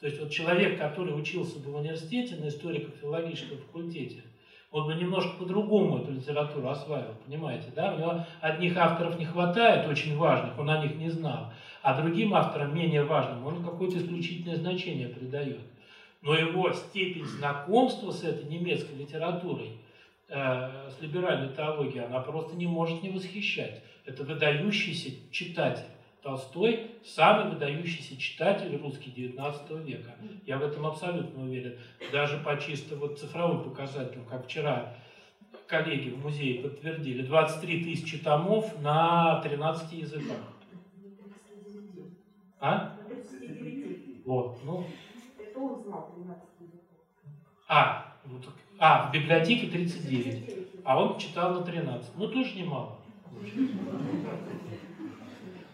[0.00, 4.22] То есть вот человек, который учился бы в университете на историко-филологическом факультете,
[4.70, 7.94] он бы немножко по-другому эту литературу осваивал, понимаете, да?
[7.94, 11.52] У него одних авторов не хватает, очень важных, он о них не знал,
[11.82, 15.60] а другим авторам, менее важным, он какое-то исключительное значение придает.
[16.20, 19.78] Но его степень знакомства с этой немецкой литературой,
[20.28, 23.82] э, с либеральной теологией, она просто не может не восхищать.
[24.04, 25.84] Это выдающийся читатель.
[26.22, 30.16] Толстой– самый выдающийся читатель русский XIX века.
[30.44, 31.78] Я в этом абсолютно уверен.
[32.10, 34.94] Даже по чисто вот цифровым показателям, как вчера
[35.68, 40.38] коллеги в музее подтвердили, 23 тысячи томов на 13 языках.
[42.60, 42.96] А?
[44.24, 44.84] Вот, ну.
[47.68, 52.10] А, ну так, а, в библиотеке 39, а он читал на 13.
[52.16, 52.96] Ну, тоже немало.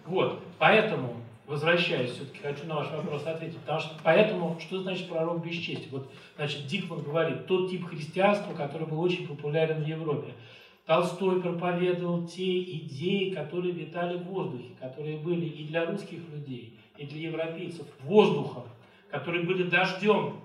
[0.05, 1.17] Вот, поэтому,
[1.47, 5.89] возвращаясь, все-таки хочу на ваш вопрос ответить, потому что поэтому, что значит пророк бесчестия?
[5.91, 10.35] Вот, значит, Дикман говорит, тот тип христианства, который был очень популярен в Европе.
[10.87, 17.07] Толстой проповедовал те идеи, которые витали в воздухе, которые были и для русских людей, и
[17.07, 18.65] для европейцев, воздухом,
[19.11, 20.41] которые были дождем.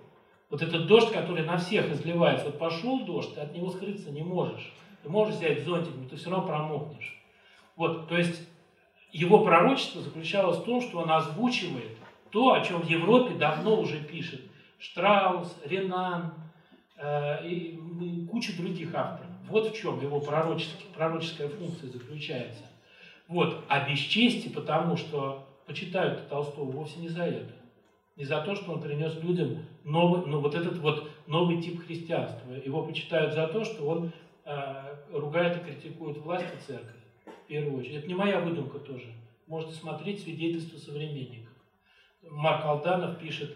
[0.49, 2.45] Вот этот дождь, который на всех изливается.
[2.45, 4.73] Вот пошел дождь, ты от него скрыться не можешь.
[5.03, 7.17] Ты можешь взять зонтик, но ты все равно промокнешь.
[7.75, 8.47] Вот, то есть
[9.11, 11.97] его пророчество заключалось в том, что он озвучивает
[12.31, 14.41] то, о чем в Европе давно уже пишет
[14.77, 16.33] Штраус, Ренан
[16.97, 19.28] э, и, куча других авторов.
[19.49, 22.63] Вот в чем его пророческая функция заключается.
[23.27, 23.63] Вот.
[23.67, 27.53] А бесчестие, потому что почитают Толстого вовсе не за это.
[28.15, 32.51] не за то, что он принес людям новый, ну, вот этот вот новый тип христианства.
[32.51, 34.11] Его почитают за то, что он
[34.45, 37.97] э, ругает и критикует власть и церковь, в первую очередь.
[37.97, 39.05] Это не моя выдумка тоже.
[39.47, 41.53] Можете смотреть свидетельства современников.
[42.23, 43.55] Марк Алданов пишет,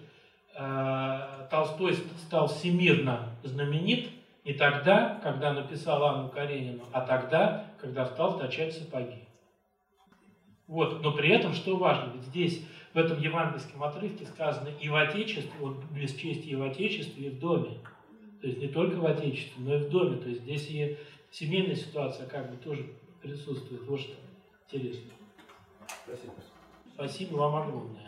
[0.55, 1.95] э, Толстой
[2.25, 4.09] стал всемирно знаменит
[4.45, 9.23] не тогда, когда написал Анну Каренину, а тогда, когда стал точать сапоги.
[10.67, 11.01] Вот.
[11.01, 15.51] Но при этом, что важно, ведь здесь, в этом евангельском отрывке сказано и в Отечестве,
[15.59, 17.79] вот без чести и в Отечестве, и в доме.
[18.41, 20.17] То есть не только в Отечестве, но и в доме.
[20.17, 20.97] То есть здесь и
[21.31, 22.85] семейная ситуация как бы тоже
[23.21, 23.83] присутствует.
[23.87, 24.13] Вот что
[24.69, 25.11] интересно.
[26.05, 26.33] Спасибо.
[26.93, 28.03] Спасибо вам огромное.